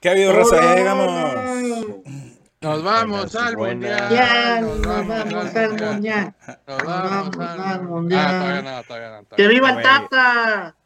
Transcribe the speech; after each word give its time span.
¿Qué 0.00 0.08
ha 0.08 0.12
habido, 0.12 0.32
Rosa? 0.32 0.56
Ya 0.62 0.76
llegamos. 0.76 2.04
Nos 2.62 2.82
vamos 2.82 3.34
al 3.36 3.56
mundial. 3.56 4.10
Ya, 4.10 4.60
nos 4.62 4.80
vamos 4.80 5.54
al 5.54 5.78
mundial. 5.78 6.34
Nos 6.66 6.66
Nos 6.66 6.84
vamos 6.84 7.36
al 7.38 7.82
mundial. 7.82 8.84
¡Que 9.36 9.46
viva 9.46 9.70
el. 9.72 9.82
Tata! 9.82 10.76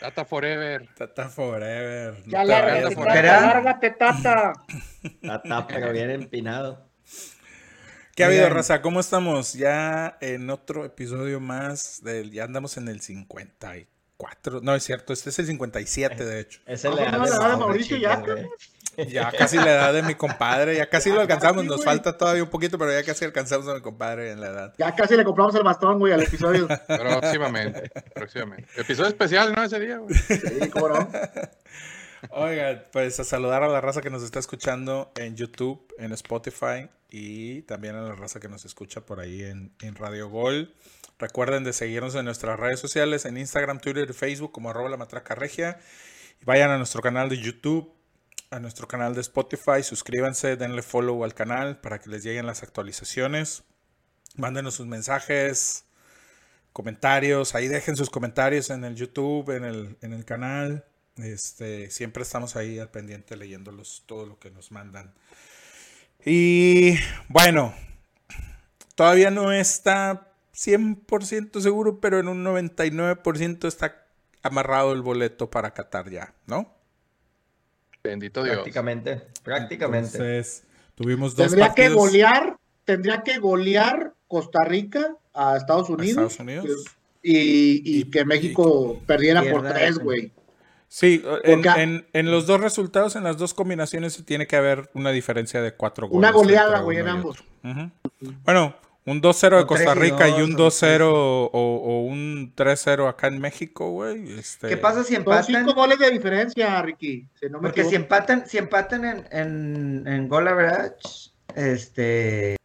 Tata 0.00 0.24
Forever. 0.24 0.88
Tata 0.96 1.28
Forever. 1.28 2.24
Ya 2.26 2.40
te 2.42 2.46
lárgate, 2.48 2.96
Tata, 2.96 3.22
lárgate, 3.22 3.90
Tata. 3.90 4.52
Está, 5.22 5.66
pero 5.68 5.92
bien 5.92 6.10
empinado. 6.10 6.88
¿Qué 8.16 8.24
ha 8.24 8.26
habido. 8.26 8.48
Raza? 8.48 8.82
¿Cómo 8.82 8.98
estamos? 8.98 9.52
Ya 9.54 10.18
en 10.20 10.50
otro 10.50 10.84
episodio 10.84 11.38
más 11.38 12.02
del. 12.02 12.32
Ya 12.32 12.42
andamos 12.42 12.76
en 12.76 12.88
el 12.88 13.00
54. 14.18 14.60
No, 14.62 14.74
es 14.74 14.82
cierto, 14.84 15.12
este 15.12 15.30
es 15.30 15.38
el 15.38 15.46
57, 15.46 16.24
de 16.24 16.40
hecho. 16.40 16.60
No, 16.66 16.94
la 16.94 17.08
edad 17.08 17.50
de 17.50 17.56
Mauricio 17.56 17.96
ya. 17.96 18.22
Ya 19.08 19.32
casi 19.32 19.56
la 19.56 19.72
edad 19.72 19.92
de 19.94 20.02
mi 20.02 20.14
compadre. 20.14 20.76
Ya 20.76 20.88
casi 20.88 21.10
lo 21.10 21.20
alcanzamos. 21.20 21.64
Nos 21.64 21.82
falta 21.82 22.16
todavía 22.16 22.42
un 22.42 22.50
poquito, 22.50 22.78
pero 22.78 22.92
ya 22.92 23.02
casi 23.02 23.24
alcanzamos 23.24 23.66
a 23.68 23.74
mi 23.74 23.80
compadre 23.80 24.32
en 24.32 24.40
la 24.40 24.48
edad. 24.48 24.74
Ya 24.78 24.94
casi 24.94 25.16
le 25.16 25.24
compramos 25.24 25.54
el 25.54 25.62
bastón, 25.62 25.98
güey, 25.98 26.12
al 26.12 26.22
episodio. 26.22 26.68
Próximamente. 26.86 27.90
próximamente. 28.14 28.68
Episodio 28.76 29.08
especial, 29.08 29.54
¿no? 29.54 29.62
Ese 29.62 29.80
día, 29.80 29.96
güey. 29.96 30.14
Sí, 30.14 30.68
cómo 30.70 30.90
no. 30.90 31.08
Oigan, 32.30 32.84
pues 32.92 33.18
a 33.18 33.24
saludar 33.24 33.62
a 33.62 33.68
la 33.68 33.80
raza 33.80 34.00
que 34.00 34.10
nos 34.10 34.22
está 34.22 34.38
escuchando 34.38 35.10
en 35.16 35.36
YouTube, 35.36 35.86
en 35.98 36.12
Spotify 36.12 36.88
y 37.12 37.60
también 37.62 37.94
a 37.94 38.00
la 38.00 38.14
raza 38.14 38.40
que 38.40 38.48
nos 38.48 38.64
escucha 38.64 39.04
por 39.04 39.20
ahí 39.20 39.42
en, 39.42 39.74
en 39.82 39.94
Radio 39.94 40.30
Gol. 40.30 40.74
Recuerden 41.18 41.62
de 41.62 41.74
seguirnos 41.74 42.14
en 42.14 42.24
nuestras 42.24 42.58
redes 42.58 42.80
sociales, 42.80 43.26
en 43.26 43.36
Instagram, 43.36 43.80
Twitter 43.80 44.08
y 44.08 44.14
Facebook 44.14 44.50
como 44.50 44.70
arroba 44.70 44.88
la 44.88 44.96
matraca 44.96 45.34
regia. 45.34 45.78
Y 46.40 46.46
vayan 46.46 46.70
a 46.70 46.78
nuestro 46.78 47.02
canal 47.02 47.28
de 47.28 47.36
YouTube, 47.36 47.92
a 48.50 48.60
nuestro 48.60 48.88
canal 48.88 49.14
de 49.14 49.20
Spotify, 49.20 49.82
suscríbanse, 49.82 50.56
denle 50.56 50.80
follow 50.80 51.22
al 51.22 51.34
canal 51.34 51.82
para 51.82 52.00
que 52.00 52.08
les 52.08 52.24
lleguen 52.24 52.46
las 52.46 52.62
actualizaciones. 52.62 53.64
Mándenos 54.36 54.74
sus 54.74 54.86
mensajes, 54.86 55.84
comentarios, 56.72 57.54
ahí 57.54 57.68
dejen 57.68 57.94
sus 57.94 58.08
comentarios 58.08 58.70
en 58.70 58.84
el 58.84 58.96
YouTube, 58.96 59.50
en 59.54 59.64
el, 59.64 59.98
en 60.00 60.14
el 60.14 60.24
canal. 60.24 60.86
Este, 61.16 61.90
siempre 61.90 62.22
estamos 62.22 62.56
ahí 62.56 62.78
al 62.78 62.90
pendiente 62.90 63.36
leyéndolos 63.36 64.04
todo 64.06 64.24
lo 64.24 64.38
que 64.38 64.50
nos 64.50 64.72
mandan. 64.72 65.12
Y 66.24 66.94
bueno, 67.28 67.74
todavía 68.94 69.30
no 69.30 69.52
está 69.52 70.32
100% 70.54 71.60
seguro, 71.60 72.00
pero 72.00 72.20
en 72.20 72.28
un 72.28 72.44
99% 72.44 73.66
está 73.66 74.06
amarrado 74.42 74.92
el 74.92 75.02
boleto 75.02 75.50
para 75.50 75.72
Qatar 75.72 76.10
ya, 76.10 76.34
¿no? 76.46 76.72
Bendito 78.04 78.42
Dios. 78.42 78.56
Prácticamente, 78.56 79.22
prácticamente. 79.44 80.16
Entonces, 80.16 80.64
tuvimos 80.94 81.36
dos 81.36 81.48
Tendría 81.48 81.74
que 81.74 81.88
golear, 81.88 82.56
tendría 82.84 83.22
que 83.22 83.38
golear 83.38 84.14
Costa 84.26 84.64
Rica 84.64 85.16
a 85.32 85.56
Estados 85.56 85.88
a 85.88 85.92
Unidos. 85.92 86.32
Estados 86.32 86.40
Unidos. 86.40 86.66
Y, 87.22 87.36
y 87.38 88.00
Y- 88.00 88.10
que 88.10 88.24
México 88.24 89.00
perdiera 89.06 89.42
por 89.48 89.68
tres, 89.68 89.98
güey. 89.98 90.32
Sí, 90.94 91.22
en, 91.44 91.62
Porque- 91.62 91.82
en- 91.82 92.06
en 92.12 92.30
los 92.30 92.46
dos 92.46 92.60
resultados, 92.60 93.16
en 93.16 93.24
las 93.24 93.38
dos 93.38 93.54
combinaciones, 93.54 94.22
tiene 94.26 94.46
que 94.46 94.56
haber 94.56 94.90
una 94.92 95.10
diferencia 95.10 95.62
de 95.62 95.72
cuatro 95.74 96.06
goles. 96.06 96.18
Una 96.18 96.32
goleada, 96.32 96.80
güey, 96.80 96.98
en 96.98 97.08
ambos. 97.08 97.40
otro. 97.40 97.46
Ujú. 97.64 97.90
Bueno, 98.44 98.76
un 99.06 99.22
2-0 99.22 99.56
de 99.56 99.66
Costa 99.66 99.94
3 99.94 99.96
y 99.96 100.10
Rica 100.10 100.28
y 100.28 100.32
2, 100.32 100.42
un 100.42 100.54
o 100.54 100.58
2-0 100.58 101.00
o, 101.10 101.48
o 101.54 102.00
un 102.02 102.52
3-0 102.54 103.08
acá 103.08 103.28
en 103.28 103.40
México, 103.40 103.90
güey. 103.90 104.38
Este, 104.38 104.68
¿Qué 104.68 104.76
pasa 104.76 105.02
si 105.02 105.14
Son 105.14 105.22
empatan? 105.22 105.44
cinco 105.46 105.72
goles 105.74 105.98
de 105.98 106.10
diferencia, 106.10 106.82
Ricky. 106.82 107.26
Si 107.40 107.46
no 107.46 107.58
me 107.58 107.68
Porque 107.68 107.84
si 107.84 107.94
empatan, 107.94 108.46
si 108.46 108.58
empatan 108.58 109.06
en, 109.06 109.26
en, 109.32 110.06
en 110.06 110.28
goal 110.28 110.46
average, 110.48 111.30
este 111.56 112.56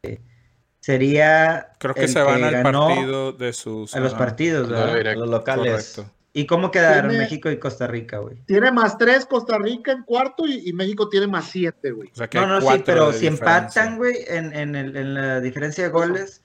sería 0.82 1.70
Creo 1.80 1.94
que 1.94 2.08
se 2.10 2.22
van 2.22 2.44
al 2.44 2.62
ganó 2.62 2.88
partido 2.90 3.32
de 3.32 3.54
sus... 3.54 3.96
a 3.96 4.00
los 4.02 4.14
partidos, 4.14 4.70
¿verdad? 4.70 4.96
directo. 4.96 5.20
los 5.22 5.30
locales. 5.30 5.94
Correcto. 5.96 6.17
¿Y 6.40 6.46
cómo 6.46 6.70
quedaron 6.72 7.10
Tiene- 7.10 7.24
México 7.24 7.50
y 7.50 7.58
Costa 7.60 7.88
Rica, 7.88 8.20
güey? 8.20 8.38
Tiene 8.46 8.72
más 8.72 8.98
tres 8.98 9.26
Costa 9.26 9.58
Rica 9.58 9.92
en 9.92 10.04
cuarto 10.04 10.46
y, 10.46 10.70
y 10.70 10.74
México 10.74 11.10
tiene 11.10 11.28
más 11.28 11.46
siete, 11.50 11.92
güey. 11.92 12.10
O 12.12 12.16
sea 12.16 12.28
que 12.28 12.38
No, 12.40 12.46
no, 12.48 12.62
sí, 12.62 12.84
pero 12.86 13.12
si 13.12 13.30
diferencia. 13.30 13.30
empatan, 13.30 13.98
güey, 13.98 14.16
en, 14.28 14.54
en, 14.56 14.76
el- 14.76 14.96
en 14.96 15.14
la 15.14 15.42
diferencia 15.42 15.84
de 15.86 15.90
goles. 15.90 16.44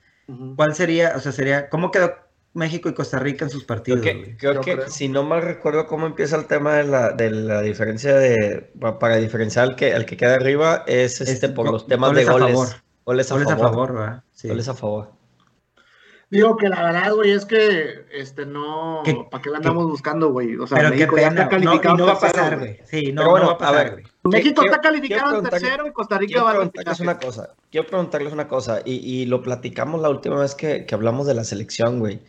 ¿cuál 0.56 0.74
sería? 0.74 1.12
O 1.16 1.20
sea, 1.20 1.30
sería, 1.32 1.68
¿cómo 1.68 1.90
quedó 1.90 2.14
México 2.54 2.88
y 2.88 2.94
Costa 2.94 3.18
Rica 3.18 3.44
en 3.44 3.50
sus 3.50 3.64
partidos, 3.64 4.00
Creo 4.00 4.14
güey? 4.14 4.24
que, 4.30 4.36
creo 4.36 4.54
Yo 4.54 4.60
que 4.62 4.74
creo. 4.76 4.88
si 4.88 5.08
no 5.08 5.24
mal 5.24 5.42
recuerdo 5.42 5.86
cómo 5.86 6.06
empieza 6.06 6.36
el 6.36 6.46
tema 6.46 6.74
de 6.76 6.84
la, 6.84 7.10
de 7.12 7.30
la 7.30 7.60
diferencia 7.60 8.14
de 8.14 8.70
pa- 8.80 8.98
para 8.98 9.16
diferenciar 9.16 9.64
al 9.68 9.76
que, 9.76 9.92
al 9.94 10.06
que 10.06 10.16
queda 10.16 10.36
arriba 10.36 10.84
es 10.86 11.20
este 11.20 11.48
por 11.50 11.70
los 11.70 11.86
temas 11.86 12.14
de 12.14 12.24
goles 12.24 12.46
a 12.46 12.48
favor. 12.48 12.68
Goles 13.04 13.30
a 13.30 13.34
Goles 13.34 13.48
a 13.50 13.56
favor. 13.56 13.70
favor, 13.70 13.92
¿verdad? 13.94 14.24
Sí. 14.32 14.48
Goles 14.48 14.68
a 14.68 14.74
favor. 14.74 15.12
Digo 16.32 16.56
que 16.56 16.66
la 16.70 16.82
verdad, 16.82 17.12
güey, 17.12 17.32
es 17.32 17.44
que 17.44 18.06
este 18.10 18.46
no. 18.46 19.02
¿Para 19.30 19.42
qué 19.42 19.50
la 19.50 19.58
andamos 19.58 19.84
buscando, 19.84 20.32
güey? 20.32 20.56
O 20.56 20.66
sea, 20.66 20.78
Pero 20.78 20.88
México 20.88 21.18
ya 21.18 21.28
está 21.28 21.44
no, 21.44 21.50
calificado 21.50 21.94
no 21.98 22.06
va 22.06 22.12
a 22.12 22.20
pasar, 22.20 22.58
güey. 22.58 22.78
Sí, 22.86 23.12
no, 23.12 23.20
Pero 23.20 23.30
bueno, 23.32 23.44
no 23.44 23.46
va 23.48 23.52
a 23.52 23.54
a 23.54 23.58
pasar, 23.58 23.84
ver, 23.84 23.92
güey. 23.92 24.04
México 24.24 24.64
está 24.64 24.80
calificado 24.80 25.36
en 25.36 25.44
tercero 25.44 25.86
y 25.86 25.92
Costa 25.92 26.16
Rica 26.16 26.42
va 26.42 26.52
a 26.52 26.54
preguntarles 26.54 27.00
una 27.00 27.18
cosa. 27.18 27.54
Quiero 27.70 27.86
preguntarles 27.86 28.32
una 28.32 28.48
cosa. 28.48 28.80
Y, 28.82 28.94
y 28.94 29.26
lo 29.26 29.42
platicamos 29.42 30.00
la 30.00 30.08
última 30.08 30.40
vez 30.40 30.54
que, 30.54 30.86
que 30.86 30.94
hablamos 30.94 31.26
de 31.26 31.34
la 31.34 31.44
selección, 31.44 31.98
güey. 31.98 32.22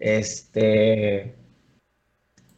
Este. 0.00 1.36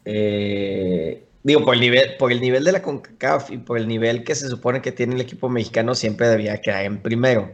eh, 0.07 1.29
digo, 1.43 1.63
por 1.63 1.75
el 1.75 1.81
nivel, 1.81 2.17
por 2.19 2.33
el 2.33 2.41
nivel 2.41 2.65
de 2.65 2.73
la 2.73 2.81
CONCACAF 2.81 3.51
y 3.51 3.59
por 3.59 3.77
el 3.77 3.87
nivel 3.87 4.25
que 4.25 4.35
se 4.35 4.49
supone 4.49 4.81
que 4.81 4.93
tiene 4.93 5.15
el 5.15 5.21
equipo 5.21 5.51
mexicano, 5.51 5.95
siempre 5.95 6.27
debía 6.29 6.59
quedar 6.63 6.87
en 6.87 7.03
primero. 7.03 7.53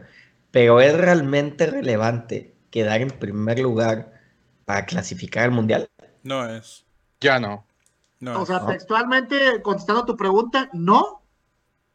Pero 0.51 0.79
es 0.79 0.95
realmente 0.95 1.65
relevante 1.65 2.52
quedar 2.73 3.01
en 3.01 3.11
primer 3.11 3.59
lugar 3.59 4.11
para 4.65 4.83
clasificar 4.87 5.43
al 5.43 5.51
mundial. 5.51 5.87
No 6.23 6.49
es. 6.49 6.85
Ya 7.21 7.39
no. 7.39 7.67
No 8.19 8.41
O 8.41 8.45
sea, 8.47 8.59
¿no? 8.61 8.65
textualmente 8.67 9.61
contestando 9.61 10.05
tu 10.05 10.17
pregunta, 10.17 10.69
no. 10.73 11.21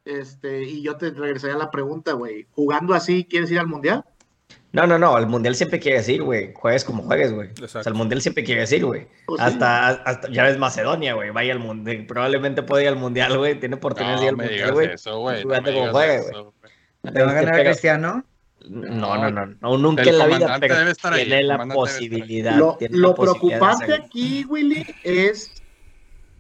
Este, 0.05 0.62
y 0.62 0.82
yo 0.82 0.97
te 0.97 1.11
regresaría 1.11 1.56
a 1.56 1.58
la 1.58 1.70
pregunta, 1.73 2.12
güey. 2.12 2.47
¿Jugando 2.52 2.94
así 2.94 3.25
quieres 3.29 3.50
ir 3.50 3.58
al 3.58 3.67
mundial? 3.67 4.05
No, 4.70 4.87
no, 4.87 5.00
no, 5.00 5.17
al 5.17 5.26
mundial 5.26 5.56
siempre 5.56 5.81
quiere 5.81 5.99
decir, 5.99 6.23
güey, 6.23 6.52
juegues 6.55 6.85
como 6.85 7.02
juegues, 7.02 7.32
güey. 7.32 7.50
O 7.61 7.67
sea, 7.67 7.82
el 7.85 7.94
mundial 7.94 8.20
siempre 8.23 8.44
quiere 8.44 8.61
decir, 8.61 8.85
güey. 8.85 9.08
Pues 9.26 9.41
sí. 9.41 9.47
hasta, 9.49 9.88
hasta, 9.88 10.31
ya 10.31 10.44
ves 10.44 10.58
Macedonia, 10.58 11.14
güey, 11.14 11.31
vaya 11.31 11.52
al 11.55 11.58
mundial, 11.58 12.06
probablemente 12.06 12.62
puede 12.62 12.85
ir 12.85 12.88
al 12.91 12.97
mundial, 12.97 13.37
güey, 13.37 13.58
tiene 13.58 13.75
oportunidad 13.76 14.20
de 14.20 14.26
ir 14.26 14.32
No 14.32 14.37
al 14.37 14.37
me 14.37 14.44
mundial, 14.44 14.73
güey. 14.73 14.93
eso. 14.93 15.11
No 15.11 15.20
juega, 15.93 16.14
eso, 16.14 16.44
güey. 17.02 17.12
¿Te 17.12 17.23
va 17.25 17.31
a 17.31 17.35
ganar 17.35 17.52
pero- 17.55 17.64
Cristiano? 17.64 18.25
No, 18.69 19.17
no, 19.17 19.31
no, 19.31 19.47
no, 19.47 19.79
nunca 19.79 20.03
El 20.03 20.09
en 20.09 20.19
la 20.19 20.26
vida, 20.26 20.59
debe 20.59 20.91
estar 20.91 21.15
tiene 21.15 21.43
la 21.43 21.55
comandante 21.55 21.79
debe 21.79 21.91
estar 21.91 22.03
ahí. 22.03 22.09
posibilidad. 22.09 22.59
Lo, 22.59 22.76
tiene 22.76 22.97
lo 22.97 23.09
la 23.09 23.15
posibilidad 23.15 23.55
de 23.55 23.59
preocupante 23.61 23.94
aquí, 23.94 24.44
Willy, 24.44 24.87
es 25.03 25.53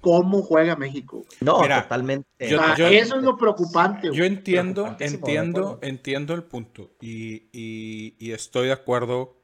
cómo 0.00 0.42
juega 0.42 0.76
México. 0.76 1.24
No, 1.40 1.60
Mira, 1.60 1.82
totalmente. 1.82 2.28
yo- 2.48 2.60
yo- 2.76 2.88
eso 2.88 3.16
es 3.16 3.22
lo 3.22 3.36
preocupante. 3.36 4.10
Yo 4.12 4.24
entiendo, 4.24 4.96
entiendo, 5.00 5.78
entiendo 5.82 6.34
el 6.34 6.42
punto 6.44 6.90
y, 7.00 7.48
y- 7.52 8.14
y 8.18 8.32
estoy 8.32 8.66
de 8.68 8.72
acuerdo 8.72 9.36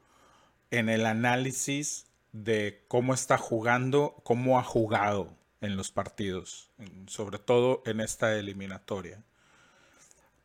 en 0.71 0.89
el 0.89 1.07
análisis 1.07 2.07
de 2.33 2.85
cómo 2.89 3.15
está 3.15 3.39
jugando, 3.39 4.17
cómo 4.25 4.59
ha 4.59 4.65
jugado 4.65 5.37
en 5.61 5.77
los 5.77 5.91
partidos, 5.91 6.71
sobre 7.07 7.39
todo 7.39 7.83
en 7.87 8.01
esta 8.01 8.37
eliminatoria. 8.37 9.23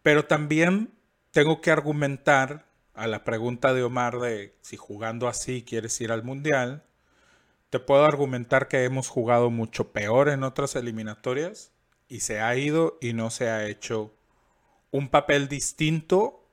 Pero 0.01 0.25
también 0.25 0.92
tengo 1.31 1.61
que 1.61 1.71
argumentar 1.71 2.65
a 2.93 3.07
la 3.07 3.23
pregunta 3.23 3.73
de 3.73 3.83
Omar 3.83 4.19
de 4.19 4.55
si 4.61 4.77
jugando 4.77 5.27
así 5.27 5.63
quieres 5.63 5.99
ir 6.01 6.11
al 6.11 6.23
mundial. 6.23 6.83
Te 7.69 7.79
puedo 7.79 8.03
argumentar 8.03 8.67
que 8.67 8.83
hemos 8.83 9.07
jugado 9.07 9.49
mucho 9.49 9.91
peor 9.91 10.29
en 10.29 10.43
otras 10.43 10.75
eliminatorias 10.75 11.71
y 12.07 12.21
se 12.21 12.41
ha 12.41 12.55
ido 12.55 12.97
y 12.99 13.13
no 13.13 13.29
se 13.29 13.49
ha 13.49 13.67
hecho 13.67 14.13
un 14.91 15.09
papel 15.09 15.47
distinto 15.47 16.47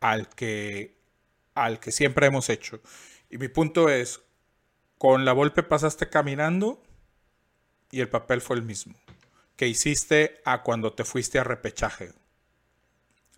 al 0.00 0.28
que, 0.28 0.98
al 1.54 1.80
que 1.80 1.90
siempre 1.90 2.26
hemos 2.26 2.50
hecho. 2.50 2.80
Y 3.30 3.38
mi 3.38 3.48
punto 3.48 3.88
es, 3.88 4.20
con 4.98 5.24
la 5.24 5.32
Volpe 5.32 5.62
pasaste 5.62 6.08
caminando 6.08 6.82
y 7.90 8.00
el 8.00 8.08
papel 8.08 8.40
fue 8.40 8.56
el 8.56 8.62
mismo 8.62 8.94
que 9.56 9.68
hiciste 9.68 10.40
a 10.44 10.62
cuando 10.62 10.92
te 10.92 11.04
fuiste 11.04 11.38
a 11.38 11.44
repechaje. 11.44 12.12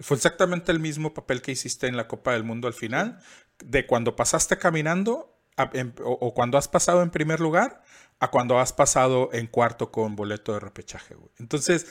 Fue 0.01 0.17
exactamente 0.17 0.73
el 0.73 0.81
mismo 0.81 1.15
papel 1.15 1.41
que 1.43 1.53
hiciste 1.53 1.87
en 1.87 1.97
la 1.97 2.09
Copa 2.09 2.33
del 2.33 2.45
Mundo 2.45 2.67
al 2.69 2.75
final, 2.75 3.21
de 3.65 3.87
cuando 3.87 4.17
pasaste 4.17 4.59
caminando 4.59 5.37
a- 5.57 5.71
en- 5.73 5.95
o, 6.05 6.11
o 6.13 6.35
cuando 6.35 6.59
has 6.59 6.67
pasado 6.69 7.03
en 7.03 7.11
primer 7.11 7.39
lugar 7.41 7.83
a 8.19 8.31
cuando 8.31 8.59
has 8.59 8.73
pasado 8.73 9.31
en 9.33 9.47
cuarto 9.47 9.91
con 9.93 10.17
boleto 10.17 10.53
de 10.53 10.61
repechaje, 10.61 11.15
güey. 11.15 11.31
Entonces, 11.39 11.87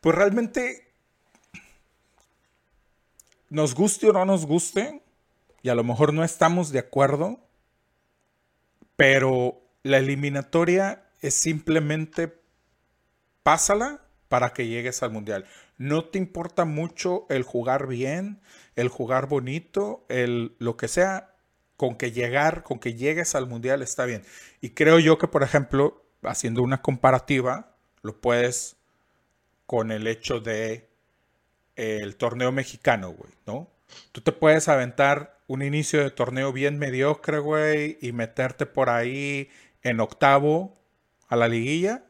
pues 0.00 0.14
realmente 0.14 0.92
nos 3.50 3.74
guste 3.74 4.08
o 4.10 4.12
no 4.12 4.24
nos 4.24 4.44
guste, 4.46 5.02
y 5.62 5.68
a 5.70 5.74
lo 5.74 5.84
mejor 5.84 6.12
no 6.12 6.24
estamos 6.24 6.70
de 6.70 6.78
acuerdo, 6.80 7.40
pero 8.96 9.60
la 9.82 9.98
eliminatoria 9.98 11.04
es 11.20 11.34
simplemente 11.34 12.38
pásala 13.42 14.02
para 14.28 14.52
que 14.52 14.66
llegues 14.66 15.02
al 15.02 15.10
mundial. 15.10 15.46
No 15.78 16.04
te 16.04 16.18
importa 16.18 16.64
mucho 16.64 17.26
el 17.30 17.44
jugar 17.44 17.86
bien, 17.86 18.40
el 18.76 18.88
jugar 18.88 19.28
bonito, 19.28 20.04
el 20.08 20.56
lo 20.58 20.76
que 20.76 20.88
sea, 20.88 21.34
con 21.76 21.96
que 21.96 22.10
llegar, 22.10 22.64
con 22.64 22.80
que 22.80 22.94
llegues 22.94 23.36
al 23.36 23.46
mundial 23.46 23.82
está 23.82 24.04
bien. 24.04 24.24
Y 24.60 24.70
creo 24.70 24.98
yo 24.98 25.18
que, 25.18 25.28
por 25.28 25.44
ejemplo, 25.44 26.04
haciendo 26.22 26.62
una 26.62 26.82
comparativa, 26.82 27.76
lo 28.02 28.20
puedes 28.20 28.76
con 29.66 29.92
el 29.92 30.06
hecho 30.08 30.40
de 30.40 30.88
el 31.76 32.16
torneo 32.16 32.50
mexicano, 32.50 33.10
güey, 33.10 33.32
¿no? 33.46 33.68
Tú 34.12 34.20
te 34.20 34.32
puedes 34.32 34.68
aventar 34.68 35.38
un 35.46 35.62
inicio 35.62 36.02
de 36.02 36.10
torneo 36.10 36.52
bien 36.52 36.78
mediocre, 36.78 37.38
güey, 37.38 37.98
y 38.00 38.12
meterte 38.12 38.66
por 38.66 38.90
ahí 38.90 39.48
en 39.82 40.00
octavo 40.00 40.76
a 41.28 41.36
la 41.36 41.48
liguilla 41.48 42.04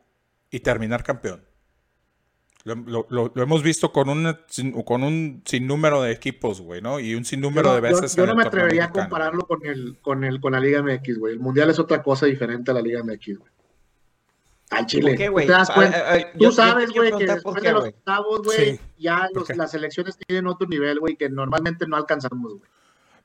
y 0.50 0.60
terminar 0.60 1.04
campeón. 1.04 1.47
Lo, 2.68 2.74
lo- 2.86 3.06
lo- 3.10 3.32
lo 3.34 3.42
hemos 3.42 3.62
visto 3.62 3.90
con 3.92 4.08
un, 4.08 4.36
sin- 4.48 4.72
con 4.82 5.02
un 5.02 5.42
sinnúmero 5.44 6.02
de 6.02 6.12
equipos, 6.12 6.60
güey, 6.60 6.80
¿no? 6.80 7.00
Y 7.00 7.14
un 7.14 7.24
Yo 7.24 7.30
sinnúmero 7.30 7.70
no, 7.70 7.74
de 7.74 7.80
veces. 7.80 8.14
yo- 8.14 8.24
yo 8.24 8.26
no 8.26 8.36
me 8.36 8.44
atrevería 8.44 8.84
a 8.84 8.90
compararlo 8.92 9.46
con 9.46 9.64
el, 9.66 9.98
con 10.00 10.24
el, 10.24 10.40
con 10.40 10.52
la 10.52 10.60
Liga 10.60 10.82
MX, 10.82 11.18
güey. 11.18 11.32
El 11.34 11.40
Mundial 11.40 11.70
es 11.70 11.78
otra 11.78 12.02
cosa 12.02 12.26
diferente 12.26 12.70
a 12.70 12.74
la 12.74 12.80
Liga 12.82 13.02
MX, 13.02 13.38
güey. 13.38 13.50
Al 14.70 14.84
Chile. 14.86 15.10
¿Por 15.30 15.40
qué, 15.40 15.46
te 15.46 15.52
das 15.52 15.70
cuenta? 15.70 16.12
Tú 16.12 16.18
yo- 16.34 16.50
yo 16.50 16.52
sabes, 16.52 16.90
güey, 16.92 17.10
que 17.16 17.26
después 17.26 17.56
qué, 17.62 17.68
de 17.68 17.72
los 17.72 17.84
octavos, 17.86 18.42
güey, 18.42 18.72
Sí. 18.76 18.80
ya 18.98 19.28
¿Por 19.32 19.48
los- 19.48 19.56
las 19.56 19.70
selecciones 19.70 20.18
tienen 20.18 20.46
otro 20.46 20.68
nivel, 20.68 21.00
güey, 21.00 21.16
que 21.16 21.30
normalmente 21.30 21.86
no 21.86 21.96
alcanzamos, 21.96 22.52
güey. 22.58 22.70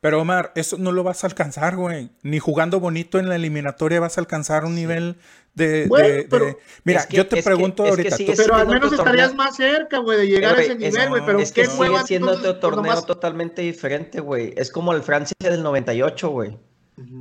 Pero 0.04 0.20
Omar, 0.20 0.52
eso 0.56 0.78
no 0.78 0.92
lo 0.92 1.02
vas 1.04 1.24
a 1.24 1.28
alcanzar, 1.28 1.78
güey. 1.78 2.10
Ni 2.24 2.38
jugando 2.38 2.82
bonito 2.82 3.20
en 3.20 3.30
la 3.30 3.38
eliminatoria 3.38 4.02
vas 4.02 4.18
a 4.18 4.22
alcanzar 4.22 4.66
un 4.66 4.76
nivel 4.76 5.16
de... 5.54 5.86
Bueno, 5.88 6.08
de- 6.10 6.14
de- 6.16 6.24
pero- 6.26 6.58
Mira, 6.84 7.00
Es 7.00 7.06
que- 7.08 7.16
yo 7.16 7.26
te 7.28 7.40
es 7.40 7.46
que- 7.46 7.50
pregunto 7.50 7.84
es 7.86 7.96
que 7.96 8.02
ahorita. 8.02 8.18
sigue 8.18 8.36
tú- 8.36 8.42
Pero 8.44 8.56
al 8.56 8.68
menos 8.68 8.92
estarías 8.92 9.30
torneo. 9.30 9.46
más 9.46 9.56
cerca, 9.56 10.00
güey, 10.00 10.18
de 10.20 10.28
llegar 10.28 10.58
a 10.58 10.62
ese 10.62 10.74
es- 10.74 10.78
nivel, 10.78 11.08
güey. 11.08 11.26
Pero 11.26 11.40
es 11.40 11.54
que 11.54 11.62
qué 11.62 11.68
sigue 11.70 12.04
siendo 12.06 12.32
otro 12.34 12.60
torneo 12.60 12.84
nomás- 12.84 13.06
totalmente 13.06 13.62
diferente, 13.62 14.20
güey. 14.20 14.54
Es 14.58 14.70
como 14.72 14.92
el 14.92 15.04
Francia 15.04 15.36
del 15.40 15.64
98, 15.64 16.30
güey. 16.30 16.58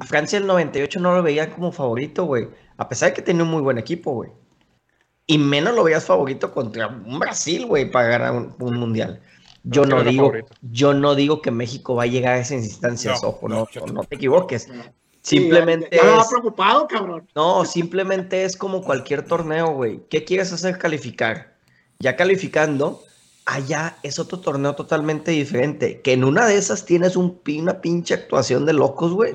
A 0.01 0.05
Francia 0.05 0.41
del 0.41 0.49
98 0.49 0.99
no 0.99 1.15
lo 1.15 1.23
veían 1.23 1.51
como 1.51 1.71
favorito, 1.71 2.25
güey. 2.25 2.49
A 2.79 2.89
pesar 2.89 3.11
de 3.11 3.15
que 3.15 3.23
tenía 3.23 3.45
un 3.45 3.51
muy 3.51 3.63
buen 3.63 3.79
equipo, 3.79 4.11
güey. 4.13 4.31
Y 5.29 5.39
menos 5.39 5.77
lo 5.77 5.85
veías 5.85 6.05
favorito 6.05 6.53
contra 6.53 6.89
un 6.89 7.21
Brasil, 7.21 7.65
güey, 7.67 7.89
para 7.89 8.09
ganar 8.09 8.33
un, 8.33 8.57
un 8.59 8.77
mundial. 8.77 9.21
Yo 9.65 9.85
No, 9.85 10.03
digo, 10.03 10.27
favorito. 10.27 10.55
yo 10.63 10.93
no 10.95 11.15
digo 11.15 11.41
que 11.41 11.51
México 11.51 11.95
va 11.95 12.05
a 12.05 12.07
llegar 12.07 12.35
a 12.35 12.39
esas 12.41 12.65
instancias, 12.65 13.23
No, 13.23 13.29
ojo, 13.29 13.49
no, 13.49 13.67
no, 13.93 14.05
te 14.05 14.17
equivoques. 14.17 14.65
Sí, 15.23 15.39
Simplemente 15.39 15.89
ya, 15.93 16.03
ya 16.03 16.21
es, 16.21 16.27
preocupado, 16.29 16.89
cabrón. 16.89 17.29
no, 17.37 17.65
simplemente 17.65 18.45
es 18.45 18.57
como 18.57 18.83
cualquier 18.83 19.25
torneo, 19.25 19.69
güey. 19.75 20.01
¿Qué 20.11 20.25
quieres 20.25 20.53
hacer? 20.53 20.79
Calificar. 20.79 21.55
Ya 22.01 22.17
calificando, 22.17 23.05
allá 23.45 23.97
es 24.03 24.19
otro 24.19 24.41
torneo 24.41 24.75
totalmente 24.75 25.31
diferente. 25.31 26.01
Que 26.01 26.15
en 26.15 26.25
una 26.25 26.47
de 26.47 26.57
esas 26.57 26.85
tienes 26.85 27.15
un, 27.15 27.41
una 27.59 27.81
pinche 27.81 28.15
actuación 28.15 28.67
de 28.67 28.73
locos, 28.73 29.13
güey. 29.13 29.35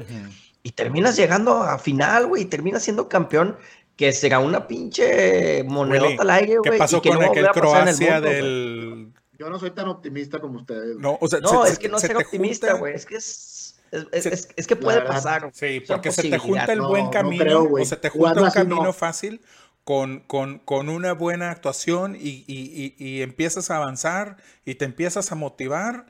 Y 0.62 0.72
terminas 0.72 1.16
llegando 1.16 1.62
a 1.64 1.80
final, 1.80 2.28
güey. 2.28 2.42
Y 2.44 2.46
terminas 2.48 2.84
siendo 2.84 3.08
campeón. 3.08 3.56
Que 3.96 4.12
será 4.12 4.38
una 4.40 4.68
pinche 4.68 5.64
monedota 5.64 6.08
Willy, 6.10 6.18
al 6.20 6.30
aire, 6.30 6.58
¿Qué 6.62 6.70
güey. 6.70 6.78
pasó 6.80 6.98
y 6.98 7.02
que 7.02 7.10
con 7.10 7.20
no 7.20 7.26
aquel 7.32 7.48
Croacia 7.48 8.16
mundo, 8.16 8.30
del... 8.30 9.14
Yo 9.38 9.50
no 9.50 9.60
soy 9.60 9.72
tan 9.72 9.88
optimista 9.88 10.40
como 10.40 10.60
ustedes. 10.60 10.94
güey. 10.94 11.00
No, 11.02 11.18
o 11.22 11.28
sea, 11.28 11.40
No, 11.40 11.66
se- 11.66 11.74
es 11.74 11.80
que 11.80 11.90
no 11.90 12.00
se 12.00 12.08
ser 12.08 12.18
optimista, 12.18 12.74
güey. 12.74 12.96
Es 12.96 13.06
que 13.06 13.16
es, 13.18 13.80
es, 13.92 14.06
es- 14.12 14.24
Se- 14.24 14.34
es- 14.34 14.48
es 14.56 14.68
que 14.68 14.76
puede 14.76 14.98
verdad, 15.00 15.14
pasar. 15.14 15.52
Sí, 15.54 15.82
porque 15.88 16.12
se 16.12 16.24
te 16.24 16.38
junta 16.38 16.72
el 16.74 16.80
No, 16.80 16.90
buen 16.90 17.06
no 17.06 17.12
camino, 17.12 17.44
creo, 17.44 17.70
o 17.74 17.86
se 17.86 17.96
te 17.98 18.10
junta 18.10 18.40
un 18.42 18.48
no. 18.48 18.52
camino 18.52 18.94
fácil 18.94 19.42
con, 19.84 20.20
con, 20.22 20.60
con 20.60 20.90
una 20.90 21.14
buena 21.14 21.50
actuación 21.52 22.16
y, 22.16 22.44
y- 22.48 22.96
y- 22.98 23.06
y 23.06 23.22
empiezas 23.22 23.72
a 23.72 23.78
avanzar 23.78 24.38
y 24.66 24.76
te 24.76 24.86
empiezas 24.86 25.32
a 25.32 25.36
motivar 25.36 26.08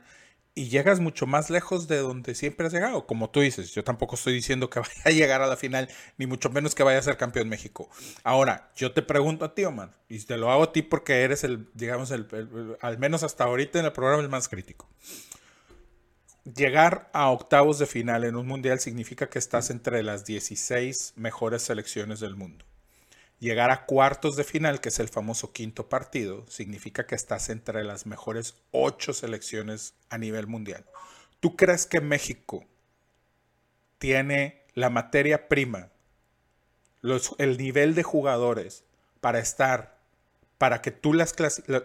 y 0.54 0.68
llegas 0.68 0.98
mucho 0.98 1.26
más 1.26 1.50
lejos 1.50 1.86
de 1.86 1.98
donde 1.98 2.34
siempre 2.34 2.66
has 2.66 2.72
llegado. 2.72 3.06
Como 3.06 3.30
tú 3.30 3.40
dices, 3.40 3.72
yo 3.72 3.84
tampoco 3.84 4.16
estoy 4.16 4.34
diciendo 4.34 4.68
que 4.68 4.80
vaya 4.80 5.02
a 5.04 5.10
llegar 5.10 5.42
a 5.42 5.46
la 5.46 5.56
final, 5.56 5.88
ni 6.16 6.26
mucho 6.26 6.50
menos 6.50 6.74
que 6.74 6.82
vaya 6.82 6.98
a 6.98 7.02
ser 7.02 7.16
campeón 7.16 7.48
México. 7.48 7.88
Ahora, 8.24 8.70
yo 8.74 8.92
te 8.92 9.02
pregunto 9.02 9.44
a 9.44 9.54
ti, 9.54 9.64
Omar, 9.64 9.92
y 10.08 10.18
te 10.18 10.36
lo 10.36 10.50
hago 10.50 10.64
a 10.64 10.72
ti 10.72 10.82
porque 10.82 11.22
eres 11.22 11.44
el, 11.44 11.68
digamos, 11.74 12.10
el, 12.10 12.26
al 12.80 12.98
menos 12.98 13.22
hasta 13.22 13.44
ahorita 13.44 13.78
en 13.78 13.84
el 13.84 13.92
programa 13.92 14.22
el 14.22 14.28
más 14.28 14.48
crítico. 14.48 14.88
Llegar 16.44 17.10
a 17.12 17.30
octavos 17.30 17.78
de 17.78 17.86
final 17.86 18.24
en 18.24 18.34
un 18.34 18.46
mundial 18.46 18.80
significa 18.80 19.28
que 19.28 19.38
estás 19.38 19.70
entre 19.70 20.02
las 20.02 20.24
16 20.24 21.12
mejores 21.16 21.62
selecciones 21.62 22.20
del 22.20 22.36
mundo. 22.36 22.64
Llegar 23.40 23.70
a 23.70 23.86
cuartos 23.86 24.34
de 24.34 24.42
final, 24.42 24.80
que 24.80 24.88
es 24.88 24.98
el 24.98 25.08
famoso 25.08 25.52
quinto 25.52 25.88
partido, 25.88 26.44
significa 26.48 27.06
que 27.06 27.14
estás 27.14 27.50
entre 27.50 27.84
las 27.84 28.04
mejores 28.04 28.56
ocho 28.72 29.12
selecciones 29.12 29.94
a 30.10 30.18
nivel 30.18 30.48
mundial. 30.48 30.84
¿Tú 31.38 31.54
crees 31.56 31.86
que 31.86 32.00
México 32.00 32.64
tiene 33.98 34.62
la 34.74 34.90
materia 34.90 35.48
prima, 35.48 35.90
el 37.38 37.58
nivel 37.58 37.94
de 37.94 38.02
jugadores 38.02 38.82
para 39.20 39.38
estar, 39.38 39.98
para 40.58 40.82
que 40.82 40.90
tú 40.90 41.14
las 41.14 41.34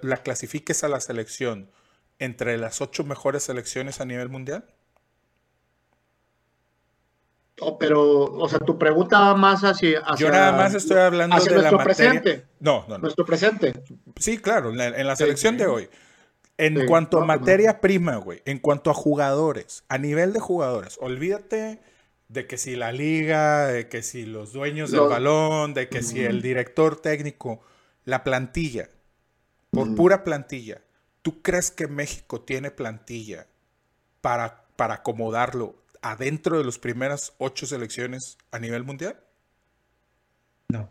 la 0.01 0.17
clasifiques 0.17 0.83
a 0.83 0.87
la 0.87 1.01
selección 1.01 1.69
entre 2.17 2.57
las 2.57 2.81
ocho 2.81 3.03
mejores 3.03 3.43
selecciones 3.43 4.01
a 4.01 4.05
nivel 4.05 4.29
mundial? 4.29 4.65
Oh, 7.59 7.77
pero, 7.77 8.23
o 8.25 8.49
sea, 8.49 8.59
tu 8.59 8.77
pregunta 8.79 9.19
va 9.19 9.35
más 9.35 9.63
hacia. 9.63 9.99
hacia 9.99 10.27
Yo 10.27 10.31
nada 10.31 10.51
más 10.53 10.73
estoy 10.73 10.97
hablando 10.97 11.35
hacia 11.35 11.51
de 11.51 11.61
la 11.61 11.71
nuestro 11.71 11.77
materia. 11.77 12.21
presente. 12.21 12.47
No, 12.59 12.85
no, 12.87 12.97
no. 12.97 12.97
Nuestro 12.97 13.25
presente. 13.25 13.73
Sí, 14.17 14.37
claro, 14.39 14.71
en 14.71 14.77
la, 14.77 14.87
en 14.87 15.07
la 15.07 15.15
selección 15.15 15.53
sí. 15.53 15.59
de 15.59 15.67
hoy. 15.67 15.89
En 16.57 16.77
Sí, 16.77 16.85
cuanto 16.85 17.17
a 17.17 17.21
no, 17.21 17.27
pues, 17.27 17.39
materia 17.39 17.81
prima, 17.81 18.15
güey, 18.17 18.41
en 18.45 18.59
cuanto 18.59 18.89
a 18.91 18.93
jugadores, 18.93 19.83
a 19.89 19.97
nivel 19.97 20.33
de 20.33 20.39
jugadores, 20.39 20.97
olvídate 21.01 21.81
de 22.27 22.47
que 22.47 22.57
si 22.57 22.75
la 22.75 22.91
liga, 22.91 23.67
de 23.67 23.87
que 23.89 24.01
si 24.03 24.25
los 24.25 24.53
dueños 24.53 24.91
del 24.91 25.01
balón, 25.01 25.73
de 25.73 25.89
que 25.89 26.01
si 26.03 26.23
el 26.23 26.41
director 26.41 26.95
técnico, 26.95 27.61
la 28.05 28.23
plantilla, 28.23 28.89
por 29.71 29.95
pura 29.95 30.23
plantilla, 30.23 30.81
¿tú 31.21 31.41
crees 31.41 31.71
que 31.71 31.87
México 31.87 32.41
tiene 32.41 32.71
plantilla 32.71 33.47
para, 34.21 34.65
para 34.75 34.95
acomodarlo 34.95 35.75
adentro 36.03 36.59
de 36.59 36.65
las 36.65 36.77
primeras 36.77 37.33
ocho 37.39 37.65
selecciones 37.65 38.37
a 38.51 38.59
nivel 38.59 38.83
mundial? 38.83 39.19
No. 40.69 40.89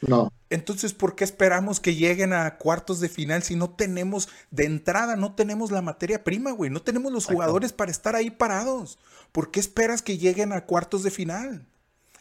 No. 0.00 0.32
Entonces, 0.50 0.94
¿por 0.94 1.14
qué 1.14 1.24
esperamos 1.24 1.80
que 1.80 1.94
lleguen 1.94 2.32
a 2.32 2.58
cuartos 2.58 3.00
de 3.00 3.08
final 3.08 3.42
si 3.42 3.56
no 3.56 3.70
tenemos, 3.70 4.28
de 4.50 4.64
entrada, 4.64 5.16
no 5.16 5.34
tenemos 5.34 5.70
la 5.70 5.82
materia 5.82 6.24
prima, 6.24 6.52
güey? 6.52 6.70
No 6.70 6.82
tenemos 6.82 7.12
los 7.12 7.26
jugadores 7.26 7.72
para 7.72 7.90
estar 7.90 8.16
ahí 8.16 8.30
parados. 8.30 8.98
¿Por 9.30 9.50
qué 9.50 9.60
esperas 9.60 10.02
que 10.02 10.18
lleguen 10.18 10.52
a 10.52 10.66
cuartos 10.66 11.02
de 11.02 11.10
final? 11.10 11.66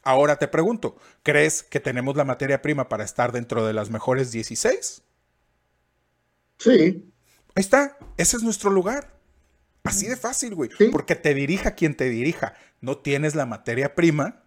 Ahora 0.03 0.37
te 0.37 0.47
pregunto, 0.47 0.95
¿crees 1.23 1.63
que 1.63 1.79
tenemos 1.79 2.15
la 2.15 2.23
materia 2.23 2.61
prima 2.61 2.89
para 2.89 3.03
estar 3.03 3.31
dentro 3.31 3.65
de 3.65 3.73
las 3.73 3.89
mejores 3.89 4.31
16? 4.31 5.03
Sí. 6.57 6.71
Ahí 7.55 7.61
está, 7.61 7.97
ese 8.17 8.37
es 8.37 8.43
nuestro 8.43 8.69
lugar. 8.69 9.20
Así 9.83 10.07
de 10.07 10.15
fácil, 10.15 10.55
güey. 10.55 10.69
Sí. 10.77 10.89
Porque 10.91 11.15
te 11.15 11.33
dirija 11.33 11.71
quien 11.71 11.95
te 11.95 12.09
dirija. 12.09 12.53
No 12.81 12.97
tienes 12.97 13.35
la 13.35 13.45
materia 13.45 13.95
prima 13.95 14.43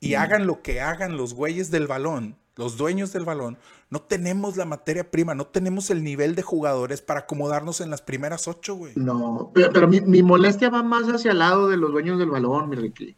y 0.00 0.14
hagan 0.14 0.46
lo 0.46 0.62
que 0.62 0.80
hagan 0.80 1.16
los 1.16 1.34
güeyes 1.34 1.70
del 1.70 1.86
balón, 1.86 2.36
los 2.56 2.76
dueños 2.76 3.12
del 3.12 3.24
balón. 3.24 3.58
No 3.90 4.00
tenemos 4.02 4.56
la 4.56 4.64
materia 4.64 5.10
prima, 5.10 5.34
no 5.34 5.46
tenemos 5.46 5.90
el 5.90 6.02
nivel 6.04 6.34
de 6.36 6.42
jugadores 6.42 7.02
para 7.02 7.20
acomodarnos 7.20 7.80
en 7.80 7.90
las 7.90 8.00
primeras 8.02 8.46
ocho, 8.48 8.74
güey. 8.76 8.92
No. 8.96 9.50
Pero, 9.54 9.72
pero 9.72 9.88
mi, 9.88 10.00
mi 10.00 10.22
molestia 10.22 10.70
va 10.70 10.82
más 10.82 11.04
hacia 11.08 11.32
el 11.32 11.38
lado 11.40 11.68
de 11.68 11.76
los 11.76 11.90
dueños 11.90 12.18
del 12.18 12.30
balón, 12.30 12.68
mi 12.70 12.76
Ricky. 12.76 13.16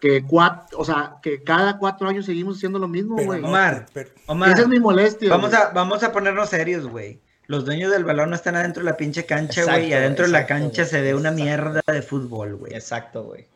Que 0.00 0.22
cuatro, 0.24 0.78
o 0.78 0.84
sea, 0.84 1.16
que 1.22 1.42
cada 1.42 1.76
cuatro 1.78 2.08
años 2.08 2.24
seguimos 2.24 2.56
haciendo 2.56 2.78
lo 2.78 2.88
mismo, 2.88 3.16
güey. 3.16 3.40
no, 3.42 3.48
Omar, 3.48 3.86
pero- 3.92 4.10
Omar, 4.26 4.50
Esa 4.50 4.62
es 4.62 4.68
mi 4.68 4.78
molestia. 4.78 5.28
vamos 5.28 5.50
güey. 5.50 5.60
a, 5.62 5.70
vamos 5.70 6.02
a 6.02 6.12
ponernos 6.12 6.48
serios, 6.48 6.86
güey. 6.86 7.20
Los 7.48 7.64
dueños 7.64 7.90
del 7.90 8.04
balón 8.04 8.28
no 8.30 8.36
están 8.36 8.56
adentro 8.56 8.82
de 8.84 8.90
la 8.90 8.96
pinche 8.96 9.24
cancha, 9.26 9.64
güey. 9.64 9.88
Y 9.88 9.92
adentro 9.94 10.26
de 10.26 10.32
la 10.32 10.46
cancha 10.46 10.82
güey. 10.82 10.90
se 10.90 11.00
ve 11.00 11.14
una 11.14 11.30
Exacto. 11.30 11.42
mierda 11.44 11.80
de 11.86 12.02
fútbol, 12.02 12.54
güey. 12.56 12.74
Exacto, 12.74 13.24
güey. 13.24 13.46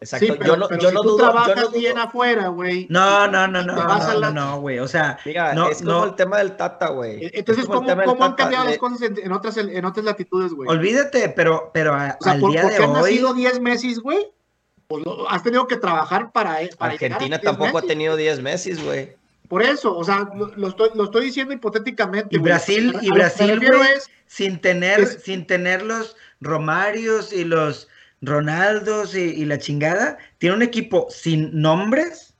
Exacto. 0.00 0.26
Sí, 0.26 0.32
pero, 0.36 0.44
yo 0.46 0.56
no, 0.58 0.68
pero 0.68 0.80
yo 0.82 0.88
si 0.90 0.94
no 0.94 1.00
tú 1.02 1.08
dudo, 1.10 1.18
yo 1.18 1.24
trabajas 1.30 1.56
no 1.56 1.62
dudo- 1.68 1.78
bien 1.78 1.96
afuera, 1.98 2.48
güey. 2.48 2.86
No, 2.90 3.28
no, 3.28 3.46
no, 3.48 3.62
no, 3.62 3.74
no, 3.74 4.14
la- 4.20 4.30
no, 4.30 4.60
güey. 4.60 4.78
O 4.80 4.88
sea, 4.88 5.18
Mira, 5.24 5.54
no, 5.54 5.70
es 5.70 5.78
como 5.78 5.90
no. 5.92 6.04
el 6.04 6.14
tema 6.16 6.38
del 6.38 6.56
Tata, 6.56 6.88
güey. 6.88 7.30
Entonces, 7.32 7.64
Es 7.64 7.70
como 7.70 7.88
el 7.88 8.04
¿cómo, 8.04 8.24
han 8.24 8.34
cambiado 8.34 8.64
le- 8.64 8.70
las 8.72 8.78
cosas 8.78 9.00
en, 9.02 9.16
en 9.18 9.32
otras, 9.32 9.56
en 9.56 9.84
otras 9.84 10.04
latitudes, 10.04 10.52
güey? 10.52 10.68
Olvídate, 10.68 11.28
pero, 11.30 11.70
pero 11.72 11.94
a- 11.94 12.16
O 12.20 12.24
sea, 12.24 12.32
al 12.32 12.40
¿por, 12.40 12.50
día 12.50 12.62
por 12.62 12.72
de 12.72 12.76
qué 12.76 12.82
han 12.84 12.90
hoy. 12.90 12.96
nacido 13.00 13.32
10 13.32 13.60
Messi, 13.60 13.94
güey? 13.94 14.26
Pues 14.88 15.04
lo- 15.06 15.30
has 15.30 15.42
tenido 15.42 15.66
que 15.68 15.76
trabajar 15.76 16.30
para. 16.32 16.60
e, 16.62 16.68
para 16.76 16.92
Argentina 16.94 17.38
10 17.38 17.42
tampoco 17.42 17.78
ha 17.78 17.82
tenido 17.82 18.16
10 18.16 18.40
Messi, 18.40 18.74
güey. 18.74 19.14
Por 19.48 19.62
eso, 19.62 19.96
o 19.96 20.04
sea, 20.04 20.28
lo, 20.34 20.48
lo 20.56 20.68
estoy, 20.68 20.90
lo 20.94 21.04
estoy 21.04 21.26
diciendo 21.26 21.52
hipotéticamente. 21.54 22.36
Y. 22.36 22.38
Brasil, 22.38 22.96
y 23.00 23.10
Brasil, 23.10 23.60
es- 23.96 24.10
sin 24.26 24.60
tener, 24.60 25.00
es- 25.00 25.22
sin 25.22 25.46
tener 25.46 25.82
los 25.82 26.16
Romarios 26.40 27.32
y 27.32 27.44
los 27.44 27.88
Ronaldos 28.22 29.14
y, 29.14 29.20
y 29.20 29.44
la 29.44 29.58
chingada, 29.58 30.18
tiene 30.38 30.56
un 30.56 30.62
equipo 30.62 31.06
sin 31.10 31.60
nombres 31.60 32.34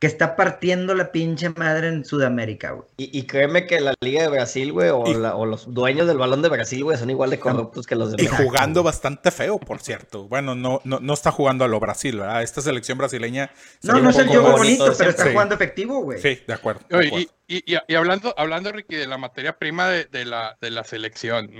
que 0.00 0.06
está 0.06 0.36
partiendo 0.36 0.94
la 0.94 1.10
pinche 1.10 1.50
madre 1.50 1.88
en 1.88 2.04
Sudamérica, 2.04 2.70
güey. 2.70 2.86
Y, 2.98 3.18
y 3.18 3.24
créeme 3.26 3.66
que 3.66 3.80
la 3.80 3.94
Liga 4.00 4.22
de 4.22 4.28
Brasil, 4.28 4.72
güey, 4.72 4.90
o, 4.90 5.04
Y- 5.08 5.14
la- 5.14 5.34
o 5.34 5.44
los 5.44 5.74
dueños 5.74 6.06
del 6.06 6.18
balón 6.18 6.40
de 6.40 6.48
Brasil, 6.48 6.84
güey, 6.84 6.96
son 6.96 7.10
igual 7.10 7.30
de 7.30 7.40
corruptos 7.40 7.84
que 7.84 7.96
los 7.96 8.12
de 8.12 8.22
Y 8.22 8.26
México. 8.26 8.44
jugando 8.44 8.84
bastante 8.84 9.32
feo, 9.32 9.58
por 9.58 9.80
cierto. 9.80 10.28
Bueno, 10.28 10.54
no, 10.54 10.80
no, 10.84 11.00
no 11.00 11.12
está 11.14 11.32
jugando 11.32 11.64
a 11.64 11.68
lo 11.68 11.80
Brasil, 11.80 12.16
¿verdad? 12.16 12.44
Esta 12.44 12.60
selección 12.60 12.96
brasileña. 12.96 13.50
se 13.80 13.88
No, 13.90 13.98
no 13.98 14.10
es 14.10 14.18
el 14.18 14.28
juego 14.28 14.52
bonito, 14.52 14.84
bonito, 14.84 14.98
pero 14.98 15.10
está 15.10 15.24
sí. 15.24 15.30
jugando 15.32 15.54
efectivo, 15.56 16.00
güey. 16.02 16.20
Sí, 16.22 16.38
de 16.46 16.54
acuerdo. 16.54 16.82
de 16.88 16.96
acuerdo. 17.06 17.18
y, 17.18 17.28
y- 17.48 17.76
y 17.88 17.94
hablando, 17.96 18.32
hablando, 18.38 18.70
Ricky, 18.70 18.94
de 18.94 19.08
la 19.08 19.18
materia 19.18 19.58
prima 19.58 19.88
de, 19.88 20.04
de 20.04 20.24
la, 20.24 20.56
de 20.60 20.70
la 20.70 20.84
selección. 20.84 21.50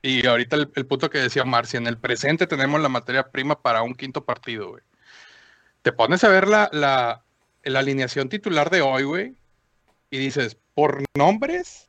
Y 0.00 0.24
ahorita 0.28 0.54
el, 0.54 0.70
el 0.76 0.86
punto 0.86 1.10
que 1.10 1.18
decía 1.18 1.44
Marcia, 1.44 1.78
en 1.78 1.88
el 1.88 1.98
presente 1.98 2.46
tenemos 2.46 2.80
la 2.80 2.88
materia 2.88 3.30
prima 3.32 3.60
para 3.62 3.82
un 3.82 3.94
quinto 3.96 4.24
partido, 4.24 4.68
güey. 4.68 4.82
Te 5.82 5.90
pones 5.92 6.22
a 6.24 6.28
ver 6.28 6.46
la, 6.46 6.68
la, 6.72 7.24
la 7.64 7.80
alineación 7.80 8.28
titular 8.28 8.70
de 8.70 8.80
hoy, 8.82 9.02
güey, 9.04 9.34
y 10.10 10.18
dices, 10.18 10.56
por 10.74 11.02
nombres, 11.16 11.88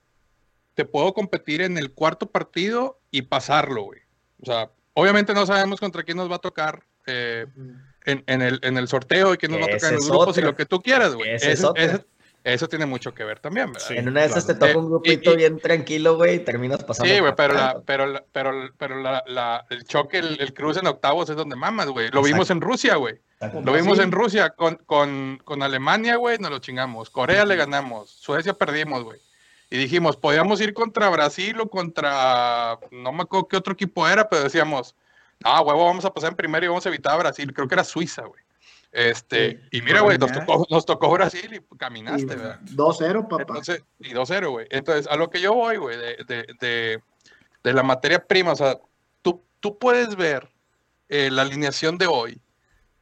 te 0.74 0.86
puedo 0.86 1.13
competir 1.13 1.62
en 1.62 1.77
el 1.77 1.91
cuarto 1.91 2.27
partido 2.29 3.00
y 3.12 3.24
pasarlo, 3.24 3.84
güey. 3.84 4.01
O 4.41 4.46
sea, 4.46 4.70
obviamente 4.94 5.34
no 5.34 5.46
sabemos 5.46 5.79
contra 5.79 6.03
quién 6.03 6.17
nos 6.17 6.29
va 6.32 6.36
a 6.36 6.39
tocar 6.39 6.84
eh, 7.08 7.46
en, 8.05 8.24
en 8.27 8.41
el, 8.41 8.60
en 8.63 8.77
el 8.77 8.88
sorteo 8.88 9.34
y 9.34 9.38
quién 9.38 9.51
nos 9.51 9.62
va 9.62 9.65
a 9.65 9.70
tocar 9.77 9.89
en 9.94 9.96
los 9.98 10.08
grupos 10.10 10.27
y 10.38 10.39
otra. 10.39 10.46
lo 10.46 10.55
que 10.55 10.65
tú 10.65 10.82
quieras, 10.82 11.13
güey. 11.15 11.32
Es 11.32 11.44
Eso, 11.44 11.70
otra. 11.70 11.84
eso- 11.84 12.05
eso 12.44 12.67
tiene 12.70 12.86
mucho 12.86 13.12
que 13.12 13.24
ver 13.24 13.39
también, 13.39 13.72
¿verdad? 13.74 13.88
Sí. 13.88 13.96
En 13.98 14.08
una 14.08 14.20
de 14.22 14.27
esas 14.27 14.46
claro. 14.46 14.60
te 14.60 14.67
toca 14.67 14.77
un 14.79 14.86
Eh, 14.86 14.89
grupito 14.89 15.32
y- 15.32 15.34
y- 15.34 15.38
bien 15.38 15.60
tranquilo, 15.60 16.15
güey, 16.15 16.36
y 16.36 16.39
terminas 16.39 16.84
pasando. 16.84 17.12
Sí, 17.12 17.20
güey, 17.20 17.34
pero, 17.36 17.55
la, 17.55 17.82
pero, 17.84 18.05
la- 18.05 18.24
pero, 18.32 18.51
pero 18.77 19.01
la, 19.01 19.24
la- 19.25 19.65
el 19.72 19.84
choque, 19.86 20.20
el, 20.20 20.39
el 20.39 20.53
cruce 20.53 20.79
en 20.79 20.86
octavos 20.86 21.27
es 21.27 21.36
donde 21.36 21.55
mamas, 21.55 21.88
güey. 21.88 22.10
Lo 22.12 22.22
vimos 22.22 22.51
en 22.51 22.62
Rusia, 22.62 22.98
güey. 22.98 23.15
Lo 23.54 23.74
vimos 23.74 24.00
en 24.00 24.12
Rusia 24.12 24.52
con, 24.52 24.75
con, 24.86 25.42
con 25.44 25.64
Alemania, 25.64 26.16
güey, 26.18 26.38
nos 26.38 26.52
lo 26.52 26.60
chingamos. 26.60 27.10
Corea 27.10 27.46
le 27.46 27.56
ganamos. 27.56 28.10
Suecia 28.10 28.54
perdimos, 28.54 29.04
güey. 29.04 29.20
Y 29.70 29.78
dijimos, 29.78 30.16
podíamos 30.16 30.62
ir 30.62 30.74
contra 30.74 31.10
Brasil 31.10 31.60
o 31.60 31.70
contra, 31.70 32.80
no 32.92 33.12
me 33.12 33.24
acuerdo 33.24 33.48
qué 33.48 33.58
otro 33.58 33.74
equipo 33.74 34.08
era, 34.08 34.30
pero 34.30 34.44
decíamos, 34.44 34.96
ah, 35.44 35.62
huevo, 35.62 35.86
vamos 35.86 36.06
a 36.06 36.14
pasar 36.14 36.32
en 36.32 36.36
primero 36.36 36.66
y 36.66 36.70
vamos 36.70 36.86
a 36.86 36.90
evitar 36.90 37.14
a 37.14 37.18
Brasil. 37.18 37.52
Creo 37.54 37.68
que 37.68 37.75
era 37.75 37.84
Suiza, 37.84 38.24
güey. 38.24 38.42
Este, 38.92 39.60
y 39.72 39.82
mira, 39.82 40.02
güey, 40.02 40.18
nos 40.18 40.32
tocó, 40.32 40.66
nos 40.70 40.86
tocó 40.86 41.10
Brasil 41.12 41.50
y 41.52 41.58
y 41.58 41.78
caminaste, 41.78 42.28
¿verdad? 42.28 42.62
2-0, 42.62 43.28
papá. 43.28 43.42
Entonces, 43.42 43.84
y 44.00 44.14
2-0, 44.14 44.50
güey. 44.50 44.68
Entonces, 44.70 45.08
a 45.08 45.18
lo 45.18 45.30
que 45.30 45.42
yo 45.42 45.54
voy, 45.54 45.75
güey, 45.75 45.98
de, 45.98 46.16
de, 46.25 46.46
de, 46.62 47.02
de 47.62 47.74
la 47.74 47.84
materia 47.84 48.25
prima, 48.25 48.54
o 48.54 48.56
sea, 48.56 48.80
tú, 49.22 49.44
tú 49.60 49.78
puedes 49.78 50.16
ver 50.16 50.50
eh, 51.10 51.30
la 51.30 51.42
alineación 51.42 51.98
de 51.98 52.08
hoy 52.08 52.40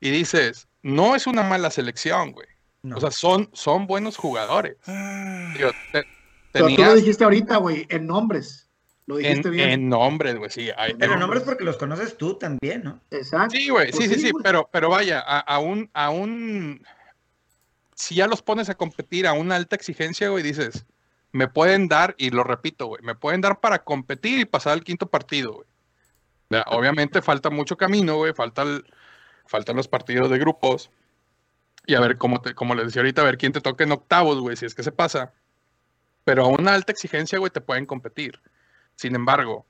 y 0.07 0.11
dices, 0.11 0.67
no 0.81 1.15
es 1.15 1.27
una 1.27 1.43
mala 1.43 1.71
selección, 1.71 2.31
güey. 2.33 2.47
No. 2.81 2.97
O 2.97 2.99
sea, 2.99 3.11
son, 3.11 3.49
son 3.53 3.87
buenos 3.87 4.17
jugadores. 4.17 4.75
Ah, 4.87 5.53
Digo, 5.55 5.71
te- 5.93 6.03
Pero 6.51 6.67
tú 6.67 6.83
lo 6.83 6.95
dijiste 6.95 7.23
ahorita, 7.23 7.57
güey, 7.57 7.85
en 7.89 8.05
nombres. 8.07 8.69
Lo 9.05 9.17
dijiste 9.17 9.47
en, 9.47 9.53
bien. 9.53 9.69
en 9.69 9.89
nombres, 9.89 10.35
güey, 10.37 10.49
sí. 10.49 10.69
hay- 10.77 10.93
pero 10.95 11.13
hay- 11.13 11.19
nombres 11.19 11.43
porque 11.43 11.63
los 11.63 11.77
conoces 11.77 12.17
tú 12.17 12.35
también, 12.37 12.83
¿no? 12.83 12.99
Exacto. 13.11 13.55
Sí, 13.55 13.69
güey, 13.69 13.91
Pues 13.91 14.03
sí, 14.09 14.13
sí, 14.13 14.19
sí, 14.19 14.31
pero, 14.43 14.69
pero 14.71 14.89
vaya, 14.89 15.19
a, 15.25 15.39
a 15.39 15.59
un, 15.59 15.89
a 15.93 16.09
un, 16.09 16.85
si 17.95 18.15
ya 18.15 18.27
los 18.27 18.41
pones 18.41 18.69
a 18.69 18.75
competir 18.75 19.27
a 19.27 19.33
una 19.33 19.55
alta 19.55 19.75
exigencia, 19.75 20.29
güey, 20.29 20.43
dices, 20.43 20.85
me 21.31 21.47
pueden 21.47 21.87
dar, 21.87 22.15
y 22.17 22.29
lo 22.31 22.43
repito, 22.43 22.87
güey, 22.87 23.01
me 23.03 23.15
pueden 23.15 23.41
dar 23.41 23.59
para 23.59 23.83
competir 23.83 24.39
y 24.39 24.45
pasar 24.45 24.73
al 24.73 24.83
quinto 24.83 25.07
partido, 25.07 25.53
güey. 25.53 25.67
Obviamente 26.67 27.21
falta 27.21 27.49
mucho 27.49 27.77
camino, 27.77 28.17
güey, 28.17 28.33
falta 28.33 28.61
el- 28.63 28.85
faltan 29.45 29.75
los 29.75 29.87
partidos 29.87 30.29
de 30.29 30.39
grupos, 30.39 30.89
y 31.85 31.95
a 31.95 31.99
ver, 31.99 32.17
como, 32.17 32.41
te, 32.41 32.55
como 32.55 32.75
les 32.75 32.85
decía 32.85 33.01
ahorita, 33.01 33.21
a 33.21 33.25
ver 33.25 33.37
quién 33.37 33.51
te 33.51 33.61
toca 33.61 33.83
en 33.83 33.91
octavos, 33.91 34.39
güey, 34.39 34.55
si 34.55 34.65
es 34.65 34.73
que 34.75 34.83
se 34.83 34.91
pasa. 34.91 35.33
Pero 36.23 36.45
a 36.45 36.47
una 36.47 36.73
alta 36.73 36.93
exigencia, 36.93 37.39
güey, 37.39 37.51
te 37.51 37.59
pueden 37.59 37.85
competir. 37.85 38.39
Sin 38.95 39.15
embargo, 39.15 39.65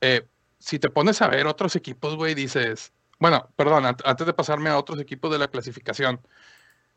eh, 0.00 0.26
si 0.58 0.78
te 0.80 0.90
pones 0.90 1.22
a 1.22 1.28
ver 1.28 1.46
otros 1.46 1.76
equipos, 1.76 2.16
güey, 2.16 2.34
dices, 2.34 2.92
bueno, 3.20 3.48
perdón, 3.54 3.86
an- 3.86 3.96
antes 4.04 4.26
de 4.26 4.32
pasarme 4.32 4.70
a 4.70 4.78
otros 4.78 4.98
equipos 4.98 5.30
de 5.30 5.38
la 5.38 5.46
clasificación, 5.48 6.20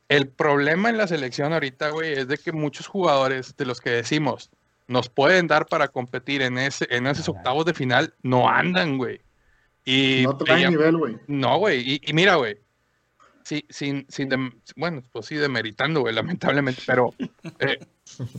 el 0.09 0.27
problema 0.27 0.89
en 0.89 0.97
la 0.97 1.07
selección 1.07 1.53
ahorita, 1.53 1.89
güey, 1.89 2.13
es 2.13 2.27
de 2.27 2.37
que 2.39 2.51
muchos 2.51 2.87
jugadores 2.87 3.55
de 3.57 3.65
los 3.65 3.79
que 3.81 3.91
decimos 3.91 4.49
nos 4.87 5.09
pueden 5.09 5.47
dar 5.47 5.65
para 5.65 5.87
competir 5.87 6.43
en 6.43 6.59
ese 6.59 6.87
en 6.91 7.07
esos 7.07 7.27
octavos 7.29 7.65
de 7.65 7.73
final 7.73 8.13
no 8.21 8.47
andan, 8.49 8.97
güey. 8.99 9.19
Y 9.85 10.23
No 10.23 10.35
trae 10.37 10.55
veía- 10.57 10.69
nivel, 10.69 10.97
güey. 10.97 11.17
no, 11.27 11.57
güey. 11.59 11.81
Y, 11.93 12.01
y 12.03 12.13
mira, 12.13 12.35
güey. 12.35 12.57
Sí, 13.43 13.63
sin, 13.69 14.07
sin 14.09 14.27
bueno, 14.75 15.03
pues 15.11 15.27
sí, 15.27 15.35
demeritando, 15.35 16.01
güey, 16.01 16.15
lamentablemente, 16.15 16.81
pero 16.87 17.13
eh, 17.59 17.77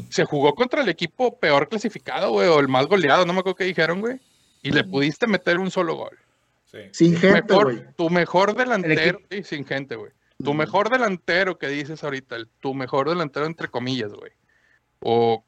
se 0.09 0.25
jugó 0.25 0.53
contra 0.57 0.83
el 0.83 0.89
equipo 0.89 1.39
peor 1.39 1.69
clasificado, 1.69 2.33
güey, 2.33 2.49
o 2.49 2.59
el 2.59 2.67
más 2.67 2.87
goleado, 2.89 3.25
no 3.25 3.33
me 3.33 3.39
acuerdo 3.39 3.55
qué 3.55 3.65
dijeron, 3.65 4.01
güey, 4.01 4.19
y 4.63 4.73
le 4.73 4.83
pudiste 4.83 5.29
meter 5.29 5.59
un 5.61 5.71
solo 5.71 5.95
gol. 5.95 6.19
sí. 6.73 6.79
Sin 6.91 7.15
Tu 7.15 7.21
gente, 7.21 7.43
mejor, 7.53 7.65
güey. 7.73 7.85
tu 7.97 8.11
mejor 8.11 8.57
delantero, 8.57 9.21
sí, 9.31 9.45
sin 9.45 9.65
gente, 9.65 9.95
güey. 9.95 10.11
Tu 10.43 10.53
mejor 10.55 10.91
delantero 10.91 11.57
que 11.57 11.69
dices 11.69 12.03
ahorita, 12.03 12.35
el, 12.35 12.49
tu 12.61 12.75
mejor 12.75 13.09
delantero 13.09 13.47
entre 13.47 13.69
comillas, 13.69 14.13
güey. 14.13 14.33
O 15.01 15.45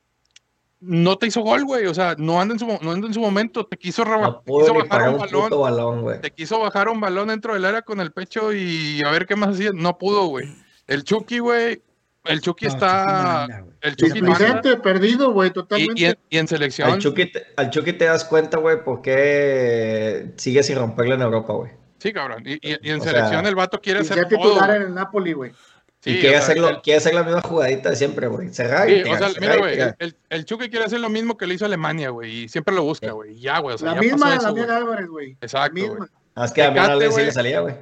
no 0.81 1.17
te 1.19 1.27
hizo 1.27 1.41
gol, 1.43 1.65
güey, 1.65 1.87
o 1.87 1.95
sea, 1.95 2.15
no 2.19 2.41
anda 2.41 2.55
en 2.55 2.59
su, 2.61 2.67
no 2.67 2.91
anda 2.93 3.07
en 3.09 3.15
su 3.15 3.21
momento, 3.21 3.67
te 3.67 3.77
quiso, 3.77 4.05
No 4.05 4.41
te 4.45 4.53
quiso 4.53 4.75
bajar 4.75 5.09
un 5.11 5.19
balón, 5.19 5.51
balón, 5.61 6.03
güey. 6.03 6.21
te 6.21 6.31
quiso 6.31 6.61
bajar 6.61 6.89
un 6.89 7.01
balón 7.01 7.29
dentro 7.29 7.55
del 7.55 7.65
área 7.65 7.83
con 7.83 8.01
el 8.01 8.13
pecho 8.13 8.53
y 8.53 9.03
a 9.05 9.11
ver 9.11 9.27
qué 9.27 9.35
más 9.37 9.51
hacía. 9.51 9.71
No 9.75 9.99
pudo, 9.99 10.27
güey. 10.27 10.49
El 10.87 11.03
Chucky, 11.05 11.41
güey. 11.41 11.83
El 12.25 12.41
Chucky 12.41 12.67
No, 12.67 12.73
está. 12.73 13.47
Chucky 13.49 13.53
anda, 13.55 13.73
el 13.81 13.97
Chucky 13.97 14.77
perdido, 14.83 15.33
güey, 15.33 15.51
totalmente. 15.51 16.01
y 16.01 16.05
en, 16.05 16.19
y 16.29 16.39
en 16.39 16.47
selección. 16.49 16.91
Al 16.91 16.99
Chucky, 16.99 17.33
te, 17.33 17.43
al 17.57 17.71
Chucky 17.71 17.93
te 17.95 18.05
das 18.05 18.25
cuenta, 18.25 18.59
güey, 18.59 18.85
por 18.85 19.01
qué 19.03 20.33
sigue 20.37 20.63
sin 20.63 20.77
romperle 20.77 21.15
en 21.15 21.23
Europa, 21.23 21.53
güey. 21.55 21.73
Sí, 21.99 22.13
cabrón. 22.13 22.43
Y, 22.47 22.55
y- 22.55 22.79
y 22.83 22.91
en 22.91 23.01
O 23.01 23.05
selección 23.05 23.41
sea, 23.41 23.49
el 23.49 23.55
vato 23.55 23.81
quiere 23.81 24.01
hacer 24.01 24.29
todo. 24.29 24.43
titular 24.43 24.67
güey. 24.69 24.77
en 24.77 24.83
el 24.89 24.95
Napoli, 24.95 25.33
güey. 25.33 25.53
Sí, 26.01 26.11
y 26.11 26.21
quiere, 26.21 26.37
o 26.37 26.39
sea, 26.41 26.41
hacerlo, 26.51 26.69
el- 26.69 26.81
quiere 26.83 26.99
hacer 26.99 27.15
la 27.15 27.25
misma 27.25 27.41
jugadita 27.43 27.91
de 27.91 27.97
siempre, 27.97 28.29
güey. 28.29 28.53
Cerrar 28.55 28.89
y 28.89 28.95
sí, 28.95 29.01
o 29.01 29.03
tirar, 29.05 29.19
sea, 29.19 29.29
cerrar 29.31 29.41
mira, 29.41 29.57
güey. 29.59 29.95
El, 29.99 30.17
el 30.31 30.45
Chucky 30.45 30.69
quiere 30.71 30.85
hacer 30.85 31.01
lo 31.01 31.09
mismo 31.09 31.37
que 31.37 31.47
le 31.47 31.55
hizo 31.55 31.65
Alemania, 31.65 32.11
güey. 32.11 32.45
Y 32.45 32.49
siempre 32.49 32.75
lo 32.75 32.85
busca, 32.85 33.11
güey. 33.11 33.33
y 33.37 33.41
Ya, 33.41 33.59
güey. 33.59 33.75
O 33.75 33.79
sea, 33.79 33.89
La 33.89 33.95
ya 33.97 34.01
misma 34.03 34.27
pasó 34.27 34.37
eso, 34.37 34.47
Damián 34.47 34.67
güey. 34.67 34.77
Álvarez, 34.79 35.09
güey. 35.09 35.37
Exacto, 35.41 35.87
güey. 35.97 36.09
Más 36.37 36.53
que 36.53 36.63
a 36.63 36.69
mí 36.71 36.75
Tecate, 36.75 36.97
una 36.97 37.05
vez 37.05 37.15
sí 37.17 37.21
le 37.23 37.33
salía, 37.33 37.61
güey. 37.61 37.75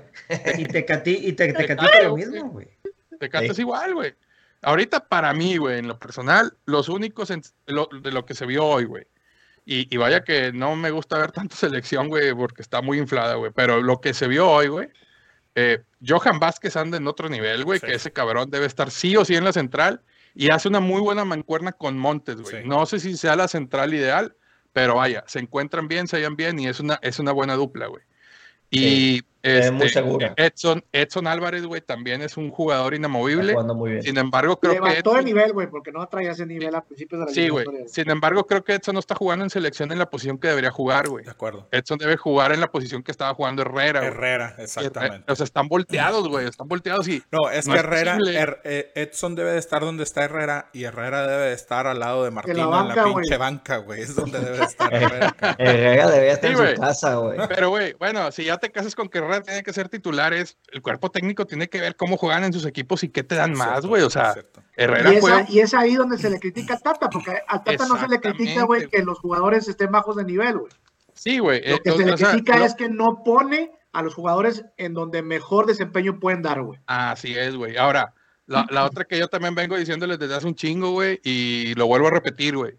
Y 0.57 0.63
y 0.63 0.65
te, 0.65 0.83
Tecate, 1.53 2.05
lo 2.05 2.17
mismo, 2.17 2.49
güey. 2.51 2.69
Tecate 3.21 3.47
Sí. 3.47 3.53
es 3.53 3.59
igual, 3.59 3.93
güey. 3.95 4.15
Ahorita 4.63 5.01
para 5.07 5.35
mí, 5.35 5.59
güey, 5.59 5.79
en 5.79 5.87
lo 5.89 5.99
personal, 5.99 6.57
los 6.65 6.89
únicos 6.89 7.31
en- 7.31 7.43
lo- 7.67 7.89
de 8.03 8.11
lo 8.13 8.25
que 8.25 8.35
se 8.35 8.47
vio 8.47 8.65
hoy, 8.65 8.85
güey. 8.87 9.07
Y, 9.67 9.93
y 9.95 9.99
vaya 9.99 10.25
que 10.25 10.53
no 10.53 10.75
me 10.75 10.91
gusta 10.91 11.19
ver 11.19 11.33
tanto 11.33 11.55
selección, 11.55 12.09
güey, 12.09 12.33
porque 12.35 12.63
está 12.63 12.81
muy 12.81 12.99
inflada, 12.99 13.35
güey. 13.35 13.53
Pero 13.55 13.83
lo 13.83 14.01
que 14.01 14.15
se 14.15 14.27
vio 14.27 14.49
hoy, 14.49 14.69
güey, 14.69 14.89
eh, 15.57 15.83
Johan 16.07 16.39
Vázquez 16.39 16.77
anda 16.77 16.97
en 16.99 17.09
otro 17.09 17.29
nivel, 17.29 17.65
güey, 17.65 17.81
Sí. 17.81 17.87
que 17.87 17.95
ese 17.95 18.13
cabrón 18.13 18.51
debe 18.51 18.67
estar 18.67 18.91
sí 18.93 19.17
o 19.17 19.25
sí 19.25 19.35
en 19.35 19.43
la 19.45 19.53
central 19.53 20.03
y 20.35 20.51
hace 20.51 20.69
una 20.69 20.81
muy 20.81 21.01
buena 21.01 21.25
mancuerna 21.25 21.73
con 21.73 21.99
Montes, 21.99 22.37
güey. 22.37 22.63
Sí. 22.63 22.69
No 22.69 22.87
sé 22.87 23.01
si 23.01 23.17
sea 23.17 23.35
la 23.37 23.49
central 23.49 23.93
ideal, 23.95 24.37
pero 24.73 24.97
vaya, 24.97 25.25
se 25.27 25.39
encuentran 25.41 25.89
bien, 25.89 26.07
se 26.07 26.17
hallan 26.19 26.37
bien 26.37 26.59
y 26.59 26.69
es 26.69 26.79
una, 26.79 26.99
es 27.03 27.19
una 27.19 27.33
buena 27.33 27.55
dupla, 27.55 27.87
güey. 27.87 28.05
Y 28.71 29.23
es 29.51 29.73
muy 29.73 29.87
este, 29.87 30.01
segura. 30.01 30.35
Edson, 30.37 30.85
Edson 30.93 31.27
Álvarez, 31.27 31.65
güey, 31.65 31.81
también 31.81 32.23
es 32.23 32.37
un 32.37 32.51
jugador 32.51 32.95
Está 32.95 32.97
inamovible. 33.01 33.53
jugando 33.53 33.75
muy 33.75 33.91
bien. 33.93 34.03
Sin 34.03 34.19
embargo, 34.19 34.59
creo 34.59 34.73
que 34.75 34.81
Levantó 34.81 35.13
de 35.15 35.21
Edson- 35.21 35.25
nivel, 35.25 35.53
güey, 35.53 35.67
porque 35.69 35.93
no 35.93 36.07
traía 36.09 36.33
ese 36.33 36.47
nivel 36.47 36.75
a 36.75 36.83
principios 36.85 37.21
de 37.21 37.27
la 37.27 37.33
Sí, 37.33 37.49
güey. 37.49 37.67
Sin 37.87 38.11
embargo, 38.11 38.47
creo 38.47 38.65
que 38.65 38.75
Edson 38.75 38.95
no 38.95 39.01
está 39.01 39.15
jugando 39.15 39.45
en 39.45 39.51
selección 39.51 39.93
en 39.93 39.99
la 39.99 40.09
posición 40.11 40.39
que 40.39 40.49
debería 40.49 40.71
jugar, 40.71 41.09
güey. 41.09 41.25
De 41.25 41.31
acuerdo. 41.31 41.69
Edson 41.73 41.99
debe 41.99 42.17
jugar 42.17 42.53
en 42.53 42.61
la 42.61 42.71
posición 42.71 43.03
que 43.03 43.11
estaba 43.13 43.35
jugando 43.35 43.63
Herrera, 43.63 44.01
güey. 44.01 44.13
Herrera, 44.13 44.55
exactamente. 44.59 45.31
O 45.31 45.37
sea, 45.37 45.45
están 45.45 45.69
volteados, 45.69 46.29
güey. 46.29 46.47
Están 46.47 46.69
volteados 46.69 47.07
y 47.09 47.23
No, 47.31 47.51
es 47.51 47.67
No 47.67 47.75
que 47.75 47.79
es 47.81 47.85
Herrera. 47.85 48.17
Her- 48.19 48.61
eh, 48.65 48.93
Edson 48.95 49.35
debe 49.35 49.53
de 49.53 49.59
estar 49.59 49.81
donde 49.83 50.03
está 50.05 50.25
Herrera 50.25 50.71
y 50.73 50.85
Herrera 50.85 51.27
debe 51.27 51.47
de 51.47 51.53
estar 51.55 51.87
al 51.87 51.99
lado 52.01 52.25
de 52.25 52.31
Martino 52.31 52.55
en 52.57 52.71
la, 52.71 52.77
banca, 52.77 53.05
pinche 53.05 53.37
banca, 53.37 53.77
güey. 53.79 54.03
Es 54.03 54.15
donde 54.15 54.39
debe 54.41 54.59
de 54.59 54.65
estar 54.65 54.93
Herrera. 54.95 55.37
Herrera 55.59 56.11
debería 56.11 56.33
estar 56.33 56.57
Sí, 56.57 56.63
en 56.63 56.75
su 56.77 56.81
casa, 56.81 57.15
güey. 57.17 57.39
Pero, 57.49 57.71
güey, 57.71 57.95
bueno, 57.99 58.31
si 58.33 58.45
ya 58.45 58.57
te 58.59 58.71
casas 58.71 58.95
con 58.95 59.09
que 59.09 59.19
Herrera 59.19 59.36
tiene 59.43 59.63
que 59.63 59.73
ser 59.73 59.89
titulares, 59.89 60.59
el 60.73 60.83
cuerpo 60.83 61.11
técnico 61.11 61.47
tiene 61.47 61.69
que 61.69 61.81
ver 61.81 61.97
cómo 61.97 62.17
juegan 62.17 62.45
en 62.45 62.53
sus 62.53 62.65
equipos 62.67 63.03
y 63.05 63.09
qué 63.09 63.23
te 63.23 63.35
dan 63.35 63.53
más, 63.55 63.87
güey. 63.87 64.03
O 64.03 64.11
sea. 64.11 64.35
Herrera 64.77 65.13
Y, 65.15 65.21
juega. 65.21 65.41
esa- 65.41 65.53
y 65.53 65.61
es 65.61 65.75
ahí 65.75 65.95
donde 65.95 66.19
se 66.19 66.29
le 66.31 66.39
critica 66.39 66.75
a 66.75 66.79
Tata, 66.79 67.09
porque 67.09 67.39
a 67.49 67.63
Tata 67.65 67.87
no 67.87 67.99
se 67.99 68.09
le 68.09 68.21
critica, 68.21 68.65
güey, 68.65 68.89
que 68.89 69.03
los 69.03 69.19
jugadores 69.19 69.69
estén 69.69 69.91
bajos 69.91 70.17
de 70.17 70.25
nivel, 70.25 70.59
güey. 70.59 70.73
Sí, 71.15 71.39
güey. 71.39 71.63
Lo 71.67 71.77
eh, 71.77 71.81
que 71.83 71.91
o- 71.93 71.97
se 71.97 72.05
le 72.05 72.13
o 72.13 72.17
sea, 72.19 72.31
critica 72.33 72.59
lo- 72.59 72.65
es 72.67 72.75
que 72.75 72.89
no 72.89 73.23
pone 73.25 73.71
a 73.93 74.03
los 74.03 74.15
jugadores 74.15 74.65
en 74.77 74.93
donde 74.93 75.23
mejor 75.23 75.65
desempeño 75.67 76.21
pueden 76.21 76.43
dar, 76.43 76.61
güey. 76.63 76.79
Así 76.87 77.35
es, 77.35 77.57
güey. 77.57 77.79
Ahora, 77.79 78.13
la, 78.47 78.67
la 78.71 78.85
otra 78.85 79.05
que 79.05 79.19
yo 79.19 79.29
también 79.29 79.55
vengo 79.55 79.77
diciéndoles 79.79 80.19
desde 80.19 80.35
hace 80.35 80.47
un 80.47 80.55
chingo, 80.55 80.91
güey, 80.91 81.19
y 81.25 81.75
lo 81.75 81.87
vuelvo 81.87 82.09
a 82.09 82.11
repetir, 82.11 82.57
güey. 82.57 82.75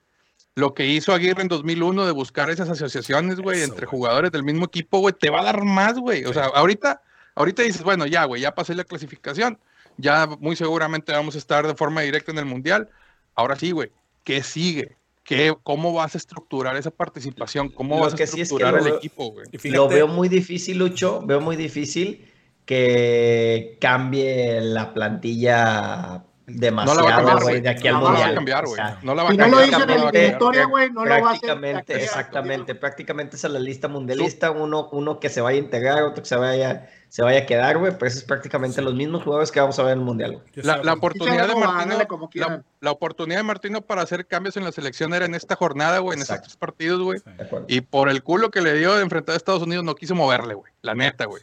Lo 0.57 0.73
que 0.73 0.87
hizo 0.87 1.13
Aguirre 1.13 1.43
en 1.43 1.49
2001 1.49 2.07
de 2.07 2.11
buscar 2.11 2.49
esas 2.49 2.67
asociaciones, 2.67 3.39
güey, 3.39 3.61
entre 3.61 3.85
jugadores 3.85 4.31
del 4.31 4.41
mismo 4.41 4.65
equipo, 4.65 4.97
güey, 4.97 5.13
te 5.13 5.29
va 5.29 5.41
a 5.41 5.43
dar 5.43 5.63
más, 5.63 5.99
güey. 5.99 6.25
O 6.25 6.33
sea, 6.33 6.45
ahorita, 6.45 6.99
ahorita 7.35 7.61
dices, 7.61 7.83
bueno, 7.83 8.07
ya, 8.07 8.23
güey, 8.25 8.41
ya 8.41 8.55
pasé 8.55 8.73
la 8.73 8.83
clasificación, 8.83 9.59
ya 9.97 10.25
muy 10.39 10.55
seguramente 10.55 11.11
vamos 11.11 11.35
a 11.35 11.37
estar 11.37 11.67
de 11.67 11.75
forma 11.75 12.01
directa 12.01 12.31
en 12.31 12.39
el 12.39 12.45
Mundial. 12.45 12.89
Ahora 13.35 13.55
sí, 13.55 13.69
güey, 13.69 13.91
¿qué 14.23 14.41
sigue? 14.41 14.97
¿Qué, 15.23 15.53
¿Cómo 15.61 15.93
vas 15.93 16.15
a 16.15 16.17
estructurar 16.17 16.75
esa 16.75 16.89
participación? 16.89 17.69
¿Cómo 17.69 17.97
Lo 17.97 18.01
vas 18.05 18.13
a 18.13 18.17
que 18.17 18.25
sí 18.25 18.31
es 18.41 18.49
que 18.49 18.55
estructurar 18.55 18.73
lo 18.73 18.79
el 18.79 18.85
veo- 18.85 18.97
equipo, 18.97 19.31
güey? 19.31 19.45
Lo 19.65 19.87
veo 19.87 20.07
muy 20.07 20.27
difícil, 20.27 20.79
Lucho. 20.79 21.21
Veo 21.23 21.39
muy 21.39 21.55
difícil 21.55 22.25
que 22.65 23.77
cambie 23.79 24.59
la 24.61 24.93
plantilla 24.93 26.23
demasiado, 26.48 27.34
güey, 27.34 27.42
güey. 27.44 27.62
de 27.62 27.70
aquí 27.70 27.88
al 27.88 27.94
No 27.96 28.00
la 28.01 28.06
va 28.06 28.10
a 28.10 28.12
mundial. 28.13 28.36
cambiar, 28.36 28.63
O 28.63 28.68
güey. 28.70 28.75
sea, 28.77 29.00
No 29.04 29.13
la 29.16 29.24
va 29.24 29.30
a 29.30 29.32
Si 29.32 29.38
no 29.38 29.46
lo 29.48 29.51
cambiar. 29.58 29.68
hizo 29.70 29.82
en 29.82 29.88
no 29.88 29.88
la 29.88 29.88
va 29.88 29.94
a 29.94 29.96
el 29.98 30.01
cambiar. 30.04 30.16
eliminatoria, 30.16 30.66
güey, 30.66 30.89
no 30.92 31.06
lo 31.06 31.10
va 31.10 31.16
a 31.16 31.18
hacer. 31.18 31.27
prácticamente, 31.27 31.94
aquí, 31.94 32.04
exactamente, 32.04 32.75
prácticamente 32.75 33.36
es 33.36 33.46
a 33.46 33.50
la 33.50 33.60
lista 33.60 33.88
mundialista, 33.88 34.51
uno, 34.51 34.89
uno 34.92 35.20
que 35.20 35.30
se 35.30 35.42
vaya 35.42 35.58
a 35.58 35.62
integrar, 35.62 36.04
otro 36.04 36.24
que 36.24 36.30
se 36.30 36.36
vaya, 36.38 36.89
se 37.09 37.23
vaya 37.23 37.39
a 37.39 37.45
quedar, 37.45 37.77
güey, 37.77 37.93
pero 37.93 38.07
eso 38.07 38.19
es 38.19 38.23
prácticamente 38.23 38.81
los 38.81 38.93
mismos 38.93 39.23
jugadores 39.23 39.51
que 39.51 39.59
vamos 39.59 39.77
a 39.79 39.83
ver 39.83 39.93
en 39.93 39.99
el 39.99 40.05
mundial. 40.05 40.41
La, 40.55 40.93
oportunidad 40.93 41.47
de 41.47 41.55
Martino, 41.55 42.07
como 42.07 42.29
la, 42.81 42.91
oportunidad 42.91 43.39
de 43.39 43.43
Martino 43.43 43.81
para 43.81 44.01
hacer 44.01 44.25
cambios 44.27 44.57
en 44.57 44.63
la 44.63 44.71
selección 44.71 45.13
era 45.13 45.25
en 45.25 45.35
esta 45.35 45.55
jornada, 45.55 45.99
güey, 45.99 46.15
en 46.15 46.21
esos 46.21 46.31
Exacto. 46.31 46.47
tres 46.47 46.57
partidos, 46.57 47.01
güey. 47.01 47.19
Sí, 47.19 47.29
¿De 47.37 47.43
acuerdo? 47.43 47.65
Y 47.69 47.81
por 47.81 48.09
el 48.09 48.23
culo 48.23 48.51
que 48.51 48.61
le 48.61 48.73
dio 48.73 48.95
de 48.95 49.03
enfrentar 49.03 49.33
a 49.33 49.37
Estados 49.37 49.63
Unidos, 49.63 49.85
no 49.85 49.95
quiso 49.95 50.15
moverle, 50.15 50.53
güey. 50.53 50.71
La 50.81 50.95
neta, 50.95 51.25
güey. 51.25 51.41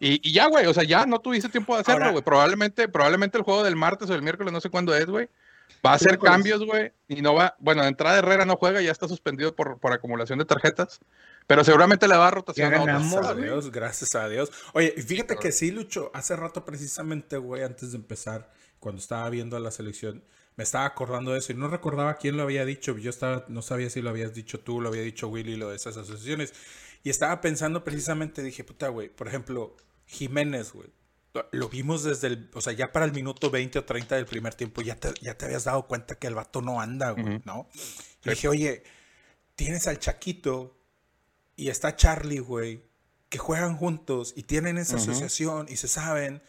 Y, 0.00 0.26
y 0.28 0.32
ya, 0.32 0.46
güey, 0.48 0.66
o 0.66 0.74
sea, 0.74 0.84
ya 0.84 1.06
no 1.06 1.20
tuviste 1.20 1.48
tiempo 1.48 1.74
de 1.74 1.82
hacerlo, 1.82 2.10
güey. 2.10 2.22
Probablemente, 2.22 2.88
probablemente 2.88 3.38
el 3.38 3.44
juego 3.44 3.62
del 3.64 3.76
martes 3.76 4.08
o 4.10 4.14
el 4.14 4.22
miércoles, 4.22 4.52
no 4.52 4.60
sé 4.60 4.70
cuándo 4.70 4.94
es, 4.94 5.06
güey. 5.06 5.28
Va 5.84 5.92
a 5.92 5.94
hacer 5.94 6.18
cambios, 6.18 6.64
güey. 6.64 6.92
Y 7.08 7.22
no 7.22 7.34
va, 7.34 7.56
bueno, 7.58 7.82
de 7.82 7.88
entrada 7.88 8.18
Herrera 8.18 8.44
no 8.44 8.56
juega, 8.56 8.80
ya 8.80 8.92
está 8.92 9.08
suspendido 9.08 9.54
por, 9.54 9.78
por 9.78 9.92
acumulación 9.92 10.38
de 10.38 10.44
tarjetas. 10.44 11.00
Pero 11.46 11.64
seguramente 11.64 12.06
le 12.06 12.16
va 12.16 12.28
a 12.28 12.30
rotación 12.30 12.72
a 12.72 12.84
Gracias 12.84 13.26
a. 13.26 13.34
Dios, 13.34 13.72
gracias 13.72 14.14
a 14.14 14.28
Dios. 14.28 14.52
Oye, 14.74 14.94
y 14.96 15.02
fíjate 15.02 15.36
que 15.36 15.52
sí, 15.52 15.70
Lucho, 15.70 16.10
hace 16.14 16.36
rato 16.36 16.64
precisamente, 16.64 17.36
güey, 17.36 17.62
antes 17.62 17.92
de 17.92 17.98
empezar, 17.98 18.50
cuando 18.78 19.00
estaba 19.00 19.28
viendo 19.30 19.56
a 19.56 19.60
la 19.60 19.70
selección, 19.70 20.24
me 20.56 20.64
estaba 20.64 20.84
acordando 20.84 21.32
de 21.32 21.38
eso 21.38 21.52
y 21.52 21.56
no 21.56 21.68
recordaba 21.68 22.16
quién 22.16 22.36
lo 22.36 22.42
había 22.42 22.64
dicho. 22.64 22.96
Yo 22.98 23.10
estaba, 23.10 23.44
no 23.48 23.62
sabía 23.62 23.90
si 23.90 24.02
lo 24.02 24.10
habías 24.10 24.34
dicho 24.34 24.60
tú, 24.60 24.80
lo 24.80 24.88
había 24.88 25.02
dicho 25.02 25.28
Willy, 25.28 25.56
lo 25.56 25.70
de 25.70 25.76
esas 25.76 25.96
asociaciones. 25.96 26.52
Y 27.02 27.10
estaba 27.10 27.40
pensando 27.40 27.82
precisamente, 27.82 28.42
dije, 28.42 28.62
puta, 28.62 28.88
güey, 28.88 29.08
por 29.08 29.26
ejemplo, 29.26 29.76
Jiménez, 30.06 30.72
güey. 30.72 30.88
Lo, 31.52 31.68
vimos 31.70 32.04
desde 32.04 32.26
el, 32.26 32.50
o 32.52 32.60
sea, 32.60 32.74
ya 32.74 32.92
para 32.92 33.06
el 33.06 33.12
minuto 33.12 33.50
20 33.50 33.78
o 33.78 33.84
30 33.84 34.16
del 34.16 34.26
primer 34.26 34.54
tiempo, 34.54 34.82
ya 34.82 34.96
te, 34.96 35.14
ya 35.22 35.36
te 35.36 35.46
habías 35.46 35.64
dado 35.64 35.86
cuenta 35.86 36.16
que 36.16 36.26
el 36.26 36.34
vato 36.34 36.60
no 36.60 36.80
anda, 36.80 37.12
güey. 37.12 37.40
¿no? 37.44 37.68
Y 38.24 38.30
dije, 38.30 38.48
oye, 38.48 38.82
tienes 39.54 39.86
al 39.86 39.98
Chaquito 39.98 40.76
y 41.56 41.70
está 41.70 41.96
Charlie, 41.96 42.38
güey, 42.38 42.82
que 43.30 43.38
juegan 43.38 43.76
juntos 43.76 44.34
y 44.36 44.42
tienen 44.42 44.76
esa 44.76 44.96
asociación 44.96 45.66
y 45.70 45.76
se 45.76 45.88
saben. 45.88 46.42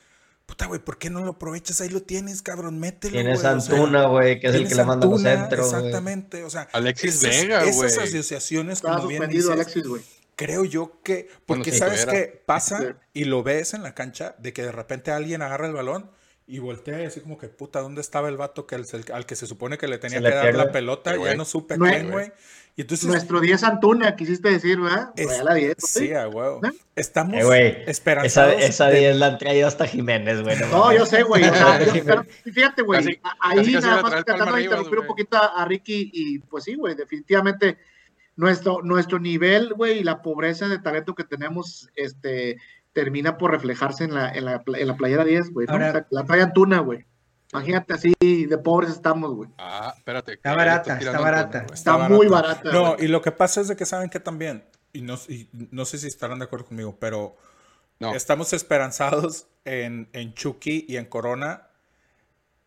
Puta, 0.45 0.65
güey, 0.65 0.81
¿por 0.81 0.97
qué 0.97 1.09
no 1.09 1.23
lo 1.23 1.31
aprovechas? 1.31 1.79
Ahí 1.79 1.87
lo 1.87 2.01
tienes, 2.01 2.41
cabrón, 2.41 2.77
mételo. 2.77 3.13
Tienes 3.13 3.41
güey, 3.41 3.55
o 3.55 3.61
sea, 3.61 3.75
Antuna, 3.75 4.07
güey, 4.07 4.41
que 4.41 4.47
es 4.47 4.55
el 4.55 4.67
que 4.67 4.75
le 4.75 4.83
manda 4.83 5.07
los 5.07 5.21
centros, 5.21 5.71
güey. 5.71 5.85
Exactamente, 5.85 6.43
o 6.43 6.49
sea, 6.49 6.67
Alexis 6.73 7.23
esas, 7.23 7.41
Vega, 7.41 7.63
esas 7.63 7.75
güey. 7.75 8.09
asociaciones, 8.09 8.79
Estaba 8.79 8.97
como 8.97 9.07
bien 9.07 9.21
suspendido 9.21 9.51
dices, 9.51 9.65
Alexis, 9.65 9.87
güey. 9.87 10.03
Creo 10.35 10.65
yo 10.65 11.01
que, 11.03 11.27
Bueno, 11.47 11.63
porque 11.63 11.71
sabes 11.71 12.05
que 12.05 12.41
pasa 12.45 12.79
Sí. 12.79 12.87
y 13.13 13.25
lo 13.25 13.43
ves 13.43 13.73
en 13.73 13.83
la 13.83 13.93
cancha, 13.93 14.35
de 14.39 14.53
que 14.53 14.63
de 14.63 14.71
repente 14.71 15.11
alguien 15.11 15.41
agarra 15.41 15.67
el 15.67 15.73
balón 15.73 16.09
y 16.45 16.59
voltea 16.59 17.01
y 17.01 17.05
así 17.05 17.21
como 17.21 17.37
que, 17.37 17.47
puta, 17.47 17.79
¿dónde 17.79 18.01
estaba 18.01 18.27
el 18.29 18.35
vato 18.37 18.67
que 18.67 18.75
el- 18.75 18.85
al 19.13 19.25
que 19.25 19.35
se 19.35 19.47
supone 19.47 19.77
que 19.77 19.87
le 19.87 19.97
tenía 19.97 20.19
que 20.19 20.29
dar 20.29 20.41
pierde. 20.43 20.57
la 20.57 20.71
pelota? 20.71 21.13
Sí, 21.15 21.23
ya 21.23 21.35
no 21.35 21.45
supe 21.45 21.77
No, 21.77 21.85
quién, 21.85 22.11
güey. 22.11 22.31
Y 22.75 22.81
entonces, 22.81 23.07
Nuestro 23.07 23.39
10 23.39 23.63
Antuna, 23.63 24.15
quisiste 24.15 24.49
decir, 24.49 24.79
¿verdad? 24.81 25.11
es- 25.15 25.43
la 25.43 25.53
10, 25.53 25.75
sí, 25.77 26.07
güey. 26.07 26.19
a 26.19 26.27
huevo. 26.27 26.59
¿Eh? 26.65 26.71
Estamos 26.95 27.35
Eh, 27.35 27.37
Esa, 27.83 27.91
esperanzados. 27.91 28.55
esa 28.63 28.87
de- 28.87 28.99
10 28.99 29.15
la 29.17 29.27
han 29.27 29.37
traído 29.37 29.67
hasta 29.67 29.85
Jiménez, 29.85 30.41
güey. 30.41 30.57
No, 30.71 30.91
yo 30.91 31.05
sé, 31.05 31.21
güey. 31.23 31.43
o 31.43 31.53
sea, 31.53 31.79
fíjate, 32.51 32.81
güey. 32.81 33.19
Ahí 33.39 33.57
casi 33.57 33.73
nada 33.87 34.01
más 34.01 34.11
tratando 34.25 34.55
de 34.55 34.63
interrumpir 34.63 34.99
un 34.99 35.07
poquito 35.07 35.37
a, 35.37 35.61
a 35.61 35.65
Ricky 35.65 36.09
y 36.11 36.39
pues 36.39 36.63
sí, 36.63 36.73
güey, 36.75 36.95
definitivamente 36.95 37.77
nuestro, 38.35 38.81
nuestro 38.83 39.19
nivel, 39.19 39.73
güey, 39.73 39.99
y 39.99 40.03
la 40.03 40.21
pobreza 40.21 40.67
de 40.67 40.79
talento 40.79 41.15
que 41.15 41.23
tenemos, 41.23 41.89
este, 41.95 42.57
termina 42.93 43.37
por 43.37 43.51
reflejarse 43.51 44.03
en 44.03 44.13
la, 44.13 44.29
en 44.31 44.45
la, 44.45 44.63
en 44.65 44.87
la 44.87 44.95
playera 44.95 45.23
10, 45.23 45.51
güey. 45.51 45.67
¿no? 45.67 45.73
Ahora- 45.73 45.89
O 45.89 45.91
sea, 45.93 46.07
la 46.09 46.23
trae 46.25 46.41
Antuna, 46.41 46.79
güey. 46.79 47.05
Imagínate 47.51 47.93
así 47.93 48.13
de 48.19 48.57
pobres 48.57 48.89
estamos, 48.91 49.35
güey. 49.35 49.49
Ah, 49.59 49.93
espérate. 49.95 50.33
Está 50.33 50.55
barata, 50.55 50.97
está 50.97 51.19
barata. 51.19 51.65
Está 51.71 52.09
muy 52.09 52.27
barata, 52.27 52.71
No, 52.71 52.95
güey. 52.95 53.05
y 53.05 53.07
lo 53.07 53.21
que 53.21 53.31
pasa 53.31 53.61
es 53.61 53.67
de 53.67 53.75
que 53.75 53.85
saben 53.85 54.09
que 54.09 54.19
también, 54.19 54.65
y 54.91 55.01
no, 55.01 55.15
y 55.29 55.49
no 55.71 55.85
sé 55.85 55.99
si 55.99 56.07
estarán 56.07 56.39
de 56.39 56.45
acuerdo 56.45 56.65
conmigo, 56.65 56.97
pero 56.99 57.35
No, 57.99 58.15
estamos 58.15 58.53
esperanzados 58.53 59.47
en, 59.65 60.09
en 60.13 60.33
Chucky 60.33 60.85
y 60.89 60.97
en 60.97 61.05
Corona, 61.05 61.67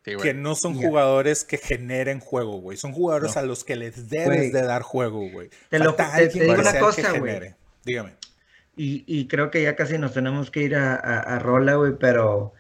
sí, 0.07 0.16
que 0.23 0.33
no 0.33 0.55
son 0.55 0.75
jugadores 0.75 1.45
que 1.45 1.59
generen 1.59 2.21
juego, 2.21 2.61
güey. 2.62 2.79
Son 2.79 2.92
jugadores 2.92 3.35
No. 3.35 3.42
a 3.42 3.45
los 3.45 3.62
que 3.64 3.77
les 3.77 4.09
debes 4.09 4.53
de 4.55 4.62
dar 4.62 4.81
juego, 4.81 5.29
güey. 5.31 5.51
Te 5.69 5.79
lo- 5.79 5.95
te- 5.95 6.29
digo 6.29 6.55
una 6.55 6.79
cosa, 6.79 7.12
güey. 7.19 7.55
Dígame. 7.85 8.14
Y, 8.79 9.05
y 9.07 9.27
creo 9.29 9.51
que 9.51 9.62
ya 9.62 9.77
casi 9.77 9.99
nos 9.99 10.12
tenemos 10.14 10.51
que 10.51 10.62
ir 10.62 10.77
a, 10.77 10.95
a, 10.95 11.19
a 11.21 11.38
Rola, 11.38 11.75
güey, 11.75 11.92
pero 11.99 12.53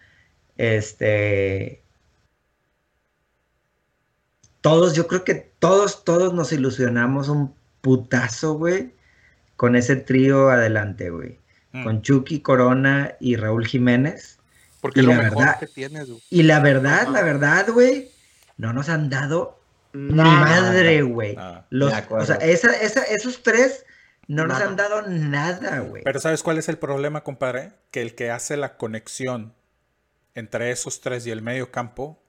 este. 0.58 1.80
Todos, 4.60 4.94
yo 4.94 5.06
creo 5.06 5.24
que 5.24 5.34
todos, 5.58 6.04
todos 6.04 6.34
nos 6.34 6.52
ilusionamos 6.52 7.28
un 7.28 7.54
putazo, 7.82 8.54
güey, 8.54 8.90
con 9.56 9.76
ese 9.76 9.96
trío 9.96 10.48
adelante, 10.50 11.10
güey. 11.10 11.38
Mm. 11.72 11.84
Con 11.84 12.02
Chucky, 12.02 12.40
Corona 12.40 13.14
y 13.20 13.36
Raúl 13.36 13.66
Jiménez. 13.66 14.35
Porque 14.80 15.00
y 15.00 15.02
es 15.02 15.06
lo 15.06 15.14
la 15.14 15.22
mejor 15.22 15.38
verdad- 15.44 15.58
que 15.60 15.66
tienes, 15.66 16.08
güey. 16.08 16.22
Y 16.30 16.42
la 16.42 16.60
verdad, 16.60 17.08
la 17.08 17.22
verdad, 17.22 17.66
güey, 17.72 18.10
no 18.56 18.72
nos 18.72 18.88
han 18.88 19.08
dado 19.10 19.58
ni 19.92 20.14
Nada. 20.14 20.40
madre, 20.40 21.02
güey. 21.02 21.36
Acuerdo. 21.36 22.22
O 22.22 22.26
sea, 22.26 22.36
esa, 22.36 22.72
esa, 22.72 23.02
esos 23.04 23.42
tres 23.42 23.84
no 24.28 24.46
nos 24.46 24.60
han 24.60 24.76
dado 24.76 25.02
nada, 25.02 25.80
güey. 25.80 26.02
Pero 26.04 26.20
¿sabes 26.20 26.42
cuál 26.42 26.58
es 26.58 26.68
el 26.68 26.78
problema, 26.78 27.22
compadre? 27.24 27.72
Que 27.90 28.02
el 28.02 28.14
que 28.14 28.30
hace 28.30 28.56
la 28.56 28.76
conexión 28.76 29.54
entre 30.34 30.70
esos 30.70 31.00
tres 31.00 31.26
y 31.26 31.30
el 31.30 31.40
medio 31.42 31.70
campo 31.70 32.22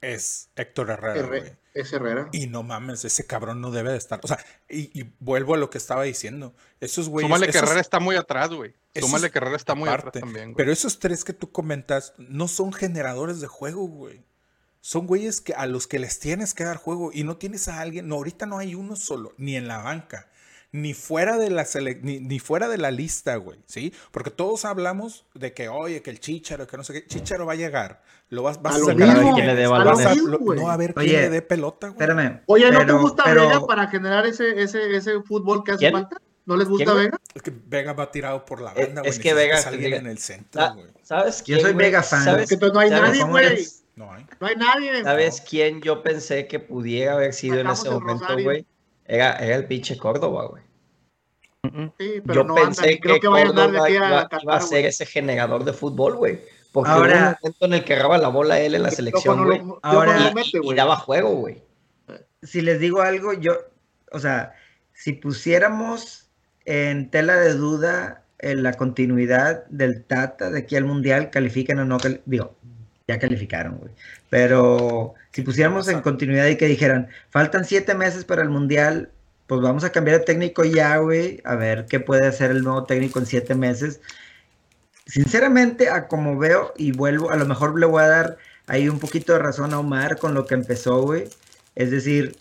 es 0.00 0.50
Héctor 0.56 0.90
Herrera, 0.90 1.16
Herre-. 1.16 1.58
Es 1.74 1.92
Herrera. 1.92 2.28
Y 2.32 2.46
no 2.46 2.62
mames, 2.62 3.04
ese 3.04 3.26
cabrón 3.26 3.60
no 3.60 3.70
debe 3.70 3.90
de 3.90 3.98
estar. 3.98 4.20
O 4.22 4.28
sea, 4.28 4.38
y, 4.68 4.98
y 4.98 5.12
vuelvo 5.18 5.54
a 5.54 5.58
lo 5.58 5.68
que 5.68 5.78
estaba 5.78 6.04
diciendo. 6.04 6.54
Esos 6.80 7.08
güeyes. 7.08 7.28
Súmale 7.28 7.52
que 7.52 7.58
Herrera 7.58 7.80
está 7.80 8.00
muy 8.00 8.16
atrás, 8.16 8.50
güey. 8.50 8.74
Súmale 8.94 9.30
que 9.30 9.38
Herrera 9.38 9.56
está 9.56 9.74
muy 9.74 9.88
aparte, 9.88 10.08
atrás 10.08 10.22
también, 10.22 10.46
güey. 10.46 10.56
Pero 10.56 10.72
esos 10.72 10.98
tres 10.98 11.24
que 11.24 11.32
tú 11.32 11.52
comentas 11.52 12.14
no 12.18 12.48
son 12.48 12.72
generadores 12.72 13.40
de 13.40 13.46
juego, 13.46 13.86
güey. 13.86 14.24
Son 14.80 15.06
güeyes 15.06 15.40
que, 15.40 15.52
a 15.52 15.66
los 15.66 15.86
que 15.86 15.98
les 15.98 16.20
tienes 16.20 16.54
que 16.54 16.64
dar 16.64 16.76
juego 16.76 17.10
y 17.12 17.24
no 17.24 17.36
tienes 17.36 17.68
a 17.68 17.80
alguien. 17.80 18.08
No, 18.08 18.14
ahorita 18.14 18.46
no 18.46 18.58
hay 18.58 18.74
uno 18.74 18.96
solo, 18.96 19.34
ni 19.36 19.56
en 19.56 19.66
la 19.66 19.78
banca, 19.78 20.30
ni 20.72 20.92
fuera 20.94 21.38
de 21.38 21.50
la, 21.50 21.64
sele- 21.64 22.00
ni, 22.02 22.20
ni 22.20 22.38
fuera 22.38 22.68
de 22.68 22.76
la 22.78 22.90
lista, 22.90 23.36
güey. 23.36 23.58
¿Sí? 23.66 23.92
Porque 24.10 24.30
todos 24.30 24.64
hablamos 24.64 25.24
de 25.34 25.52
que, 25.54 25.68
oye, 25.68 26.02
que 26.02 26.10
el 26.10 26.20
Chicharo, 26.20 26.66
que 26.66 26.76
no 26.76 26.84
sé 26.84 26.92
qué. 26.92 27.06
Chicharo 27.06 27.46
va 27.46 27.52
a 27.54 27.56
llegar. 27.56 28.02
Lo 28.28 28.42
vas, 28.42 28.60
vas 28.60 28.74
A 28.76 28.78
sacar 28.80 28.96
mismo, 28.96 29.30
a 29.30 29.34
quien 29.34 29.46
le 29.46 29.54
dé 29.54 29.64
a- 29.64 29.68
lo 29.68 29.96
mismo, 29.96 30.28
lo- 30.28 30.38
güey. 30.38 30.58
no 30.58 30.64
va 30.66 30.72
a 30.72 30.74
haber 30.74 30.92
Oye, 30.96 31.08
quien 31.08 31.20
le 31.22 31.30
dé 31.30 31.42
pelota, 31.42 31.88
güey. 31.88 32.00
Espérame. 32.02 32.42
Oye, 32.46 32.70
¿no 32.70 32.84
te 32.84 32.92
gusta 32.92 33.22
pero- 33.24 33.48
Vega 33.48 33.66
para 33.66 33.86
generar 33.88 34.26
ese, 34.26 34.60
ese, 34.62 34.96
ese 34.96 35.20
fútbol 35.22 35.62
que 35.64 35.72
hace 35.72 35.78
¿Quién? 35.78 35.92
falta? 35.92 36.16
¿No 36.44 36.56
les 36.56 36.68
gusta 36.68 36.92
¿Quién? 36.92 36.96
Vega? 37.06 37.20
Es 37.34 37.42
que 37.42 37.52
Vega 37.66 37.92
va 37.92 38.10
tirado 38.10 38.44
por 38.44 38.60
la 38.60 38.72
Eh, 38.74 38.86
banda, 38.86 39.00
güey. 39.02 39.10
es 39.10 39.18
que 39.18 39.34
Vega- 39.34 39.60
diga- 39.72 39.96
en 39.98 40.06
el 40.06 40.18
centro, 40.18 40.74
güey. 40.74 40.86
¿Sabes 41.02 41.38
Yo 41.38 41.44
quién, 41.44 41.60
soy 41.60 41.72
güey? 41.72 41.86
Vega 41.86 42.02
fan. 42.02 42.24
¿Sabes, 42.24 42.50
entonces 42.52 42.74
no 42.74 42.80
hay 42.80 42.90
sabes- 42.90 43.02
nadie, 43.08 43.20
¿cómo 43.20 43.32
güey. 43.32 43.66
No 43.96 44.12
hay. 44.12 44.26
No 44.40 44.46
hay 44.46 44.56
nadie. 44.56 45.02
¿Sabes 45.02 45.40
quién 45.40 45.80
yo 45.80 46.02
pensé 46.02 46.46
que 46.46 46.58
pudiera 46.60 47.14
haber 47.14 47.32
sido 47.32 47.58
en 47.60 47.68
ese 47.68 47.88
momento, 47.90 48.26
güey? 48.42 48.66
Era, 49.08 49.36
era 49.36 49.56
el 49.56 49.66
pinche 49.66 49.96
Córdoba, 49.96 50.46
güey. 50.46 50.62
Sí, 51.98 52.20
pero 52.24 52.34
Yo 52.34 52.44
no 52.44 52.54
anda, 52.56 52.66
pensé 52.66 52.86
ni 52.92 53.00
creo 53.00 53.14
que, 53.16 53.20
que 53.22 53.28
vaya 53.28 53.46
a 53.46 53.48
andar 53.50 53.70
de 53.72 53.76
iba, 53.76 53.86
a 53.88 53.90
iba 54.10 54.28
Qatar, 54.28 54.40
a 54.48 54.60
ser 54.60 54.78
güey. 54.80 54.86
ese 54.86 55.04
generador 55.06 55.64
de 55.64 55.72
fútbol, 55.72 56.16
güey. 56.16 56.40
Porque 56.72 56.90
Ahora- 56.90 57.08
hubo 57.16 57.18
un 57.18 57.36
momento 57.42 57.66
en 57.66 57.72
el 57.74 57.84
que 57.84 57.92
agarraba 57.94 58.18
la 58.18 58.28
bola 58.28 58.60
él 58.60 58.74
en 58.74 58.82
la 58.82 58.90
selección, 58.90 59.38
no 59.38 59.44
güey. 59.46 59.58
Piojo 59.58 59.78
Ahora- 59.82 60.30
no 60.32 60.40
y, 60.40 60.72
y- 60.72 60.74
daba 60.74 60.96
juego, 60.96 61.30
güey. 61.34 61.62
si 62.42 62.60
les 62.60 62.78
digo 62.78 63.00
algo, 63.02 63.32
yo, 63.32 63.54
o 64.12 64.18
sea, 64.20 64.54
si 64.92 65.12
pusiéramos 65.12 66.28
en 66.64 67.10
tela 67.10 67.36
de 67.36 67.54
duda 67.54 68.22
en 68.38 68.62
la 68.62 68.74
continuidad 68.74 69.64
del 69.66 70.04
Tata 70.04 70.50
de 70.50 70.60
aquí 70.60 70.76
al 70.76 70.84
Mundial, 70.84 71.30
califican 71.30 71.78
o 71.80 71.84
no, 71.84 71.96
digo, 72.26 72.54
ya 73.08 73.18
calificaron, 73.18 73.78
güey. 73.78 73.92
Pero 74.30 75.14
si 75.36 75.42
pusiéramos 75.42 75.86
en 75.88 76.00
continuidad 76.00 76.46
y 76.46 76.56
que 76.56 76.64
dijeran, 76.64 77.08
faltan 77.28 77.66
siete 77.66 77.94
meses 77.94 78.24
para 78.24 78.40
el 78.40 78.48
Mundial, 78.48 79.10
pues 79.46 79.60
vamos 79.60 79.84
a 79.84 79.92
cambiar 79.92 80.20
de 80.20 80.24
técnico 80.24 80.64
ya, 80.64 80.96
güey, 80.96 81.42
a 81.44 81.56
ver 81.56 81.84
qué 81.84 82.00
puede 82.00 82.26
hacer 82.26 82.50
el 82.52 82.62
nuevo 82.62 82.84
técnico 82.84 83.18
en 83.18 83.26
siete 83.26 83.54
meses. 83.54 84.00
Sinceramente, 85.04 85.90
a 85.90 86.08
como 86.08 86.38
veo 86.38 86.72
y 86.78 86.92
vuelvo, 86.92 87.30
a 87.30 87.36
lo 87.36 87.44
mejor 87.44 87.78
le 87.78 87.84
voy 87.84 88.02
a 88.02 88.08
dar 88.08 88.38
ahí 88.66 88.88
un 88.88 88.98
poquito 88.98 89.34
de 89.34 89.40
razón 89.40 89.74
a 89.74 89.78
Omar 89.78 90.16
con 90.16 90.32
lo 90.32 90.46
que 90.46 90.54
empezó, 90.54 91.02
güey. 91.02 91.28
Es 91.74 91.90
decir, 91.90 92.38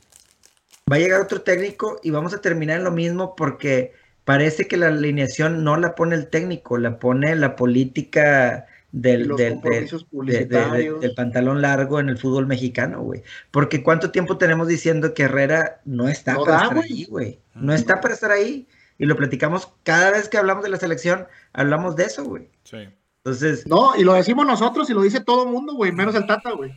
va 0.89 0.95
a 0.95 0.99
llegar 0.99 1.19
otro 1.19 1.41
técnico 1.41 1.99
y 2.01 2.11
vamos 2.11 2.33
a 2.33 2.39
terminar 2.39 2.77
en 2.77 2.85
lo 2.85 2.91
mismo 2.91 3.35
porque 3.35 3.91
parece 4.23 4.69
que 4.69 4.77
la 4.77 4.87
alineación 4.87 5.65
no 5.65 5.75
la 5.75 5.95
pone 5.95 6.15
el 6.15 6.29
técnico, 6.29 6.77
la 6.77 6.97
pone 6.97 7.35
la 7.35 7.57
política 7.57 8.67
del, 8.97 9.27
Los 9.27 9.37
del, 9.37 9.59
del- 9.61 9.89
de- 9.89 10.45
de- 10.45 10.93
del 11.01 11.13
pantalón 11.15 11.61
largo 11.61 11.99
en 11.99 12.07
el 12.09 12.17
fútbol 12.17 12.47
mexicano, 12.47 13.01
güey. 13.01 13.23
Porque 13.51 13.83
cuánto 13.83 14.11
tiempo 14.11 14.37
tenemos 14.37 14.67
diciendo 14.69 15.13
que 15.13 15.23
Herrera 15.23 15.81
no 15.83 16.07
está 16.07 16.33
No 16.35 16.45
para 16.45 16.51
da, 16.57 16.61
estar 16.63 16.77
güey. 16.77 16.91
ahí, 16.91 17.05
güey. 17.05 17.39
No 17.55 17.73
está 17.73 17.99
para 17.99 18.13
estar 18.13 18.31
ahí. 18.31 18.67
Y 18.97 19.05
lo 19.05 19.17
platicamos 19.17 19.73
cada 19.83 20.11
vez 20.11 20.29
que 20.29 20.37
hablamos 20.37 20.63
de 20.63 20.69
la 20.69 20.77
selección, 20.77 21.27
hablamos 21.51 21.97
de 21.97 22.05
eso, 22.05 22.23
güey. 22.23 22.49
Sí. 22.63 22.87
Entonces, 23.17 23.67
No, 23.67 23.95
y 23.97 24.03
lo 24.05 24.13
decimos 24.13 24.45
nosotros 24.47 24.89
y 24.89 24.93
lo 24.93 25.01
dice 25.01 25.19
todo 25.19 25.43
el 25.45 25.51
mundo, 25.51 25.73
güey, 25.75 25.91
menos 25.91 26.15
el 26.15 26.25
Tata, 26.25 26.51
güey. 26.51 26.71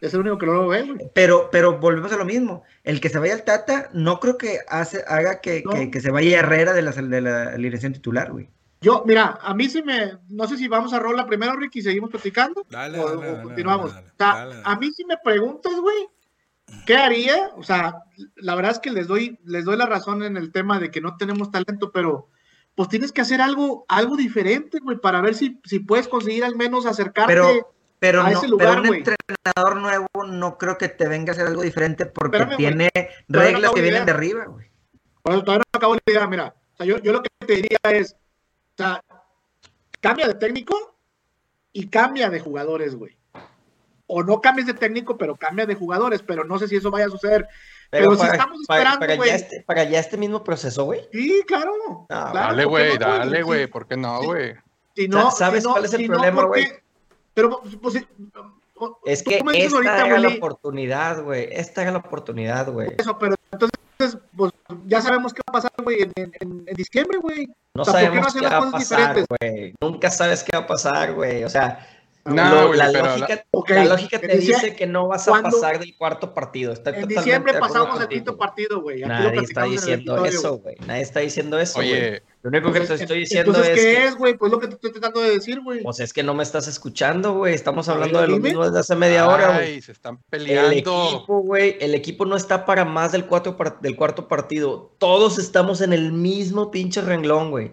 Es 0.00 0.14
el 0.14 0.20
único 0.20 0.38
que 0.38 0.46
no 0.46 0.52
lo 0.52 0.68
ve, 0.68 0.82
güey. 0.82 1.10
pero, 1.14 1.48
pero 1.50 1.78
volvemos 1.78 2.12
a 2.12 2.16
lo 2.16 2.24
mismo. 2.24 2.62
El 2.84 3.00
que 3.00 3.08
se 3.08 3.18
vaya 3.18 3.34
al 3.34 3.42
Tata, 3.44 3.88
no 3.94 4.20
creo 4.20 4.36
que 4.38 4.58
hace, 4.68 5.02
haga 5.08 5.40
que, 5.40 5.62
No. 5.64 5.72
que- 5.72 5.90
que 5.90 6.00
se 6.00 6.10
vaya 6.12 6.38
Herrera 6.38 6.74
de 6.74 6.82
la, 6.82 6.92
de 6.92 7.20
la 7.22 7.42
alineación 7.54 7.92
titular, 7.94 8.30
güey. 8.30 8.48
Yo, 8.86 9.02
mira, 9.04 9.40
a 9.42 9.52
mí 9.52 9.68
sí 9.68 9.82
me, 9.82 10.12
no 10.28 10.46
sé 10.46 10.56
si 10.56 10.68
vamos 10.68 10.92
a 10.92 11.00
rola 11.00 11.26
primero, 11.26 11.56
Ricky, 11.56 11.80
y 11.80 11.82
seguimos 11.82 12.08
platicando. 12.08 12.64
Dale, 12.70 13.00
o, 13.00 13.16
dale, 13.16 13.32
o 13.32 13.42
continuamos. 13.42 13.92
dale, 13.92 14.06
o 14.06 14.12
sea, 14.16 14.34
dale, 14.34 14.54
dale. 14.54 14.62
a 14.64 14.76
mí 14.76 14.92
si 14.92 15.04
me 15.04 15.16
preguntas, 15.24 15.72
güey, 15.80 16.06
¿qué 16.86 16.96
haría? 16.96 17.50
O 17.56 17.64
sea, 17.64 18.04
la 18.36 18.54
verdad 18.54 18.70
es 18.70 18.78
que 18.78 18.92
les 18.92 19.08
doy, 19.08 19.40
les 19.44 19.64
doy 19.64 19.76
la 19.76 19.86
razón 19.86 20.22
en 20.22 20.36
el 20.36 20.52
tema 20.52 20.78
de 20.78 20.92
que 20.92 21.00
no 21.00 21.16
tenemos 21.16 21.50
talento, 21.50 21.90
pero 21.90 22.28
pues 22.76 22.88
tienes 22.88 23.10
que 23.10 23.22
hacer 23.22 23.40
algo, 23.40 23.86
algo 23.88 24.16
diferente, 24.16 24.78
güey, 24.78 24.98
para 24.98 25.20
ver 25.20 25.34
si, 25.34 25.60
si 25.64 25.80
puedes 25.80 26.06
conseguir 26.06 26.44
al 26.44 26.54
menos 26.54 26.86
acercarte. 26.86 27.34
Pero, 27.34 27.74
pero, 27.98 28.20
a 28.20 28.30
no, 28.30 28.38
ese 28.38 28.46
lugar, 28.46 28.82
pero 28.82 28.88
un 28.88 28.98
entrenador 28.98 29.82
nuevo 29.82 30.06
no 30.28 30.58
creo 30.58 30.78
que 30.78 30.90
te 30.90 31.08
venga 31.08 31.32
a 31.32 31.34
hacer 31.34 31.48
algo 31.48 31.62
diferente 31.62 32.06
porque 32.06 32.36
Espérame, 32.36 32.56
tiene 32.56 32.90
reglas 33.26 33.72
que 33.72 33.80
vienen 33.80 34.02
idea. 34.02 34.04
de 34.04 34.12
arriba, 34.12 34.44
güey. 34.44 34.70
Por 35.22 35.34
eso 35.34 35.42
todavía 35.42 35.64
no 35.74 35.76
acabo 35.76 35.94
la 35.94 36.00
idea, 36.06 36.26
mira. 36.28 36.54
O 36.74 36.76
sea, 36.76 36.86
yo, 36.86 36.98
yo 36.98 37.12
lo 37.12 37.20
que 37.20 37.30
te 37.44 37.54
diría 37.56 37.78
es, 37.90 38.14
sea, 38.76 39.02
cambia 40.00 40.28
de 40.28 40.34
técnico 40.34 40.96
y 41.72 41.88
cambia 41.88 42.30
de 42.30 42.40
jugadores, 42.40 42.94
güey. 42.94 43.16
O 44.08 44.22
no 44.22 44.40
cambies 44.40 44.66
de 44.68 44.74
técnico, 44.74 45.16
pero 45.18 45.34
cambia 45.34 45.66
de 45.66 45.74
jugadores, 45.74 46.22
pero 46.22 46.44
no 46.44 46.58
sé 46.58 46.68
si 46.68 46.76
eso 46.76 46.90
vaya 46.90 47.06
a 47.06 47.10
suceder. 47.10 47.48
Pero 47.90 48.14
si 48.16 48.24
estamos 48.26 48.60
esperando, 48.60 49.00
para, 49.00 49.16
güey. 49.16 49.30
ya 49.30 49.34
este, 49.36 49.62
para 49.62 49.84
ya 49.84 49.98
este 49.98 50.16
mismo 50.16 50.44
proceso, 50.44 50.84
güey. 50.84 51.08
Sí, 51.12 51.42
claro. 51.46 51.72
Claro, 52.08 52.32
Dale, 52.32 52.48
¿por 52.48 52.56
qué 52.56 52.64
güey, 52.86 52.98
no, 52.98 53.06
dale, 53.06 53.36
Sí, 53.38 53.42
güey. 53.42 53.66
¿Por 53.66 53.86
qué 53.86 53.96
no, 53.96 54.22
güey? 54.22 54.54
Si 54.94 55.08
no, 55.08 55.30
¿Sabes 55.30 55.62
si 55.62 55.66
no- 55.68 55.72
cuál 55.72 55.84
es 55.84 55.94
el 55.94 56.06
problema, 56.06 56.44
güey? 56.44 56.68
Pero, 57.34 57.60
pues, 57.82 57.96
o- 58.76 58.98
Es 59.04 59.22
que 59.22 59.38
esta 59.54 59.76
ahorita, 59.76 60.06
era 60.06 60.18
la 60.18 60.28
oportunidad, 60.28 61.22
güey. 61.22 61.48
Esta 61.50 61.82
era 61.82 61.90
la 61.92 61.98
oportunidad, 61.98 62.70
güey. 62.70 62.94
eso, 62.98 63.18
pero 63.18 63.34
entonces, 63.50 63.78
pues, 63.98 64.52
ya 64.86 65.00
sabemos 65.00 65.32
qué 65.32 65.40
va 65.48 65.58
a 65.58 65.62
pasar, 65.62 65.72
güey, 65.82 66.02
en, 66.02 66.12
en- 66.16 66.64
en 66.66 66.74
diciembre, 66.74 67.18
güey. 67.18 67.48
No 67.74 67.82
O 67.82 67.84
sea, 67.84 67.92
¿por 67.94 68.12
qué 68.12 68.20
no 68.20 68.30
sabemos 68.30 68.34
qué 68.34 68.48
va 68.48 68.56
a 68.58 68.70
pasar, 68.70 69.24
güey. 69.40 69.74
Nunca 69.82 70.10
sabes 70.10 70.42
qué 70.44 70.56
va 70.56 70.62
a 70.64 70.66
pasar, 70.66 71.14
güey. 71.14 71.44
O 71.44 71.48
sea, 71.48 71.86
No, 72.26 72.54
lo- 72.62 72.66
güey, 72.68 72.78
la, 72.78 72.90
pero 72.92 73.06
lógica, 73.06 73.44
la 73.68 73.84
lógica 73.84 74.18
te 74.20 74.36
dice 74.38 74.74
que 74.74 74.86
no 74.86 75.08
vas 75.08 75.26
a 75.28 75.30
¿cuándo? 75.30 75.50
pasar 75.50 75.78
del 75.78 75.96
cuarto 75.96 76.34
partido. 76.34 76.72
Estoy 76.72 76.94
En 76.96 77.08
diciembre 77.08 77.54
pasamos 77.54 78.00
el 78.00 78.08
quinto 78.08 78.36
partido, 78.36 78.80
güey. 78.82 79.02
Aquí 79.04 79.22
lo 79.22 79.28
Nadie 79.30 79.40
está 79.40 79.64
el 79.64 79.70
diciendo 79.72 80.24
eso, 80.24 80.58
güey. 80.58 80.76
Nadie 80.86 81.02
está 81.02 81.20
diciendo 81.20 81.58
eso, 81.58 81.74
güey. 81.78 81.92
Oye, 81.92 82.22
Lo 82.42 82.50
único 82.50 82.68
que 82.72 82.78
te 82.78 82.84
Entonces, 82.84 83.00
estoy 83.02 83.18
diciendo 83.20 83.50
entonces, 83.50 83.76
es 83.76 83.84
¿qué 83.84 83.94
que, 83.96 84.04
es, 84.06 84.16
güey? 84.16 84.34
Pues 84.36 84.52
lo 84.52 84.60
que 84.60 84.68
te 84.68 84.74
estoy 84.74 84.92
tratando 84.92 85.20
de 85.20 85.30
decir, 85.30 85.60
güey. 85.62 85.82
pues 85.82 85.98
es 86.00 86.12
que 86.12 86.22
no 86.22 86.32
me 86.34 86.42
estás 86.44 86.68
escuchando, 86.68 87.34
güey. 87.34 87.54
Estamos 87.54 87.88
hablando 87.88 88.20
de 88.20 88.28
lo 88.28 88.38
mismo 88.38 88.64
desde 88.64 88.78
hace 88.78 88.94
media 88.94 89.26
hora, 89.28 89.54
güey. 89.54 89.80
se 89.82 89.92
están 89.92 90.14
El 90.16 90.20
peleando. 90.30 90.70
equipo, 90.72 91.40
güey, 91.42 91.76
el 91.80 91.94
equipo 91.94 92.24
no 92.24 92.36
está 92.36 92.64
para 92.64 92.84
más 92.84 93.12
del, 93.12 93.24
cuatro 93.26 93.56
par- 93.56 93.80
del 93.80 93.96
cuarto 93.96 94.28
partido. 94.28 94.94
Todos 94.98 95.38
estamos 95.38 95.80
en 95.80 95.92
el 95.92 96.12
mismo 96.12 96.70
pinche 96.70 97.00
renglón, 97.00 97.50
güey. 97.50 97.72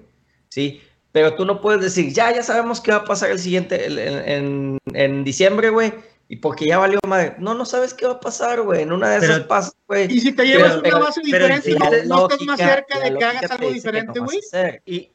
Sí, 0.50 0.82
pero 1.14 1.36
tú 1.36 1.46
no 1.46 1.62
puedes 1.62 1.80
decir, 1.82 2.12
ya, 2.12 2.34
ya 2.36 2.44
sabemos 2.44 2.82
qué 2.82 2.92
va 2.92 2.98
a 2.98 3.06
pasar 3.06 3.32
el 3.32 3.40
siguiente, 3.40 3.86
el- 3.86 3.98
en, 4.00 4.18
en- 4.28 4.80
en 4.94 5.24
diciembre, 5.24 5.70
güey. 5.70 5.94
Y 6.28 6.38
porque 6.38 6.66
ya 6.66 6.80
valió 6.80 7.00
madre. 7.08 7.36
No, 7.38 7.54
no 7.54 7.64
sabes 7.66 7.94
qué 7.94 8.06
va 8.08 8.14
a 8.14 8.20
pasar, 8.20 8.62
güey. 8.62 8.82
En 8.82 8.92
una 8.92 9.10
de 9.12 9.18
esas 9.18 9.30
Pero- 9.38 9.48
pasa, 9.48 9.72
güey. 9.88 10.12
Y 10.12 10.20
si 10.20 10.32
te 10.34 10.46
llevas 10.46 10.64
Pero- 10.72 10.74
una 10.80 10.84
pero- 10.84 11.00
base 11.00 11.22
pero 11.30 11.46
diferente, 11.48 11.72
en 12.02 12.08
¿no, 12.10 12.16
no 12.16 12.24
estás 12.24 12.40
más 12.42 12.60
lógica- 12.60 12.76
cerca 12.76 12.98
de 13.00 13.04
que 13.06 13.12
lógica 13.12 13.30
hagas 13.30 13.52
algo 13.52 13.68
que 13.68 13.74
diferente, 13.74 14.20
güey. 14.20 14.40
Y, 14.86 15.12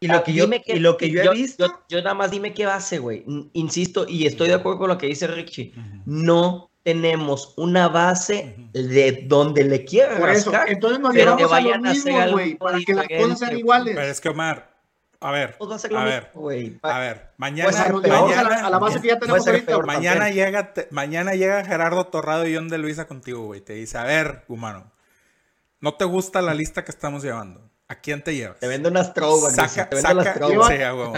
y 0.00 0.06
lo 0.08 0.24
que 0.24 0.32
yo, 0.32 0.48
qué- 0.50 0.62
y 0.66 0.78
lo 0.78 0.96
que 0.96 1.10
yo 1.10 1.22
he 1.22 1.34
visto, 1.34 1.66
Yo, 1.66 1.72
yo 1.88 1.98
nada 2.02 2.14
más 2.14 2.30
dime 2.30 2.54
qué 2.54 2.64
base, 2.66 2.98
güey. 2.98 3.24
Insisto, 3.52 4.06
y 4.08 4.26
estoy 4.26 4.48
de 4.48 4.54
acuerdo 4.54 4.78
con 4.78 4.88
lo 4.88 4.98
que 4.98 5.06
dice 5.08 5.26
Richie. 5.26 5.74
No 6.06 6.70
tenemos 6.84 7.52
una 7.56 7.88
base 7.88 8.54
de 8.72 9.24
donde 9.26 9.64
le 9.64 9.84
quiera 9.84 10.16
Por 10.18 10.30
eso, 10.30 10.52
rascar. 10.52 10.70
entonces 10.72 11.00
nos 11.00 11.12
pero 11.12 11.36
llevamos 11.36 11.38
que 11.38 11.42
a 11.44 11.46
lo 11.46 11.50
vayan 11.50 11.86
a 11.86 11.90
hacer 11.90 12.04
mismo, 12.04 12.20
algo 12.22 12.32
güey, 12.36 12.54
para 12.54 12.78
que 12.80 12.94
las 12.94 13.08
cosas 13.08 13.38
sean 13.40 13.58
iguales. 13.58 13.94
Pero 13.96 14.06
es 14.08 14.20
que 14.20 14.28
Omar, 14.28 14.75
a 15.20 15.30
ver, 15.30 15.56
Pues 15.58 15.70
va 15.70 15.76
a 15.76 15.78
ser 15.78 15.92
lo 15.92 15.98
a 15.98 16.04
mismo, 16.04 16.14
ver, 16.20 16.30
güey. 16.34 16.78
a 16.82 16.98
ver, 16.98 17.30
mañana, 17.36 17.70
llevamos 18.02 18.36
a 18.36 18.42
la, 18.42 18.66
a 18.66 18.70
la 18.70 18.78
base 18.78 19.00
que 19.00 19.08
ya 19.08 19.18
tenemos 19.18 19.46
ahorita. 19.46 19.78
mañana 19.78 20.30
llega, 20.30 20.72
te- 20.72 20.88
mañana 20.90 21.34
llega 21.34 21.64
Gerardo 21.64 22.06
Torrado 22.06 22.46
y 22.46 22.54
John 22.54 22.68
de 22.68 22.78
Luisa 22.78 23.06
contigo, 23.06 23.44
güey. 23.46 23.60
Te 23.60 23.72
dice, 23.74 23.98
a 23.98 24.04
ver, 24.04 24.44
humano, 24.48 24.90
no 25.80 25.94
te 25.94 26.04
gusta 26.04 26.42
la 26.42 26.54
lista 26.54 26.84
que 26.84 26.90
estamos 26.90 27.22
llevando. 27.22 27.68
¿A 27.88 27.94
quién 27.94 28.22
te 28.22 28.34
llevas? 28.34 28.58
Te 28.58 28.66
vendo 28.66 28.88
unas 28.88 29.14
throwbacks. 29.14 29.54
Saca, 29.54 29.88
te 29.88 29.94
vendo 29.96 30.14
las 30.14 30.24
saca, 30.26 30.38
throwbacks. 30.38 30.74
sí, 30.76 30.82
a 30.82 30.94
huevo. 30.94 31.14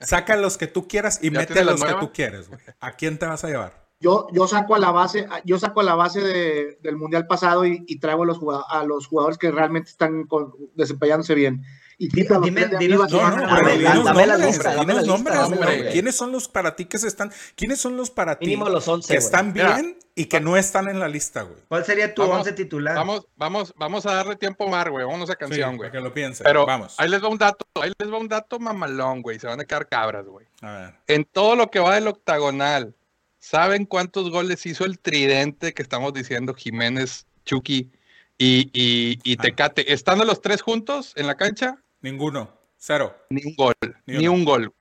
saca 0.00 0.36
los 0.36 0.58
que 0.58 0.66
tú 0.66 0.86
quieras 0.86 1.18
y 1.22 1.30
¿Ya 1.32 1.38
mete 1.40 1.64
los 1.64 1.82
que 1.82 1.94
tú 1.94 2.12
quieres, 2.12 2.48
güey. 2.48 2.60
¿A 2.78 2.92
quién 2.92 3.18
te 3.18 3.24
vas 3.26 3.42
a 3.42 3.48
llevar? 3.48 3.79
Yo, 4.02 4.26
yo 4.32 4.48
saco 4.48 4.74
a 4.74 4.78
la 4.78 4.90
base, 4.90 5.28
yo 5.44 5.58
saco 5.58 5.80
a 5.80 5.84
la 5.84 5.94
base 5.94 6.20
de- 6.22 6.78
del 6.82 6.96
mundial 6.96 7.26
pasado 7.26 7.66
y, 7.66 7.84
y 7.86 7.98
traigo 8.00 8.22
a 8.22 8.26
los, 8.26 8.38
a 8.68 8.82
los 8.84 9.06
jugadores 9.06 9.36
que 9.36 9.50
realmente 9.50 9.90
están 9.90 10.24
con- 10.26 10.54
desempeñándose 10.74 11.34
bien. 11.34 11.62
Y 11.98 12.08
los 12.26 12.40
Dime- 12.40 12.64
dime- 12.78 12.78
que 12.78 12.96
No, 12.96 13.06
no, 13.06 13.18
ganar. 13.20 13.62
dame- 13.62 13.76
la 13.82 13.94
nombres, 13.94 14.38
lista, 14.46 14.74
dame 14.74 14.94
lista, 14.94 15.06
nombres, 15.06 15.38
dame 15.38 15.56
güey. 15.56 15.92
¿Quiénes 15.92 16.16
son 16.16 16.32
los 16.32 16.48
para 16.48 16.74
ti 16.74 16.86
que 16.86 16.96
se 16.96 17.08
están, 17.08 17.30
quiénes 17.54 17.78
son 17.78 17.94
los 17.98 18.10
para 18.10 18.38
ti 18.38 18.56
los 18.56 18.88
11, 18.88 19.06
que 19.08 19.14
güey. 19.18 19.24
están 19.26 19.52
Mira, 19.52 19.74
bien 19.74 19.98
y 20.14 20.24
que 20.24 20.40
no 20.40 20.56
están 20.56 20.88
en 20.88 20.98
la 20.98 21.06
lista, 21.08 21.42
güey? 21.42 21.58
¿cuál 21.68 21.84
sería 21.84 22.14
tu 22.14 22.22
Vamos- 22.22 22.38
once 22.38 22.52
titular? 22.54 22.94
Vamos, 22.94 23.26
vamos, 23.36 23.74
vamos 23.76 24.06
a 24.06 24.14
darle 24.14 24.36
tiempo 24.36 24.64
a 24.64 24.68
Omar, 24.68 24.90
güey. 24.90 25.04
Vámonos 25.04 25.28
a 25.28 25.34
Sí, 25.34 25.38
canción, 25.40 25.76
güey. 25.76 25.90
para 25.90 26.00
que 26.00 26.08
lo 26.08 26.14
piense. 26.14 26.42
Pero 26.42 26.64
Vamos. 26.64 26.94
ahí 26.96 27.10
les 27.10 27.22
va 27.22 27.28
un 27.28 27.36
dato, 27.36 27.66
ahí 27.74 27.92
les 27.98 28.10
va 28.10 28.16
un 28.16 28.28
dato 28.28 28.58
mamalón, 28.58 29.20
güey. 29.20 29.38
Se 29.38 29.46
van 29.46 29.60
a 29.60 29.66
quedar 29.66 29.86
cabras, 29.86 30.24
güey. 30.24 30.46
A 30.62 30.72
ver. 30.72 30.94
En 31.06 31.26
todo 31.26 31.54
lo 31.54 31.70
que 31.70 31.80
va 31.80 31.96
del 31.96 32.08
octagonal, 32.08 32.94
¿saben 33.40 33.84
cuántos 33.86 34.30
goles 34.30 34.64
hizo 34.66 34.84
el 34.84 34.98
tridente 35.00 35.72
que 35.74 35.82
estamos 35.82 36.12
diciendo 36.14 36.54
Jiménez, 36.54 37.26
Chucky 37.44 37.90
y, 38.38 38.70
y, 38.72 39.18
y 39.24 39.36
Ah. 39.38 39.42
Tecate? 39.42 39.92
¿Estando 39.92 40.24
los 40.24 40.40
tres 40.40 40.62
juntos 40.62 41.12
en 41.16 41.26
la 41.26 41.36
cancha? 41.36 41.76
Ninguno. 42.02 42.56
Cero. 42.76 43.16
Ni 43.30 43.42
un 43.44 43.54
gol, 43.56 43.74
Ni 44.06 44.28
un 44.28 44.44
gol, 44.44 44.72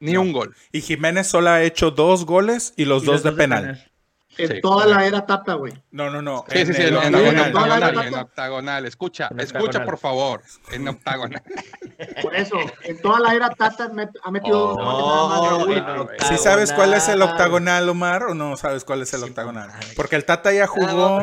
ni 0.00 0.12
No. 0.14 0.22
un 0.22 0.32
gol. 0.32 0.56
Y 0.72 0.80
Jiménez 0.80 1.26
solo 1.28 1.50
ha 1.50 1.62
hecho 1.62 1.90
dos 1.90 2.24
goles 2.24 2.72
y 2.76 2.84
los 2.86 3.02
Y 3.02 3.06
dos 3.06 3.22
de 3.22 3.32
penal. 3.32 3.92
En 4.36 4.48
Sí, 4.48 4.60
toda 4.60 4.86
la 4.86 5.06
era 5.06 5.24
Tata, 5.26 5.54
güey. 5.54 5.72
No, 5.92 6.10
no, 6.10 6.20
no. 6.20 6.44
Sí, 6.48 6.66
sí, 6.66 6.74
sí, 6.74 6.82
el 6.82 6.96
en, 6.96 7.14
en- 7.14 7.26
en 7.26 7.38
octagonal. 7.38 8.06
en 8.06 8.14
octagonal. 8.14 8.86
Escucha, 8.86 9.28
En 9.30 9.40
escucha 9.40 9.64
octagonal. 9.64 9.86
por 9.86 9.98
favor, 9.98 10.42
en 10.72 10.88
octagonal. 10.88 11.42
Por 12.22 12.34
eso, 12.34 12.56
en 12.82 13.00
toda 13.00 13.20
la 13.20 13.34
era 13.34 13.50
Tata 13.50 13.90
met- 13.90 14.18
ha 14.22 14.30
metido 14.30 14.74
Oh, 14.74 15.66
No, 15.66 15.72
en. 15.72 16.08
¿Sí 16.28 16.36
sabes 16.38 16.72
cuál 16.72 16.94
es 16.94 17.08
el 17.08 17.22
octagonal. 17.22 17.88
Omar, 17.88 18.24
o 18.24 18.34
no 18.34 18.56
sabes 18.56 18.84
cuál 18.84 19.02
es 19.02 19.12
el 19.14 19.20
Sí, 19.20 19.26
octagonal? 19.28 19.70
Porque 19.96 20.16
el 20.16 20.24
Tata 20.24 20.52
ya 20.52 20.64
Ah, 20.64 20.66
jugó. 20.66 21.22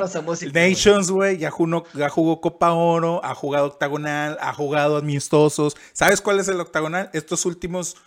Nations, 0.53 1.11
güey, 1.11 1.37
ya 1.37 1.51
jugó, 1.51 1.83
ya 1.93 2.09
jugó 2.09 2.39
Copa 2.41 2.71
Oro, 2.71 3.19
ha 3.23 3.35
jugado 3.35 3.65
octagonal, 3.67 4.37
ha 4.41 4.53
jugado 4.53 4.97
amistosos. 4.97 5.75
¿Sabes 5.93 6.21
cuál 6.21 6.39
es 6.39 6.47
el 6.47 6.59
octagonal? 6.59 7.09
Estos 7.13 7.45
últimos 7.45 7.97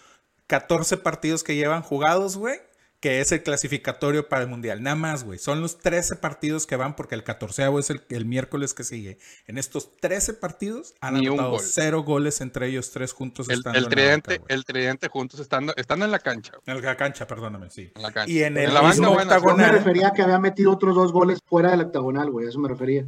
14 0.47 0.97
partidos 0.97 1.43
que 1.45 1.55
llevan 1.57 1.83
jugados, 1.83 2.37
güey, 2.37 2.59
que 3.05 3.21
es 3.21 3.33
el 3.33 3.43
clasificatorio 3.43 4.31
para 4.31 4.45
el 4.45 4.49
Mundial. 4.49 4.83
Nada 4.83 4.97
más, 4.97 5.25
güey. 5.25 5.39
Son 5.39 5.61
los 5.61 5.79
13 5.79 6.17
partidos 6.17 6.67
que 6.67 6.77
van 6.77 6.97
porque 6.97 7.15
el 7.15 7.23
14 7.23 7.69
es 7.79 7.91
el, 7.91 8.03
el 8.09 8.25
miércoles 8.25 8.73
que 8.73 8.83
sigue. 8.83 9.19
En 9.47 9.59
estos 9.59 9.95
13 9.99 10.33
partidos 10.33 10.95
han 11.03 11.13
Ni 11.21 11.27
anotado 11.27 11.51
gol. 11.51 11.61
cero 11.63 12.03
goles 12.03 12.41
entre 12.41 12.67
ellos 12.69 12.93
tres 12.93 13.13
juntos. 13.13 13.51
El, 13.51 13.59
estando 13.59 13.79
el 13.79 13.85
en 13.85 13.91
la 13.91 13.95
tridente, 13.95 14.39
banca, 14.39 14.55
el 14.55 14.65
tridente 14.65 15.09
juntos 15.09 15.39
estando, 15.39 15.75
estando 15.77 16.07
en 16.07 16.13
la 16.13 16.19
cancha. 16.19 16.55
En 16.65 16.81
la 16.81 16.97
cancha, 16.97 17.27
perdóname, 17.27 17.69
sí. 17.69 17.93
En 17.95 18.01
la 18.01 18.11
cancha. 18.11 18.33
Y 18.33 18.43
en 18.43 18.57
el 18.57 18.73
la 18.73 18.81
mismo 18.81 19.15
banca, 19.15 19.37
bueno, 19.37 19.51
Yo 19.51 19.57
me 19.57 19.65
octagonal- 19.65 19.73
refería 19.73 20.09
a 20.09 20.13
que 20.15 20.23
había 20.23 20.39
metido 20.39 20.73
otros 20.73 20.95
dos 20.95 21.13
goles 21.13 21.41
fuera 21.45 21.73
del 21.73 21.83
octagonal, 21.83 22.31
güey. 22.31 22.47
A 22.47 22.49
eso 22.49 22.59
me 22.59 22.71
refería. 22.71 23.05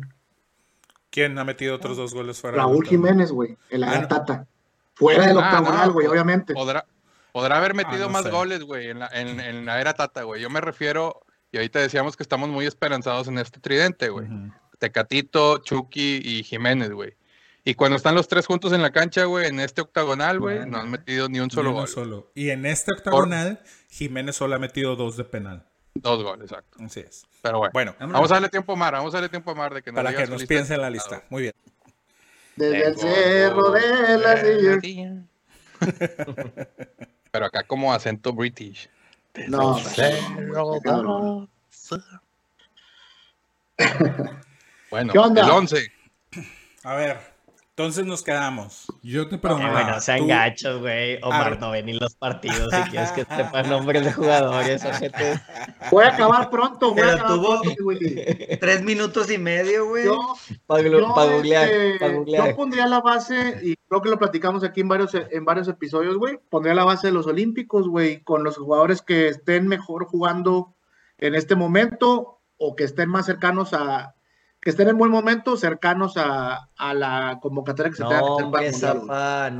¿Quién 1.10 1.38
ha 1.38 1.44
metido 1.44 1.74
otros 1.74 1.96
dos 1.96 2.12
goles 2.12 2.38
fuera? 2.38 2.56
del 2.56 2.64
Raúl 2.66 2.84
octagonal? 2.84 3.08
Jiménez, 3.08 3.32
güey. 3.32 3.56
En 3.70 3.80
la 3.80 3.92
Ah. 3.92 4.08
Tata. 4.08 4.46
Fuera 4.94 5.26
del 5.26 5.38
Ah, 5.38 5.40
octagonal, 5.46 5.90
güey, 5.92 6.06
obviamente. 6.06 6.52
Podrá, 6.52 6.84
podrá 7.36 7.58
haber 7.58 7.74
metido 7.74 8.04
Ah, 8.04 8.06
no 8.06 8.12
más 8.14 8.22
sé. 8.24 8.30
goles, 8.30 8.62
güey, 8.62 8.88
en 8.88 9.00
la, 9.00 9.08
en, 9.12 9.38
en 9.40 9.66
la 9.66 9.78
era 9.78 9.92
Tata, 9.92 10.22
güey. 10.22 10.40
Yo 10.40 10.48
me 10.48 10.62
refiero, 10.62 11.20
y 11.52 11.58
ahorita 11.58 11.80
decíamos 11.80 12.16
que 12.16 12.22
estamos 12.22 12.48
muy 12.48 12.64
esperanzados 12.64 13.28
en 13.28 13.36
este 13.36 13.60
tridente, 13.60 14.08
güey. 14.08 14.24
Ujú. 14.26 14.52
Tecatito, 14.78 15.58
Chucky 15.58 16.22
y 16.24 16.42
Jiménez, 16.44 16.90
güey. 16.92 17.14
Y 17.62 17.74
cuando 17.74 17.96
están 17.96 18.14
los 18.14 18.26
tres 18.26 18.46
juntos 18.46 18.72
en 18.72 18.80
la 18.80 18.90
cancha, 18.90 19.24
güey, 19.24 19.48
en 19.48 19.60
este 19.60 19.82
octagonal, 19.82 20.40
güey, 20.40 20.64
no 20.66 20.78
han 20.78 20.90
metido 20.90 21.28
ni 21.28 21.40
un 21.40 21.50
solo 21.50 21.70
Ni 21.72 21.76
gol. 21.76 21.88
solo. 21.88 22.30
Y 22.34 22.48
en 22.48 22.64
este 22.64 22.92
octagonal, 22.94 23.60
Jiménez 23.90 24.34
solo 24.36 24.54
ha 24.56 24.58
metido 24.58 24.96
dos 24.96 25.18
de 25.18 25.24
penal. 25.24 25.66
Dos 25.94 26.22
goles, 26.22 26.50
exacto. 26.50 26.78
Así 26.82 27.00
es. 27.00 27.24
Pero 27.42 27.58
bueno, 27.58 27.72
Bueno, 27.74 27.94
vamos 27.98 28.30
a 28.30 28.34
darle 28.34 28.48
tiempo 28.48 28.72
a 28.72 28.76
Mar, 28.76 28.94
vamos 28.94 29.12
a 29.14 29.18
darle 29.18 29.28
tiempo 29.28 29.50
a 29.50 29.54
Mar 29.54 29.74
de 29.74 29.82
que 29.82 29.92
nos 29.92 30.02
para 30.02 30.16
que 30.16 30.22
nos 30.26 30.40
lista 30.40 30.46
piense 30.46 30.74
en 30.74 30.80
la 30.80 30.88
lista. 30.90 31.22
Muy 31.28 31.42
bien. 31.42 31.54
Desde 32.56 32.86
el 32.86 32.96
cerro 32.96 33.70
de 33.72 34.18
la 34.18 34.80
silla. 34.80 35.26
Pero 37.36 37.44
acá 37.44 37.64
como 37.64 37.92
acento 37.92 38.32
british. 38.32 38.88
No, 39.48 39.78
Cerro 39.78 40.80
Bueno, 44.90 45.12
¿Qué 45.12 45.18
onda? 45.18 45.44
el 45.44 45.50
11. 45.50 45.92
A 46.84 46.94
ver, 46.94 47.35
entonces 47.76 48.06
nos 48.06 48.22
quedamos. 48.22 48.86
Yo 49.02 49.28
te 49.28 49.34
Eh, 49.34 49.38
pregunto. 49.38 49.70
bueno, 49.70 50.00
sean 50.00 50.20
tú- 50.20 50.28
gachos, 50.28 50.80
güey. 50.80 51.18
Omar 51.22 51.52
Ar- 51.52 51.60
no 51.60 51.70
ven 51.72 51.84
ni 51.84 51.92
los 51.92 52.14
partidos 52.14 52.72
si 52.72 52.90
quieres 52.90 53.12
que 53.12 53.24
sepan 53.36 53.68
nombres 53.68 54.02
de 54.02 54.12
jugadores 54.14 54.82
o 54.82 54.92
gente. 54.94 55.38
voy 55.90 56.04
a 56.04 56.08
acabar 56.08 56.48
pronto, 56.48 56.92
voy 56.92 57.00
a 57.00 57.04
Pero 57.04 57.14
acabar 57.16 57.34
tuvo- 57.36 57.60
pronto, 57.60 57.84
Willy. 57.84 58.24
Tres 58.58 58.82
minutos 58.82 59.30
y 59.30 59.36
medio, 59.36 59.88
güey. 59.88 60.06
Yo, 60.06 60.18
Para 60.66 60.82
yo, 60.88 61.06
googlear, 61.06 61.68
este, 61.68 61.98
pa' 62.00 62.08
googlear. 62.12 62.48
yo 62.48 62.56
pondría 62.56 62.86
la 62.86 63.00
base, 63.02 63.58
y 63.62 63.76
creo 63.88 64.00
que 64.00 64.08
lo 64.08 64.18
platicamos 64.18 64.64
aquí 64.64 64.80
en 64.80 64.88
varios, 64.88 65.12
en 65.14 65.44
varios 65.44 65.68
episodios, 65.68 66.16
güey. 66.16 66.38
Pondría 66.48 66.74
la 66.74 66.84
base 66.84 67.08
de 67.08 67.12
los 67.12 67.26
Olímpicos, 67.26 67.86
güey, 67.88 68.22
con 68.24 68.42
los 68.42 68.56
jugadores 68.56 69.02
que 69.02 69.28
estén 69.28 69.68
mejor 69.68 70.06
jugando 70.06 70.74
en 71.18 71.34
este 71.34 71.54
momento 71.56 72.40
o 72.56 72.74
que 72.74 72.84
estén 72.84 73.10
más 73.10 73.26
cercanos 73.26 73.74
a. 73.74 74.14
que 74.66 74.70
estén 74.70 74.88
en 74.88 74.98
buen 74.98 75.12
momento, 75.12 75.56
cercanos 75.56 76.16
a, 76.16 76.70
a 76.76 76.92
la 76.92 77.38
convocatoria 77.40 77.88
que 77.90 77.98
se 77.98 78.02
tenga 78.02 78.18
que 78.18 78.26
hacer 78.26 78.40
el 78.40 78.50
Mundial, 78.50 78.98
güey. 78.98 79.06
Zapa, 79.06 79.50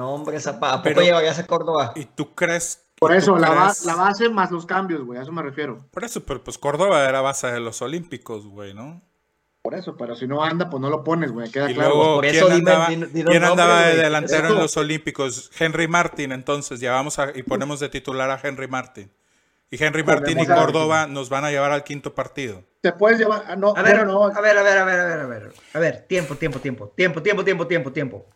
Zapa. 0.41 0.69
¿A 0.73 0.73
poco 0.79 0.83
Pero- 0.83 1.03
llevarías 1.03 1.39
a 1.39 1.47
Córdoba? 1.47 1.93
¿Y 1.95 2.07
tú 2.07 2.35
crees? 2.35 2.83
Por 2.99 3.15
eso, 3.15 3.37
la, 3.39 3.51
ba- 3.51 3.65
crees- 3.67 3.85
la 3.85 3.95
base 3.95 4.29
más 4.31 4.51
los 4.51 4.67
cambios, 4.67 5.05
güey, 5.05 5.21
a 5.21 5.23
eso 5.23 5.31
me 5.31 5.43
refiero. 5.43 5.87
Por 5.93 6.03
eso, 6.03 6.25
pero 6.25 6.43
pues 6.43 6.59
Córdoba 6.59 7.09
era 7.09 7.21
base 7.21 7.47
de 7.47 7.61
los 7.61 7.81
Olímpicos, 7.83 8.49
güey, 8.49 8.75
¿no? 8.75 9.01
Por 9.63 9.75
eso, 9.77 9.97
pero 9.97 10.17
si 10.17 10.27
no 10.27 10.43
anda, 10.43 10.69
pues 10.69 10.81
no 10.81 10.91
lo 10.91 11.05
pones, 11.05 11.31
güey, 11.31 11.49
queda 11.53 11.71
Y 11.71 11.75
claro. 11.75 11.91
luego, 11.95 12.15
por 12.17 12.25
¿quién 12.25 12.35
eso 12.37 12.51
andaba, 12.51 12.87
quién 12.89 13.45
andaba 13.45 13.83
de 13.83 13.97
delantero 13.97 14.49
en 14.49 14.55
los 14.57 14.77
Olímpicos? 14.77 15.53
Henry 15.57 15.87
Martin, 15.87 16.33
entonces, 16.33 16.81
llevamos 16.81 17.21
a, 17.21 17.31
y 17.33 17.45
ponemos 17.45 17.79
de 17.79 17.89
titular 17.89 18.29
a 18.29 18.41
Henry 18.43 18.67
Martin. 18.67 19.09
Y 19.71 19.83
Henry 19.83 20.05
Martin 20.05 20.39
y 20.39 20.47
Córdoba 20.47 21.07
nos 21.09 21.29
van 21.29 21.45
a 21.45 21.51
llevar 21.51 21.73
al 21.73 21.83
quinto 21.83 22.15
partido. 22.15 22.63
Te 22.81 22.93
puedes 22.93 23.19
llevar, 23.19 23.43
ah, 23.49 23.57
no, 23.57 23.75
A 23.77 23.83
ver, 23.83 24.07
no, 24.07 24.25
a 24.25 24.41
ver, 24.41 24.57
a 24.57 24.63
ver, 24.63 24.79
a 24.79 24.85
ver, 24.85 25.01
a 25.01 25.05
ver, 25.07 25.21
a 25.21 25.27
ver. 25.27 25.53
A 25.75 25.79
ver, 25.81 26.07
tiempo, 26.07 26.37
tiempo, 26.37 26.61
tiempo. 26.61 26.89
Tiempo, 26.97 27.21
tiempo, 27.21 27.45
tiempo, 27.45 27.67
tiempo, 27.67 27.93
tiempo. 27.93 28.27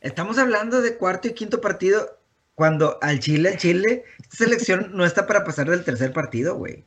Estamos 0.00 0.38
hablando 0.38 0.80
de 0.80 0.96
cuarto 0.96 1.28
y 1.28 1.32
quinto 1.32 1.60
partido 1.60 2.18
cuando 2.54 2.98
al 3.02 3.18
Chile, 3.18 3.50
al 3.50 3.56
Chile, 3.56 4.04
esta 4.20 4.36
selección 4.44 4.90
no 4.94 5.04
está 5.04 5.26
para 5.26 5.42
pasar 5.44 5.68
del 5.68 5.84
tercer 5.84 6.12
partido, 6.12 6.54
güey. 6.54 6.84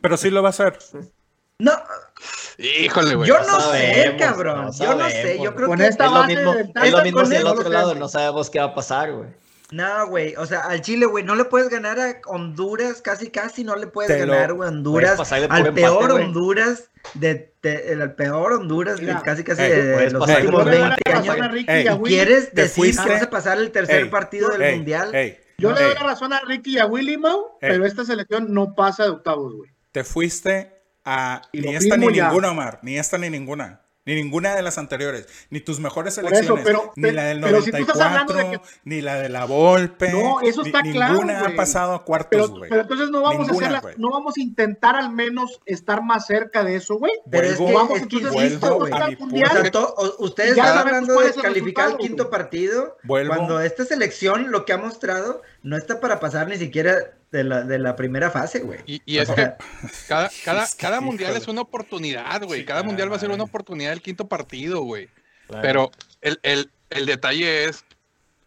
Pero 0.00 0.16
sí 0.16 0.30
lo 0.30 0.42
va 0.42 0.48
a 0.48 0.50
hacer. 0.50 0.76
No, 1.58 1.72
Híjole, 2.58 3.14
güey. 3.14 3.28
yo 3.28 3.38
no 3.38 3.46
no 3.46 3.60
sé, 3.60 3.94
sabemos, 3.94 4.22
cabrón. 4.22 4.66
no 4.66 4.72
yo 4.72 4.94
no 4.94 5.08
sé, 5.08 5.40
yo 5.40 5.54
creo 5.54 5.68
Con 5.68 5.78
que... 5.78 5.86
esta 5.86 6.06
Es 6.06 6.10
lo 6.10 6.18
base 6.18 6.34
mismo, 6.36 6.54
es 6.82 6.92
lo 6.92 7.02
mismo 7.02 7.24
si 7.26 7.34
el 7.36 7.46
otro 7.46 7.68
lado 7.68 7.94
no 7.94 8.08
sabemos 8.08 8.50
qué 8.50 8.58
va 8.58 8.66
a 8.66 8.74
pasar, 8.74 9.12
güey. 9.12 9.28
No, 9.72 10.06
güey, 10.06 10.34
o 10.36 10.44
sea, 10.46 10.60
al 10.60 10.82
Chile, 10.82 11.06
güey, 11.06 11.24
no 11.24 11.34
le 11.34 11.44
puedes 11.46 11.68
ganar 11.70 11.98
a 11.98 12.20
Honduras, 12.26 13.00
casi, 13.02 13.30
casi 13.30 13.64
no 13.64 13.74
le 13.74 13.86
puedes 13.86 14.10
Te 14.12 14.18
ganar, 14.18 14.52
güey, 14.52 14.68
a 14.68 14.70
Honduras, 14.72 15.32
al 15.32 15.42
empate, 15.44 15.72
peor. 15.72 16.10
Honduras, 16.12 16.90
de, 17.14 17.54
de- 17.62 17.92
el 17.92 18.12
peor 18.12 18.52
Honduras, 18.52 19.00
de 19.00 19.16
casi, 19.24 19.42
casi 19.42 19.62
ey, 19.62 19.70
de, 19.70 20.10
los 20.10 20.28
últimos 20.28 20.52
por 20.62 20.64
Yo 20.66 20.70
le 20.70 20.78
doy 20.78 20.88
20 20.88 21.10
la 21.10 21.16
años. 21.16 21.26
razón 21.26 21.42
a 21.42 21.48
Ricky 21.48 21.72
Ey, 21.72 21.84
y 21.84 21.88
a 21.88 21.92
¿Y 21.92 21.94
Willy. 21.96 22.14
quieres 22.16 22.54
decir 22.54 22.96
que 22.96 23.08
vas 23.08 23.22
a 23.22 23.30
pasar 23.30 23.58
el 23.58 23.70
tercer 23.72 24.02
Ey, 24.02 24.08
partido 24.10 24.50
del 24.50 24.62
ey, 24.62 24.76
Mundial? 24.76 25.14
ey, 25.14 25.38
Yo 25.58 25.72
le 25.72 25.82
doy 25.82 25.94
la 25.94 26.02
razón 26.02 26.32
a 26.32 26.40
Ricky 26.40 26.74
y 26.74 26.78
a 26.78 26.86
Willy, 26.86 27.16
Mau, 27.16 27.56
pero 27.60 27.86
esta 27.86 28.04
selección 28.04 28.52
no 28.52 28.74
pasa 28.74 29.04
de 29.04 29.10
octavos, 29.10 29.54
güey. 29.54 29.70
Te 29.90 30.04
fuiste 30.04 30.72
a 31.04 31.42
Y 31.52 31.60
ni 31.62 31.74
esta 31.76 31.96
ni 31.96 32.12
ya. 32.14 32.26
ninguna, 32.28 32.50
Omar. 32.50 32.78
Ni 32.82 32.98
esta 32.98 33.16
ni 33.18 33.30
ninguna. 33.30 33.80
Ni 34.04 34.16
ninguna 34.16 34.56
de 34.56 34.62
las 34.62 34.78
anteriores. 34.78 35.28
Ni 35.50 35.60
tus 35.60 35.78
mejores 35.78 36.18
eso, 36.18 36.26
selecciones. 36.26 36.64
pero- 36.64 36.92
ni 36.96 37.12
la 37.12 37.22
del 37.24 37.40
pero 37.40 37.62
si 37.62 37.70
tú 37.70 37.76
94, 37.78 37.92
estás 37.92 38.06
hablando 38.08 38.34
de 38.34 38.50
que- 38.58 38.64
ni 38.84 39.00
la 39.00 39.14
de 39.14 39.28
la 39.28 39.44
Volpe. 39.44 40.10
No, 40.10 40.40
eso 40.40 40.62
ni- 40.62 40.68
está 40.70 40.82
claro, 40.82 41.12
Ninguna 41.14 41.40
ha 41.46 41.54
pasado 41.54 41.94
a 41.94 42.04
cuartos, 42.04 42.30
Pero, 42.30 42.48
güey. 42.48 42.68
pero 42.68 42.82
entonces 42.82 43.10
no 43.10 43.22
vamos 43.22 43.46
Ninguna, 43.46 43.66
a 43.66 43.70
hacer 43.70 43.80
güey. 43.82 43.94
no 43.98 44.10
vamos 44.10 44.34
a 44.36 44.40
intentar 44.40 44.96
al 44.96 45.10
menos 45.10 45.60
estar 45.66 46.02
más 46.02 46.26
cerca 46.26 46.64
de 46.64 46.74
eso, 46.76 46.96
güey. 46.96 47.12
Pero 47.30 47.46
es 47.46 47.58
Vuelvo- 47.58 47.66
que, 47.68 47.74
Vamos, 47.74 48.00
es 48.00 48.06
que 48.08 48.16
entonces, 48.16 48.60
vuelvo 48.60 48.78
güey. 48.80 48.92
a 48.92 49.06
mi 49.06 49.16
mundial. 49.16 49.70
Ustedes 50.18 50.56
Ya 50.56 50.64
están 50.64 50.78
hablando 50.78 51.20
de 51.20 51.28
es 51.30 51.36
calificar 51.36 51.90
el 51.90 51.96
quinto 51.98 52.28
partido 52.28 52.96
Vuelvo. 53.04 53.34
cuando 53.36 53.60
esta 53.60 53.84
selección 53.84 54.50
lo 54.50 54.64
que 54.64 54.72
ha 54.72 54.78
mostrado 54.78 55.42
no 55.62 55.76
está 55.76 56.00
para 56.00 56.18
pasar 56.18 56.48
ni 56.48 56.56
siquiera 56.56 57.12
de 57.32 57.42
la, 57.44 57.62
de 57.62 57.78
la 57.78 57.96
primera 57.96 58.30
fase, 58.30 58.60
güey. 58.60 58.78
Y, 58.86 59.02
y 59.06 59.18
es 59.18 59.28
que 59.30 59.52
cada, 60.08 60.30
cada, 60.44 60.64
Es 60.64 60.74
que, 60.74 60.80
cada 60.82 61.00
mundial 61.00 61.34
es 61.36 61.48
una 61.48 61.62
oportunidad, 61.62 62.42
güey. 62.44 62.60
Sí, 62.60 62.66
cada 62.66 62.82
mundial 62.84 63.10
va 63.10 63.16
a 63.16 63.18
ser 63.18 63.30
una 63.30 63.42
oportunidad 63.44 63.90
del 63.90 64.02
quinto 64.02 64.28
partido, 64.28 64.82
güey. 64.82 65.08
Claro. 65.48 65.62
Pero 65.62 65.90
el, 66.20 66.38
el, 66.42 66.70
el 66.90 67.06
detalle 67.06 67.64
es 67.64 67.84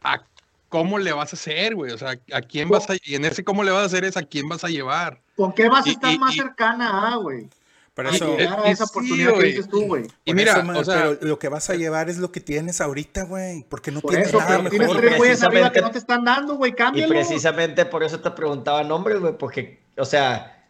a 0.04 0.22
cómo 0.70 1.00
le 1.00 1.12
vas 1.14 1.34
a 1.34 1.36
hacer, 1.36 1.76
güey. 1.76 1.92
O 1.92 1.98
sea, 1.98 2.12
a 2.32 2.42
quién 2.42 2.70
vas 2.70 2.90
a... 2.90 2.94
Y 3.04 3.16
en 3.16 3.26
ese 3.26 3.44
cómo 3.44 3.64
le 3.64 3.72
vas 3.72 3.82
a 3.82 3.86
hacer 3.86 4.06
es 4.06 4.18
a 4.18 4.24
quién 4.24 4.48
vas 4.48 4.64
a 4.64 4.70
llevar. 4.70 5.22
¿Con 5.36 5.52
qué 5.54 5.68
vas 5.68 5.86
a 5.86 5.90
estar 5.90 6.14
y- 6.14 6.20
más 6.20 6.34
y- 6.36 6.38
cercana 6.40 7.14
a, 7.14 7.16
güey? 7.18 7.50
Por 7.96 8.06
A 8.08 8.10
eso, 8.12 8.36
llegar 8.38 8.60
a 8.60 8.68
y 8.68 8.72
esa 8.74 8.86
sí, 8.86 8.92
oportunidad 8.92 9.30
que 9.30 9.36
güey. 9.36 9.48
dices 9.54 9.70
tú, 9.70 9.86
güey. 9.88 10.04
Y 10.26 10.32
por 10.32 10.36
mira, 10.36 10.52
eso, 10.52 10.64
man, 10.64 10.76
o 10.76 10.84
sea, 10.84 10.96
pero 10.96 11.18
lo 11.22 11.40
que 11.40 11.48
vas 11.50 11.70
a 11.70 11.76
llevar 11.76 12.10
es 12.10 12.18
lo 12.18 12.32
que 12.32 12.42
tienes 12.42 12.82
ahorita, 12.82 13.24
güey. 13.24 13.66
Porque 13.70 13.90
no 13.92 14.02
Por 14.02 14.12
tienes 14.12 14.28
eso, 14.30 14.38
nada 14.38 14.50
pero 14.50 14.64
mejor. 14.64 14.78
tienes 14.78 14.98
tres 14.98 15.08
güey. 15.10 15.18
güeyes 15.18 15.44
arriba 15.44 15.72
que 15.72 15.82
no 15.82 15.92
te 15.92 15.98
están 16.00 16.26
dando, 16.26 16.56
güey, 16.56 16.72
Y 16.72 16.76
cámbialo. 16.76 17.08
precisamente 17.10 17.86
por 17.86 18.04
eso 18.04 18.20
te 18.20 18.30
preguntaba 18.32 18.84
nombres, 18.84 19.20
güey, 19.20 19.38
porque, 19.38 19.80
o 19.98 20.04
sea, 20.06 20.68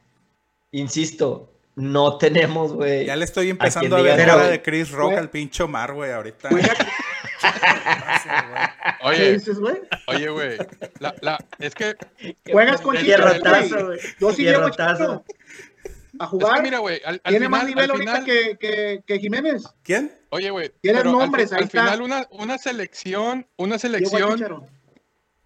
insisto, 0.72 1.52
no 1.76 2.18
tenemos, 2.20 2.74
güey. 2.74 3.06
Ya 3.06 3.16
le 3.16 3.26
estoy 3.26 3.50
empezando 3.50 3.96
a, 3.96 4.00
diga 4.00 4.16
ver 4.16 4.28
cara 4.28 4.38
güey. 4.42 4.52
de 4.52 4.62
Chris 4.62 4.92
Rock 4.92 5.08
Güey. 5.08 5.18
al 5.18 5.30
pinche 5.32 5.64
Omar, 5.64 5.94
güey, 5.94 6.12
ahorita. 6.12 6.50
¿Qué 9.02 9.06
oye, 9.08 9.34
dices, 9.34 9.60
güey? 9.60 9.76
oye, 10.08 10.30
güey. 10.30 10.58
La, 11.00 11.16
la, 11.22 11.38
es 11.60 11.76
que, 11.76 11.96
Juegas 12.52 12.82
con 12.82 12.96
güey. 12.96 14.00
Yo 14.20 14.32
sí 14.32 14.44
llevo 14.44 14.62
Fierrotazo. 14.72 15.24
A 16.20 16.24
es 16.26 16.30
jugar. 16.30 16.56
que 16.58 16.62
mira, 16.64 16.80
güey, 16.80 17.02
al, 17.06 17.16
al 17.16 17.20
Tiene 17.32 17.46
final, 17.46 17.50
más 17.52 17.66
nivel 17.66 17.84
al 17.86 17.92
ahorita 17.92 18.12
final- 18.22 18.26
que, 18.26 18.58
que, 18.58 19.04
que 19.06 19.20
Jiménez. 19.20 19.64
¿Quién? 19.84 20.18
Oye, 20.30 20.50
güey. 20.50 20.72
Al 20.94 21.04
nombres, 21.12 21.50
fi- 21.50 21.56
ahí 21.56 21.60
al, 21.62 21.66
está. 21.66 21.82
final 21.84 22.02
una, 22.02 22.28
una 22.32 22.58
selección, 22.58 23.48
una 23.58 23.78
selección, 23.80 24.68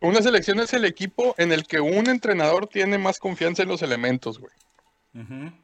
una 0.02 0.22
selección 0.22 0.60
es 0.60 0.74
el 0.74 0.86
equipo 0.86 1.36
en 1.38 1.52
el 1.52 1.66
que 1.66 1.80
un 1.82 2.08
entrenador 2.08 2.68
tiene 2.68 2.98
más 2.98 3.20
confianza 3.20 3.64
en 3.64 3.70
los 3.70 3.82
elementos, 3.82 4.40
güey. 4.40 4.52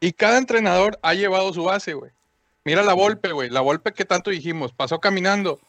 Y 0.01 0.11
cada 0.13 0.37
entrenador 0.37 0.99
ha 1.01 1.13
llevado 1.13 1.53
su 1.53 1.63
base, 1.63 1.93
güey. 1.93 2.11
Mira 2.65 2.81
la 2.83 2.93
Volpe, 2.93 3.31
güey. 3.31 3.49
La 3.49 3.61
Volpe 3.61 3.93
que 3.93 4.03
tanto 4.03 4.31
dijimos, 4.31 4.73
pasó 4.73 4.99
caminando. 4.99 5.59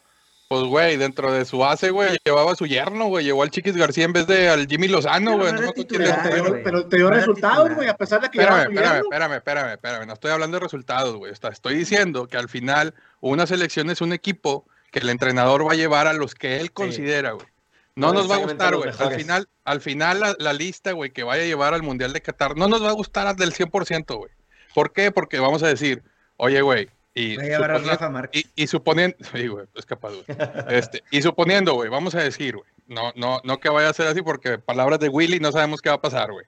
Pues, 0.49 0.63
güey, 0.63 0.97
dentro 0.97 1.33
de 1.33 1.45
su 1.45 1.59
base, 1.59 1.91
güey, 1.91 2.19
llevaba 2.25 2.53
a 2.53 2.55
su 2.55 2.67
yerno, 2.67 3.07
güey. 3.07 3.25
Llevó 3.25 3.43
al 3.43 3.51
Chiquis 3.51 3.77
García 3.77 4.05
en 4.05 4.13
vez 4.13 4.29
de 4.29 4.49
al 4.49 4.69
Jimmy 4.69 4.87
Lozano, 4.87 5.37
güey. 5.37 5.53
no. 5.53 5.59
Pero 5.59 5.73
te 5.73 5.99
dio- 6.35 6.45
güey. 6.49 6.63
pero 6.63 6.87
te 6.87 6.97
dio 6.97 7.07
No 7.07 7.11
era 7.17 7.19
resultados, 7.19 7.75
güey, 7.75 7.89
a 7.89 7.97
pesar 7.97 8.21
de 8.21 8.29
que 8.31 8.39
Espérame, 8.39 8.71
espérame, 8.73 9.03
espérame, 9.03 9.33
espérame, 9.35 9.73
espérame. 9.73 10.07
No 10.07 10.13
estoy 10.13 10.31
hablando 10.31 10.57
de 10.59 10.63
resultados, 10.63 11.17
güey. 11.17 11.33
Estoy 11.33 11.75
diciendo 11.75 12.29
que 12.29 12.37
al 12.37 12.49
final 12.49 12.95
una 13.21 13.47
selección 13.49 13.91
es 13.91 14.01
un 14.01 14.13
equipo 14.13 14.65
que 14.93 15.01
el 15.01 15.11
entrenador 15.11 15.67
va 15.67 15.73
a 15.73 15.77
llevar 15.77 16.07
a 16.07 16.13
los 16.13 16.37
que 16.37 16.61
él 16.61 16.71
considera, 16.73 17.33
güey. 17.33 17.47
No 17.97 18.09
No 18.09 18.13
nos 18.21 18.31
va 18.31 18.37
a 18.37 18.39
gustar, 18.39 18.77
güey. 18.77 18.91
Al 18.97 19.15
final, 19.17 19.49
al 19.65 19.81
final 19.81 20.21
la, 20.21 20.37
la 20.39 20.53
lista, 20.53 20.93
güey, 20.93 21.11
que 21.11 21.25
vaya 21.25 21.43
a 21.43 21.47
llevar 21.47 21.75
al 21.75 21.83
Mundial 21.83 22.13
de 22.13 22.21
Qatar, 22.21 22.57
no 22.57 22.69
nos 22.69 22.85
va 22.85 22.91
a 22.91 22.93
gustar 22.93 23.35
del 23.35 23.53
100%, 23.53 24.17
güey. 24.17 24.31
¿Por 24.75 24.93
qué? 24.93 25.11
Porque 25.11 25.41
vamos 25.41 25.63
a 25.65 25.67
decir, 25.69 26.05
oye, 26.37 26.61
güey, 26.61 26.89
y, 27.21 27.37
suponiendo- 27.79 27.91
y, 28.33 28.47
y 28.55 28.67
suponiendo, 28.67 29.17
sí, 29.33 29.47
güey, 29.49 29.67
es 29.75 29.87
capaz, 29.87 30.11
güey. 30.13 30.25
Este, 30.69 31.03
y 31.11 31.23
suponiendo, 31.23 31.75
güey, 31.75 31.89
vamos 31.89 32.15
a 32.15 32.23
decir, 32.23 32.57
güey, 32.57 32.69
no, 32.87 33.13
no, 33.17 33.41
no 33.45 33.59
que 33.59 33.69
vaya 33.69 33.89
a 33.89 33.93
ser 33.95 34.07
así 34.07 34.23
porque 34.23 34.59
palabras 34.59 35.01
de 35.01 35.09
Willy 35.09 35.41
no 35.41 35.51
sabemos 35.53 35.81
qué 35.83 35.89
va 35.89 35.97
a 35.97 36.01
pasar, 36.01 36.31
güey. 36.31 36.47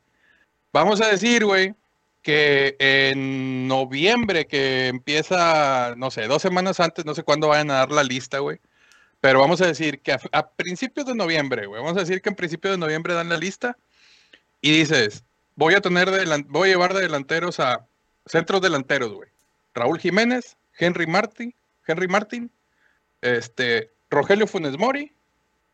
Vamos 0.72 1.00
a 1.00 1.08
decir, 1.08 1.44
güey, 1.44 1.74
que 2.22 2.76
en 2.78 3.66
noviembre, 3.68 4.46
que 4.46 4.88
empieza, 4.88 5.94
no 5.96 6.10
sé, 6.10 6.26
dos 6.26 6.42
semanas 6.42 6.78
antes, 6.80 7.04
no 7.06 7.14
sé 7.14 7.22
cuándo 7.22 7.48
vayan 7.48 7.70
a 7.70 7.74
dar 7.78 7.90
la 7.90 8.02
lista, 8.04 8.38
güey. 8.40 8.60
Pero 9.20 9.40
vamos 9.40 9.60
a 9.62 9.66
decir 9.66 10.00
que 10.00 10.12
a, 10.12 10.20
a 10.32 10.50
principios 10.50 11.06
de 11.06 11.14
noviembre, 11.14 11.66
güey, 11.66 11.80
vamos 11.82 11.96
a 11.96 12.00
decir 12.00 12.20
que 12.22 12.28
en 12.28 12.36
principios 12.36 12.72
de 12.72 12.78
noviembre 12.78 13.14
dan 13.14 13.28
la 13.30 13.36
lista 13.38 13.76
y 14.60 14.70
dices, 14.70 15.24
voy 15.56 15.74
a 15.74 15.80
tener, 15.80 16.08
voy 16.48 16.68
a 16.68 16.72
llevar 16.72 16.92
de 16.94 17.00
delanteros 17.00 17.58
a 17.58 17.86
centros 18.26 18.60
delanteros, 18.60 19.10
güey. 19.12 19.27
Raúl 19.78 19.98
Jiménez, 19.98 20.56
Henry 20.78 21.06
Martin, 21.06 21.54
Henry 21.86 22.08
Martin, 22.08 22.50
este, 23.22 23.90
Rogelio 24.10 24.46
Funes 24.46 24.78
Mori 24.78 25.12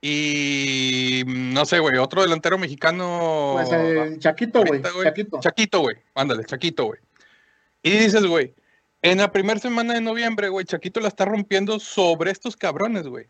y 0.00 1.22
no 1.26 1.64
sé, 1.64 1.78
güey, 1.78 1.96
otro 1.96 2.22
delantero 2.22 2.58
mexicano. 2.58 3.52
Pues 3.54 3.72
el 3.72 4.18
Chaquito, 4.18 4.62
güey. 4.62 4.82
Chaquito. 4.82 5.40
Chaquito, 5.40 5.80
güey. 5.80 5.96
Ándale, 6.14 6.44
Chaquito, 6.44 6.84
güey. 6.84 7.00
Y 7.82 7.90
dices, 7.90 8.26
güey, 8.26 8.54
En 9.04 9.18
la 9.18 9.30
primera 9.30 9.60
semana 9.60 9.92
de 9.92 10.00
noviembre, 10.00 10.48
güey, 10.48 10.64
Chaquito 10.64 10.98
la 10.98 11.08
está 11.08 11.26
rompiendo 11.26 11.78
sobre 11.78 12.30
estos 12.30 12.56
cabrones, 12.56 13.06
güey. 13.06 13.26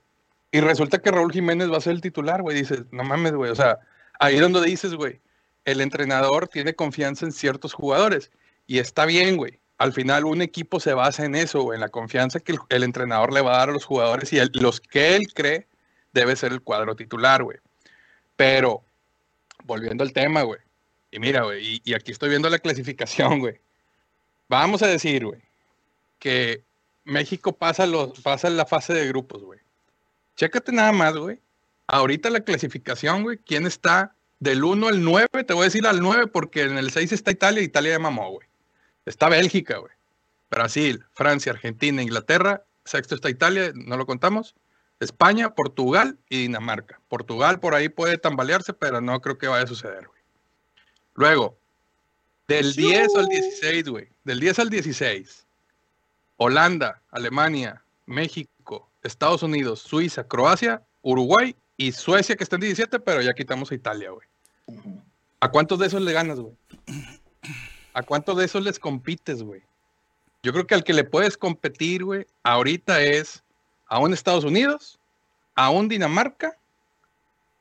Y 0.52 0.60
resulta 0.60 0.98
que 0.98 1.10
Raúl 1.10 1.32
Jiménez 1.32 1.68
va 1.68 1.78
a 1.78 1.80
ser 1.80 1.94
el 1.94 2.00
titular, 2.00 2.42
güey. 2.42 2.56
Dices, 2.56 2.84
no 2.92 3.02
mames, 3.02 3.32
güey. 3.32 3.50
O 3.50 3.56
sea, 3.56 3.80
ahí 4.20 4.36
es 4.36 4.40
donde 4.40 4.62
dices, 4.62 4.94
güey, 4.94 5.20
el 5.64 5.80
entrenador 5.80 6.46
tiene 6.46 6.74
confianza 6.74 7.26
en 7.26 7.32
ciertos 7.32 7.72
jugadores. 7.72 8.30
Y 8.68 8.78
está 8.78 9.04
bien, 9.04 9.36
güey. 9.36 9.58
Al 9.78 9.92
final 9.92 10.24
un 10.24 10.40
equipo 10.42 10.78
se 10.80 10.94
basa 10.94 11.24
en 11.24 11.34
eso, 11.34 11.74
en 11.74 11.80
la 11.80 11.88
confianza 11.88 12.40
que 12.40 12.56
el, 12.68 12.82
entrenador 12.84 13.32
le 13.32 13.40
va 13.40 13.54
a 13.54 13.58
dar 13.58 13.70
a 13.70 13.72
los 13.72 13.84
jugadores 13.84 14.32
y 14.32 14.38
los 14.60 14.80
que 14.80 15.16
él 15.16 15.32
cree 15.34 15.66
debe 16.12 16.36
ser 16.36 16.52
el 16.52 16.62
cuadro 16.62 16.94
titular, 16.94 17.42
güey. 17.42 17.58
Pero, 18.36 18.84
volviendo 19.64 20.04
al 20.04 20.12
tema, 20.12 20.42
güey. 20.42 20.60
Y 21.10 21.18
mira, 21.18 21.42
güey, 21.42 21.80
y, 21.84 21.94
aquí 21.94 22.12
estoy 22.12 22.28
viendo 22.28 22.48
la 22.48 22.58
clasificación, 22.58 23.38
güey. 23.40 23.60
Vamos 24.48 24.82
a 24.82 24.86
decir, 24.86 25.24
güey, 25.24 25.40
que 26.18 26.62
México 27.04 27.52
pasa, 27.52 27.86
los, 27.86 28.20
pasa 28.20 28.50
la 28.50 28.66
fase 28.66 28.92
de 28.94 29.08
grupos, 29.08 29.42
güey. 29.42 29.60
Chécate 30.36 30.72
nada 30.72 30.92
más, 30.92 31.16
güey. 31.16 31.38
Ahorita 31.86 32.30
la 32.30 32.40
clasificación, 32.40 33.22
güey, 33.24 33.38
¿quién 33.38 33.66
está 33.66 34.14
del 34.40 34.64
1 34.64 34.88
al 34.88 35.02
9? 35.02 35.44
Te 35.44 35.52
voy 35.52 35.62
a 35.62 35.64
decir 35.64 35.86
al 35.86 36.00
9 36.00 36.28
porque 36.28 36.62
en 36.62 36.78
el 36.78 36.90
6 36.90 37.12
está 37.12 37.30
Italia 37.30 37.62
Italia 37.62 37.92
ya 37.92 37.98
mamó, 37.98 38.30
güey. 38.30 38.48
Está 39.06 39.28
Bélgica, 39.28 39.78
güey. 39.78 39.92
Brasil, 40.50 41.04
Francia, 41.12 41.52
Argentina, 41.52 42.02
Inglaterra. 42.02 42.64
Sexto 42.84 43.14
está 43.14 43.30
Italia, 43.30 43.72
no 43.74 43.96
lo 43.96 44.06
contamos. 44.06 44.54
España, 45.00 45.54
Portugal 45.54 46.18
y 46.28 46.42
Dinamarca. 46.42 47.00
Portugal 47.08 47.60
por 47.60 47.74
ahí 47.74 47.88
puede 47.88 48.18
tambalearse, 48.18 48.72
pero 48.72 49.00
no 49.00 49.20
creo 49.20 49.38
que 49.38 49.48
vaya 49.48 49.64
a 49.64 49.68
suceder, 49.68 50.06
güey. 50.06 50.22
Luego, 51.14 51.58
del 52.46 52.74
10 52.74 53.16
al 53.16 53.26
16, 53.26 53.88
güey. 53.88 54.08
Del 54.24 54.40
10 54.40 54.58
al 54.58 54.70
16. 54.70 55.46
Holanda, 56.36 57.02
Alemania, 57.10 57.82
México, 58.06 58.90
Estados 59.02 59.42
Unidos, 59.42 59.80
Suiza, 59.80 60.26
Croacia, 60.26 60.82
Uruguay 61.02 61.54
y 61.76 61.92
Suecia, 61.92 62.36
que 62.36 62.44
está 62.44 62.56
en 62.56 62.62
17, 62.62 63.00
pero 63.00 63.22
ya 63.22 63.34
quitamos 63.34 63.70
a 63.70 63.74
Italia, 63.74 64.10
güey. 64.10 64.26
¿A 65.40 65.50
cuántos 65.50 65.78
de 65.78 65.86
esos 65.86 66.02
le 66.02 66.12
ganas, 66.12 66.40
güey? 66.40 66.54
¿A 67.94 68.02
cuántos 68.02 68.36
de 68.36 68.44
esos 68.44 68.62
les 68.62 68.78
compites, 68.78 69.42
güey? 69.42 69.62
Yo 70.42 70.52
creo 70.52 70.66
que 70.66 70.74
al 70.74 70.84
que 70.84 70.92
le 70.92 71.04
puedes 71.04 71.36
competir, 71.38 72.04
güey, 72.04 72.26
ahorita 72.42 73.02
es 73.02 73.42
a 73.86 73.98
un 73.98 74.12
Estados 74.12 74.44
Unidos, 74.44 74.98
a 75.54 75.70
un 75.70 75.88
Dinamarca 75.88 76.56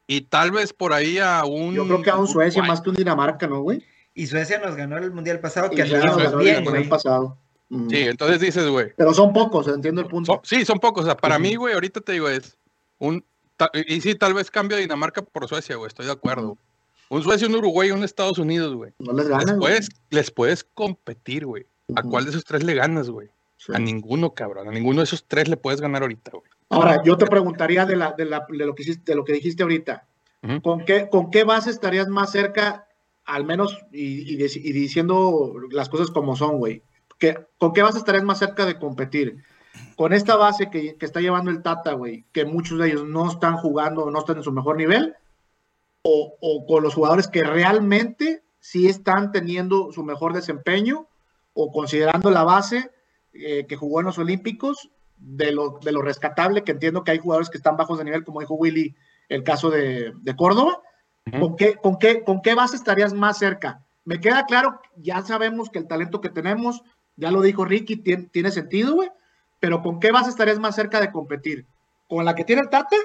y 0.07 0.21
tal 0.21 0.51
vez 0.51 0.73
por 0.73 0.91
ahí 0.91 1.17
a 1.19 1.45
un. 1.45 1.73
Yo 1.75 1.85
creo 1.85 2.01
que 2.01 2.09
a 2.09 2.17
un 2.17 2.27
Suecia 2.27 2.59
Uruguay. 2.59 2.69
más 2.69 2.81
que 2.81 2.89
un 2.89 2.95
Dinamarca, 2.95 3.47
¿no, 3.47 3.61
güey? 3.61 3.85
Y 4.15 4.27
Suecia 4.27 4.59
nos 4.59 4.75
ganó 4.75 4.97
el 4.97 5.11
mundial 5.11 5.39
pasado, 5.39 5.69
Y 5.71 5.75
que 5.75 5.87
ya 5.87 6.03
nos 6.03 6.17
ganó 6.17 6.39
el 6.39 6.43
bien, 6.45 6.65
güey. 6.65 6.89
pasado. 6.89 7.37
Mm. 7.69 7.89
Sí, 7.89 7.97
entonces 8.01 8.39
dices, 8.41 8.67
güey. 8.67 8.91
Pero 8.97 9.13
son 9.13 9.31
pocos, 9.33 9.67
entiendo 9.67 10.01
el 10.01 10.07
punto. 10.07 10.33
Son- 10.33 10.39
sí, 10.43 10.65
son 10.65 10.79
pocos. 10.79 11.03
O 11.03 11.05
sea, 11.05 11.15
para 11.17 11.39
mí, 11.39 11.55
güey, 11.55 11.73
ahorita 11.73 12.01
te 12.01 12.11
digo, 12.13 12.27
es 12.27 12.57
un. 12.99 13.23
Y 13.87 14.01
sí, 14.01 14.15
tal 14.15 14.33
vez 14.33 14.51
cambio 14.51 14.75
de 14.75 14.81
Dinamarca 14.83 15.21
por 15.21 15.47
Suecia, 15.47 15.75
güey, 15.77 15.87
estoy 15.87 16.05
de 16.05 16.11
acuerdo. 16.11 16.57
Un 17.09 17.21
Suecia, 17.23 17.47
un 17.47 17.55
Uruguay 17.55 17.91
un 17.91 18.03
Estados 18.03 18.37
Unidos, 18.39 18.73
güey. 18.75 18.91
No 18.99 19.13
les 19.13 19.27
Les 19.27 19.29
ganan. 19.29 19.57
güey. 19.57 19.59
puedes, 19.71 19.89
les 20.09 20.31
puedes 20.31 20.63
competir, 20.63 21.45
güey. 21.45 21.65
¿A 21.95 22.01
cuál 22.03 22.23
de 22.25 22.31
esos 22.31 22.43
tres 22.45 22.63
le 22.63 22.73
ganas, 22.73 23.09
güey? 23.09 23.29
Sí. 23.57 23.71
A 23.75 23.79
ninguno, 23.79 24.33
cabrón. 24.33 24.67
A 24.67 24.71
ninguno 24.71 24.99
de 24.99 25.03
esos 25.05 25.25
tres 25.27 25.47
le 25.47 25.57
puedes 25.57 25.79
ganar 25.81 26.01
ahorita, 26.01 26.31
güey. 26.31 26.43
Ahora, 26.69 27.01
yo 27.03 27.17
te 27.17 27.27
preguntaría 27.27 27.85
de, 27.85 27.95
la, 27.95 28.13
de, 28.13 28.25
la- 28.25 28.45
de 28.49 28.65
lo, 28.65 28.73
que 28.73 28.81
hiciste, 28.83 29.11
de 29.11 29.15
lo 29.15 29.23
que 29.23 29.33
dijiste 29.33 29.63
ahorita. 29.63 30.07
¿Con, 30.61 30.83
qué, 30.85 31.07
¿Con 31.09 31.31
qué 31.31 31.43
base 31.45 31.69
estarías 31.69 32.09
más 32.09 32.31
cerca, 32.31 32.87
al 33.25 33.45
menos, 33.45 33.77
y, 33.93 34.33
y 34.33 34.37
deci- 34.37 34.59
y 34.61 34.73
diciendo 34.73 35.53
las 35.71 35.87
cosas 35.87 36.09
como 36.11 36.35
son, 36.35 36.57
güey? 36.57 36.83
¿Qué- 37.19 37.37
¿Con 37.57 37.71
qué 37.73 37.81
base 37.83 37.97
estarías 37.99 38.23
más 38.25 38.39
cerca 38.39 38.65
de 38.65 38.77
competir? 38.77 39.37
Con 39.95 40.11
esta 40.11 40.35
base 40.35 40.69
que, 40.69 40.95
que 40.97 41.05
está 41.05 41.21
llevando 41.21 41.49
el 41.51 41.61
Tata, 41.61 41.93
güey, 41.93 42.25
que 42.33 42.43
muchos 42.45 42.77
de 42.79 42.87
ellos 42.87 43.05
no 43.05 43.29
están 43.29 43.55
jugando, 43.57 44.09
no 44.11 44.19
están 44.19 44.37
en 44.37 44.43
su 44.43 44.51
mejor 44.51 44.75
nivel, 44.75 45.15
o, 46.03 46.37
o 46.39 46.65
con 46.65 46.83
los 46.83 46.93
jugadores 46.93 47.27
que 47.27 47.43
realmente 47.43 48.43
sí 48.59 48.87
están 48.87 49.31
teniendo 49.31 49.91
su 49.91 50.03
mejor 50.03 50.33
desempeño, 50.33 51.07
o 51.53 51.71
considerando 51.71 52.29
la 52.31 52.43
base 52.43 52.91
eh, 53.33 53.65
que 53.67 53.75
jugó 53.75 53.99
en 53.99 54.07
los 54.07 54.17
Olímpicos, 54.17 54.89
de 55.17 55.51
lo, 55.51 55.79
de 55.79 55.91
lo 55.91 56.01
rescatable, 56.01 56.63
que 56.63 56.73
entiendo 56.73 57.03
que 57.03 57.11
hay 57.11 57.19
jugadores 57.19 57.49
que 57.49 57.57
están 57.57 57.77
bajos 57.77 57.97
de 57.97 58.03
nivel, 58.03 58.23
como 58.23 58.41
dijo 58.41 58.55
Willy, 58.55 58.95
el 59.29 59.43
caso 59.43 59.69
de, 59.69 60.13
de 60.21 60.35
Córdoba. 60.35 60.81
¿Con, 61.39 61.55
qué, 61.55 61.75
con, 61.75 61.97
qué, 61.97 62.23
¿Con 62.23 62.41
qué 62.41 62.53
base 62.53 62.75
estarías 62.75 63.13
más 63.13 63.37
cerca? 63.37 63.85
Me 64.03 64.19
queda 64.19 64.45
claro, 64.45 64.81
ya 64.97 65.21
sabemos 65.21 65.69
que 65.69 65.79
el 65.79 65.87
talento 65.87 66.19
que 66.19 66.29
tenemos, 66.29 66.83
ya 67.15 67.31
lo 67.31 67.41
dijo 67.41 67.63
Ricky, 67.63 67.95
tiene, 67.95 68.23
tiene 68.23 68.51
sentido, 68.51 68.95
güey, 68.95 69.09
pero 69.61 69.81
¿con 69.81 70.01
qué 70.01 70.11
base 70.11 70.29
estarías 70.29 70.59
más 70.59 70.75
cerca 70.75 70.99
de 70.99 71.11
competir? 71.11 71.65
¿Con 72.09 72.25
la 72.25 72.35
que 72.35 72.43
tiene 72.43 72.63
el 72.63 72.69
Tata 72.69 72.97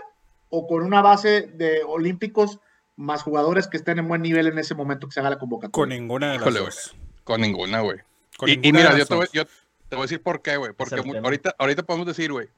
o 0.51 0.67
con 0.67 0.83
una 0.83 1.01
base 1.01 1.43
de 1.55 1.85
olímpicos 1.87 2.59
más 2.99 3.23
jugadores 3.23 3.67
que 3.69 3.77
estén 3.79 3.99
en 3.99 4.09
buen 4.09 4.21
nivel 4.23 4.49
en 4.49 4.59
ese 4.59 4.75
momento 4.75 5.07
que 5.07 5.13
se 5.15 5.21
haga 5.21 5.31
la 5.31 5.37
Con 5.39 5.49
convocatoria? 5.49 5.97
ninguna 5.97 6.27
de 6.33 6.33
las 6.35 6.43
Híjole, 6.43 6.61
dos. 6.61 6.97
Con 7.25 7.41
ninguna, 7.41 7.81
güey. 7.81 7.99
Con 8.37 8.49
Y, 8.49 8.53
y 8.63 8.73
mira, 8.73 8.97
yo 8.99 9.07
te, 9.07 9.15
voy, 9.15 9.27
yo 9.33 9.45
te 9.47 9.51
voy 9.97 10.01
a 10.01 10.03
decir 10.03 10.21
por 10.23 10.43
qué, 10.43 10.57
güey. 10.57 10.73
Porque 10.73 10.97
el 10.97 11.05
mu- 11.05 11.13
tema. 11.15 11.27
ahorita, 11.27 11.55
ahorita 11.59 11.83
podemos 11.85 12.07
decir, 12.07 12.33
güey. 12.33 12.49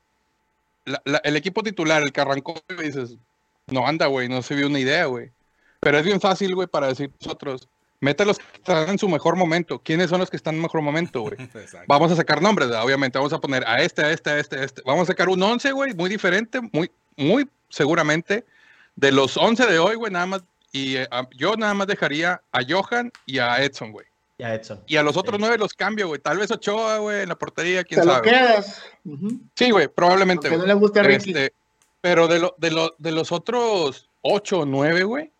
el 1.24 1.36
equipo 1.36 1.62
titular, 1.62 2.02
el 2.02 2.12
que 2.12 2.20
arrancó, 2.20 2.54
dices, 2.82 3.16
no 3.68 3.86
anda, 3.86 4.06
güey, 4.06 4.28
no 4.28 4.42
se 4.42 4.54
vio 4.54 4.66
una 4.66 4.78
idea, 4.80 5.04
güey. 5.06 5.30
Pero 5.80 5.98
es 5.98 6.04
bien 6.04 6.20
fácil, 6.20 6.54
güey, 6.54 6.66
para 6.68 6.88
decir 6.88 7.10
nosotros, 7.20 7.68
mete 8.00 8.22
a 8.22 8.26
los 8.26 8.38
que 8.38 8.44
están 8.54 8.88
en 8.88 8.98
su 8.98 9.08
mejor 9.08 9.36
momento. 9.36 9.80
¿Quiénes 9.82 10.10
son 10.10 10.20
los 10.20 10.30
que 10.30 10.36
están 10.36 10.54
en 10.56 10.62
mejor 10.62 10.82
momento, 10.82 11.20
güey? 11.22 11.36
Vamos 11.86 12.10
a 12.12 12.16
sacar 12.16 12.40
nombres, 12.42 12.68
¿verdad? 12.68 12.84
obviamente. 12.84 13.18
Vamos 13.18 13.32
a 13.32 13.38
poner 13.40 13.66
a 13.66 13.82
este, 13.82 14.02
a 14.02 14.10
este, 14.10 14.30
a 14.30 14.38
este, 14.38 14.56
a 14.56 14.64
este. 14.64 14.82
Vamos 14.86 15.02
a 15.02 15.12
sacar 15.12 15.28
un 15.28 15.42
11, 15.42 15.72
güey, 15.72 15.94
muy 15.94 16.08
diferente, 16.10 16.60
muy, 16.72 16.90
muy 17.16 17.48
seguramente. 17.68 18.44
De 19.00 19.12
los 19.12 19.36
11 19.36 19.66
de 19.66 19.78
hoy, 19.78 19.96
güey, 19.96 20.12
nada 20.12 20.26
más. 20.26 20.42
Y 20.72 20.96
eh, 20.96 21.08
a- 21.10 21.26
yo 21.36 21.56
nada 21.56 21.72
más 21.74 21.86
dejaría 21.86 22.40
a 22.52 22.60
Johan 22.68 23.10
y 23.26 23.38
a 23.38 23.62
Edson, 23.62 23.92
güey. 23.92 24.06
Ya, 24.38 24.54
Edson. 24.54 24.80
Y 24.86 24.96
a 24.96 25.02
los 25.02 25.16
otros 25.16 25.38
nueve 25.40 25.58
los 25.58 25.74
cambio, 25.74 26.08
güey. 26.08 26.20
Tal 26.20 26.38
vez 26.38 26.50
Ochoa, 26.50 26.98
güey, 26.98 27.22
en 27.22 27.28
la 27.28 27.34
portería, 27.36 27.82
quién 27.84 28.00
Te 28.00 28.06
lo 28.06 28.12
sabe. 28.14 28.30
quedas. 28.30 28.82
Ujú. 29.04 29.40
Sí, 29.54 29.70
güey, 29.70 29.88
probablemente. 29.88 30.48
Aunque 30.48 30.56
no 30.58 30.64
güey. 30.64 30.68
le 30.68 30.80
guste 30.80 31.00
a 31.00 31.02
Ricky. 31.02 31.30
Este, 31.30 31.52
pero 32.00 32.28
de, 32.28 32.38
lo, 32.38 32.54
de, 32.58 32.70
lo, 32.70 32.94
de 32.98 33.10
los 33.12 33.32
otros 33.32 34.08
ocho 34.22 34.60
o 34.60 34.64
nueve, 34.66 35.02
güey, 35.04 35.30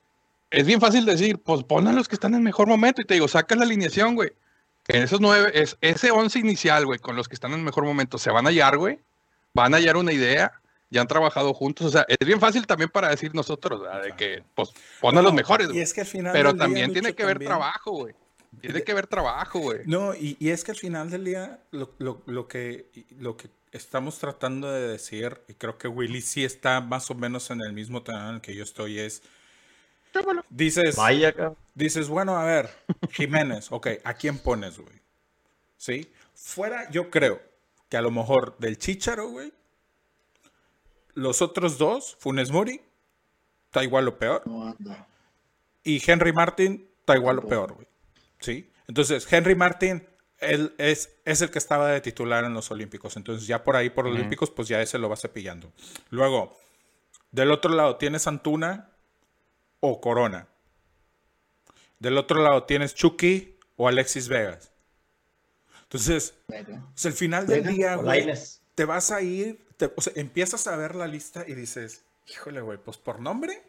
es 0.51 0.67
bien 0.67 0.81
fácil 0.81 1.05
decir, 1.07 1.39
pues 1.39 1.63
pon 1.65 1.87
a 1.87 1.93
los 1.93 2.09
que 2.09 2.15
están 2.17 2.35
en 2.35 2.43
mejor 2.43 2.67
momento 2.67 3.01
y 3.01 3.05
te 3.05 3.15
digo, 3.15 3.29
sacas 3.29 3.57
la 3.59 3.65
alineación, 3.65 4.15
güey. 4.17 4.33
En 4.89 5.03
esos 5.03 5.21
nueve, 5.21 5.51
es, 5.55 5.77
ese 5.81 6.11
once 6.11 6.39
inicial, 6.39 6.85
güey, 6.85 6.99
con 6.99 7.15
los 7.17 7.29
que 7.29 7.35
están 7.35 7.53
en 7.53 7.63
mejor 7.65 7.85
momento, 7.85 8.19
se 8.19 8.31
van 8.31 8.47
a 8.47 8.49
hallar, 8.51 8.77
güey. 8.77 8.99
Van 9.55 9.73
a 9.73 9.77
hallar 9.79 9.97
una 9.97 10.13
idea, 10.13 10.60
ya 10.91 11.01
han 11.01 11.07
trabajado 11.09 11.55
juntos. 11.55 11.87
O 11.87 11.91
sea, 11.91 12.05
es 12.09 12.27
bien 12.27 12.41
fácil 12.41 12.67
también 12.67 12.91
para 12.91 13.09
decir 13.09 13.35
nosotros, 13.35 13.81
¿verdad? 13.83 14.03
de 14.03 14.17
que, 14.17 14.43
pues, 14.55 14.71
pon 15.01 15.17
a 15.17 15.23
los 15.23 15.33
mejores, 15.33 15.69
Y 15.69 15.71
güey. 15.71 15.83
es 15.83 15.95
que 15.95 16.01
al 16.03 16.07
final 16.07 16.33
Pero 16.33 16.53
día, 16.53 16.59
también 16.63 16.89
Lucho, 16.89 17.01
tiene 17.01 17.15
que 17.15 17.25
ver 17.25 17.35
también- 17.35 17.49
trabajo, 17.49 17.91
güey. 17.93 18.15
Tiene 18.61 18.83
que 18.83 18.95
ver 18.95 19.07
trabajo, 19.07 19.61
güey. 19.61 19.81
No, 19.87 20.13
y, 20.15 20.37
y 20.41 20.51
es 20.51 20.65
que 20.65 20.73
al 20.73 20.77
final 20.77 21.09
del 21.09 21.25
día 21.25 21.61
lo, 21.71 21.95
lo- 21.99 22.23
lo 22.27 22.49
que, 22.49 22.91
lo 23.19 23.37
que 23.37 23.49
estamos 23.71 24.19
tratando 24.19 24.71
de 24.73 24.89
decir, 24.89 25.41
y 25.47 25.55
creo 25.55 25.79
que 25.79 25.87
Willy 25.87 26.21
sí 26.21 26.45
está 26.45 26.81
más 26.81 27.09
o 27.13 27.15
menos 27.15 27.49
en 27.53 27.61
el 27.61 27.73
mismo 27.73 28.03
terreno 28.03 28.29
en 28.31 28.35
el 28.37 28.41
que 28.41 28.57
yo 28.57 28.65
estoy, 28.65 28.99
es, 28.99 29.23
dices, 30.49 30.97
Vaya, 30.97 31.33
cabrón. 31.33 31.57
dices, 31.75 32.09
bueno, 32.09 32.37
a 32.37 32.45
ver, 32.45 32.71
Jiménez, 33.13 33.69
ok, 33.71 33.87
¿a 34.03 34.15
quién 34.15 34.39
pones, 34.39 34.79
güey? 34.79 35.01
¿Sí? 35.77 36.11
Fuera, 36.35 36.91
yo 36.91 37.11
creo 37.11 37.41
que 37.89 37.97
a 37.97 38.03
lo 38.03 38.11
mejor 38.11 38.57
del 38.59 38.79
Chicharo, 38.79 39.29
güey, 39.29 39.53
los 41.15 41.43
otros 41.43 41.79
dos, 41.79 42.17
Funes 42.19 42.51
Mori, 42.51 42.81
está 43.67 43.83
igual 43.85 44.09
o 44.09 44.19
peor. 44.19 44.47
No 44.47 44.67
anda. 44.67 45.07
Y 45.83 46.03
Henry 46.05 46.33
Martin 46.33 46.89
está 47.01 47.17
igual 47.17 47.39
o 47.39 47.43
peor, 47.47 47.75
güey. 47.75 47.87
¿Sí? 48.41 48.71
Entonces, 48.87 49.31
Henry 49.33 49.55
Martin, 49.55 50.07
él 50.39 50.75
es, 50.79 51.11
es 51.25 51.43
el 51.43 51.51
que 51.51 51.59
estaba 51.59 51.89
de 51.89 52.01
titular 52.01 52.45
en 52.45 52.55
los 52.55 52.71
Olímpicos. 52.71 53.17
Entonces, 53.17 53.47
ya 53.47 53.63
por 53.63 53.77
ahí, 53.77 53.91
por 53.91 54.07
los 54.07 54.15
Olímpicos, 54.15 54.51
pues 54.51 54.69
ya 54.69 54.81
ese 54.81 54.99
lo 54.99 55.09
va 55.09 55.17
cepillando. 55.17 55.73
Luego, 56.11 56.59
del 57.31 57.51
otro 57.51 57.73
lado 57.73 57.97
tienes 57.97 58.27
Antuna 58.27 58.91
o 59.81 60.01
Corona. 60.01 60.49
Del 61.99 62.19
otro 62.19 62.43
lado 62.43 62.65
tienes 62.65 62.95
Chucky 62.95 63.59
o 63.77 63.89
Alexis 63.89 64.29
Vegas. 64.29 64.73
Entonces, 65.83 66.35
Venga. 66.49 66.87
pues, 66.93 67.07
al 67.07 67.13
final 67.13 67.47
del 67.47 67.67
día, 67.67 67.97
güey, 67.97 68.33
te 68.75 68.85
vas 68.85 69.11
a 69.11 69.23
ir, 69.23 69.65
te- 69.81 69.93
o 69.97 70.01
sea, 70.01 70.13
empiezas 70.17 70.67
a 70.67 70.77
ver 70.77 70.95
la 70.95 71.07
lista 71.09 71.45
y 71.49 71.55
dices, 71.55 72.05
híjole, 72.29 72.61
güey, 72.61 72.79
pues 72.79 72.99
por 72.99 73.19
nombre, 73.21 73.63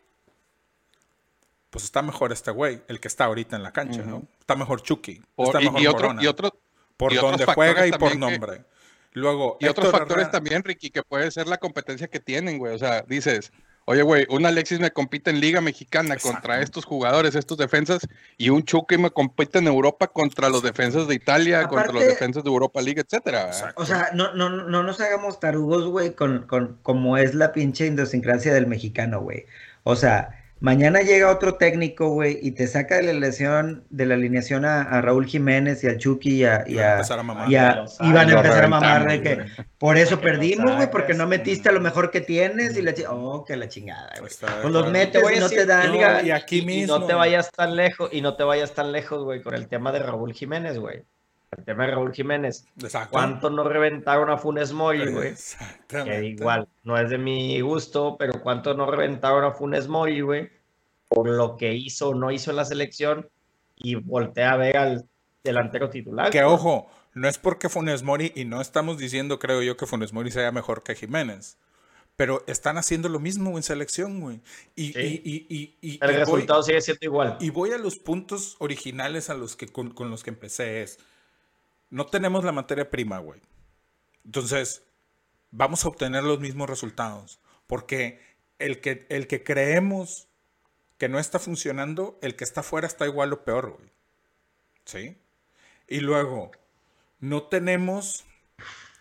pues 1.70 1.86
está 1.86 2.01
mejor 2.01 2.32
este 2.34 2.51
güey, 2.51 2.82
el 2.88 2.99
que 2.99 3.07
está 3.07 3.26
ahorita 3.26 3.55
en 3.55 3.64
la 3.64 3.72
cancha, 3.72 4.01
¿no? 4.03 4.24
Está 4.39 4.55
mejor 4.55 4.82
Chucky, 4.84 5.22
Por- 5.36 5.47
está 5.47 5.62
y, 5.62 5.66
mejor 5.66 5.82
y 5.82 5.88
otro, 5.88 6.01
Corona, 6.01 6.24
y 6.24 6.28
otro, 6.28 6.59
por 6.97 7.14
y 7.14 7.16
factores 7.16 7.55
juega 7.55 7.88
y 7.88 7.91
por 7.93 8.12
que- 8.12 8.18
nombre. 8.18 8.66
Luego, 9.14 9.57
Y 9.59 9.68
otros 9.68 9.91
factores 9.91 10.24
Herrera- 10.28 10.32
también, 10.32 10.64
Ricky, 10.64 10.89
que 10.89 11.03
puede 11.03 11.30
ser 11.32 11.47
la 11.47 11.57
competencia 11.57 12.07
que 12.07 12.22
tienen, 12.22 12.57
güey. 12.57 12.74
O 12.74 12.80
sea, 12.80 13.01
dices, 13.01 13.51
Oye, 13.86 14.04
güey, 14.04 14.28
un 14.30 14.46
Alexis 14.46 14.80
me 14.80 14.92
compite 14.92 15.32
en 15.32 15.40
Liga 15.40 15.60
Mexicana 15.60 16.16
contra 16.18 16.62
estos 16.62 16.86
jugadores, 16.86 17.36
estos 17.36 17.58
defensas, 17.58 18.08
y 18.38 18.50
un 18.50 18.64
Chucky 18.64 18.98
me 18.98 19.10
compite 19.10 19.60
en 19.60 19.68
Europa 19.68 20.08
contra 20.08 20.50
los 20.50 20.62
defensas 20.62 21.08
de 21.08 21.16
Italia, 21.16 21.68
contra 21.68 21.92
los 21.92 22.04
defensas 22.04 22.44
de 22.44 22.50
Europa 22.50 22.82
League, 22.82 23.02
etcétera. 23.02 23.52
O 23.76 23.86
sea, 23.86 24.10
no, 24.14 24.34
no, 24.34 24.50
no 24.50 24.84
nos 24.84 25.02
hagamos 25.02 25.40
tarugos, 25.40 25.86
güey, 25.88 26.14
con, 26.14 26.46
con 26.48 26.78
como 26.84 27.18
es 27.18 27.34
la 27.34 27.54
pinche 27.54 27.88
idiosincrasia 27.88 28.54
del 28.54 28.68
mexicano, 28.68 29.22
güey. 29.22 29.46
O 29.84 29.96
sea, 29.96 30.41
Mañana 30.62 31.01
llega 31.01 31.32
otro 31.32 31.55
técnico, 31.55 32.09
güey, 32.09 32.38
y 32.39 32.51
te 32.51 32.68
saca 32.68 32.97
de 32.97 33.01
la 33.01 33.09
alineación, 33.09 33.84
de 33.89 34.05
la 34.05 34.14
alineación 34.14 34.64
a, 34.64 35.01
Raúl 35.01 35.26
Jiménez 35.26 35.84
y 35.84 35.88
al 35.88 35.97
Chucky 35.97 36.36
y 36.36 36.43
a, 36.45 36.64
y 36.68 36.78
a, 36.78 37.01
y, 37.99 38.12
van 38.14 38.30
a 38.30 38.34
empezar 38.34 38.66
a 38.66 38.68
mamar 38.68 39.09
de 39.09 39.24
que 39.24 39.45
por 39.80 39.97
eso 39.97 40.22
perdimos, 40.22 40.76
güey, 40.76 40.91
porque 40.91 41.16
no 41.16 41.26
metiste 41.26 41.70
a 41.70 41.72
lo 41.72 41.82
mejor 41.82 42.12
que 42.12 42.22
tienes 42.22 42.78
y 42.78 42.84
la 42.84 42.93
oh, 43.09 43.43
que 43.43 43.55
la 43.57 43.68
chingada, 43.70 44.12
güey. 44.20 44.32
Pues 44.39 44.72
los 44.72 44.91
metes 44.91 45.24
y 45.36 45.39
no 45.39 45.49
te 45.49 45.66
dan. 45.66 45.95
y 46.24 46.30
aquí 46.30 46.62
mismo. 46.62 46.99
no 46.99 47.07
te 47.07 47.16
vayas 47.16 47.51
tan 47.51 47.76
lejos, 47.76 48.09
y 48.14 48.22
no 48.22 48.36
te 48.36 48.43
vayas 48.43 48.76
tan 48.76 48.91
lejos, 48.91 49.24
güey, 49.24 49.41
con 49.41 49.55
el 49.55 49.68
tema 49.68 49.91
de 49.91 49.99
Raúl 49.99 50.32
Jiménez, 50.32 50.78
güey. 50.78 51.03
El 51.58 51.66
tema 51.66 51.86
de 51.86 51.91
Raúl 51.91 52.14
Jiménez. 52.14 52.66
¿Cuánto 53.10 53.49
no 53.49 53.68
reventaron 53.68 54.30
a 54.30 54.38
Funes 54.38 54.72
Mori, 54.72 55.12
güey? 55.12 55.34
Que 55.88 56.24
igual, 56.24 56.68
no 56.84 56.97
es 56.97 57.10
de 57.10 57.18
mi 57.18 57.60
gusto, 57.60 58.16
pero 58.18 58.41
¿cuánto 58.41 58.74
no 58.74 58.89
reventaron 58.89 59.43
a 59.43 59.52
Funes 59.52 59.88
Mori, 59.89 60.22
güey? 60.22 60.49
Por 61.10 61.28
lo 61.28 61.58
que 61.58 61.74
hizo 61.74 62.10
o 62.10 62.16
no 62.16 62.32
hizo 62.32 62.52
en 62.52 62.58
la 62.58 62.64
selección 62.64 63.30
y 63.76 63.95
voltea 63.95 64.54
a 64.54 64.58
ver 64.58 64.78
al 64.78 65.10
delantero 65.43 65.89
titular. 65.89 66.32
Que 66.32 66.43
ojo, 66.43 66.89
no 67.14 67.28
es 67.28 67.38
porque 67.38 67.68
Funes 67.68 68.02
Mori, 68.02 68.32
y 68.34 68.45
no 68.45 68.62
estamos 68.62 68.97
diciendo, 68.97 69.38
creo 69.38 69.62
yo, 69.62 69.76
que 69.76 69.86
Funes 69.86 70.14
Mori 70.14 70.32
sea 70.32 70.54
mejor 70.54 70.84
que 70.84 70.95
Jiménez. 70.95 71.58
Pero 72.16 72.43
están 72.47 72.78
haciendo 72.78 73.10
lo 73.10 73.20
mismo 73.20 73.58
en 73.58 73.64
selección, 73.64 74.22
güey. 74.22 74.41
Y, 74.76 74.93
el 76.02 76.16
resultado 76.16 76.64
sigue 76.64 76.80
siendo 76.80 77.06
igual. 77.06 77.38
Y 77.41 77.49
voy 77.49 77.72
a 77.72 77.78
los 77.78 77.97
puntos 77.97 78.56
originales 78.60 79.30
a 79.30 79.34
los 79.34 79.58
que, 79.58 79.68
con 79.68 80.10
los 80.10 80.24
que 80.24 80.30
empecé. 80.30 80.84
Es, 80.84 80.99
no 81.92 82.08
tenemos 82.08 82.44
la 82.44 82.54
materia 82.54 82.89
prima, 82.89 83.20
güey. 83.20 83.42
Entonces, 84.26 84.84
vamos 85.52 85.86
a 85.86 85.89
obtener 85.89 86.24
los 86.24 86.39
mismos 86.39 86.70
resultados. 86.70 87.39
Porque 87.68 88.20
el 88.58 88.82
que, 88.82 89.06
el 89.10 89.28
que 89.28 89.44
creemos 89.44 90.28
que 90.98 91.10
no 91.10 91.20
está 91.20 91.38
funcionando, 91.38 92.18
el 92.22 92.36
que 92.36 92.44
está 92.44 92.62
afuera 92.62 92.88
está 92.88 93.06
igual 93.06 93.34
o 93.34 93.44
peor, 93.44 93.78
güey. 93.78 93.92
¿Sí? 94.86 95.18
Y 95.88 96.00
luego, 96.00 96.52
no 97.20 97.44
tenemos, 97.44 98.24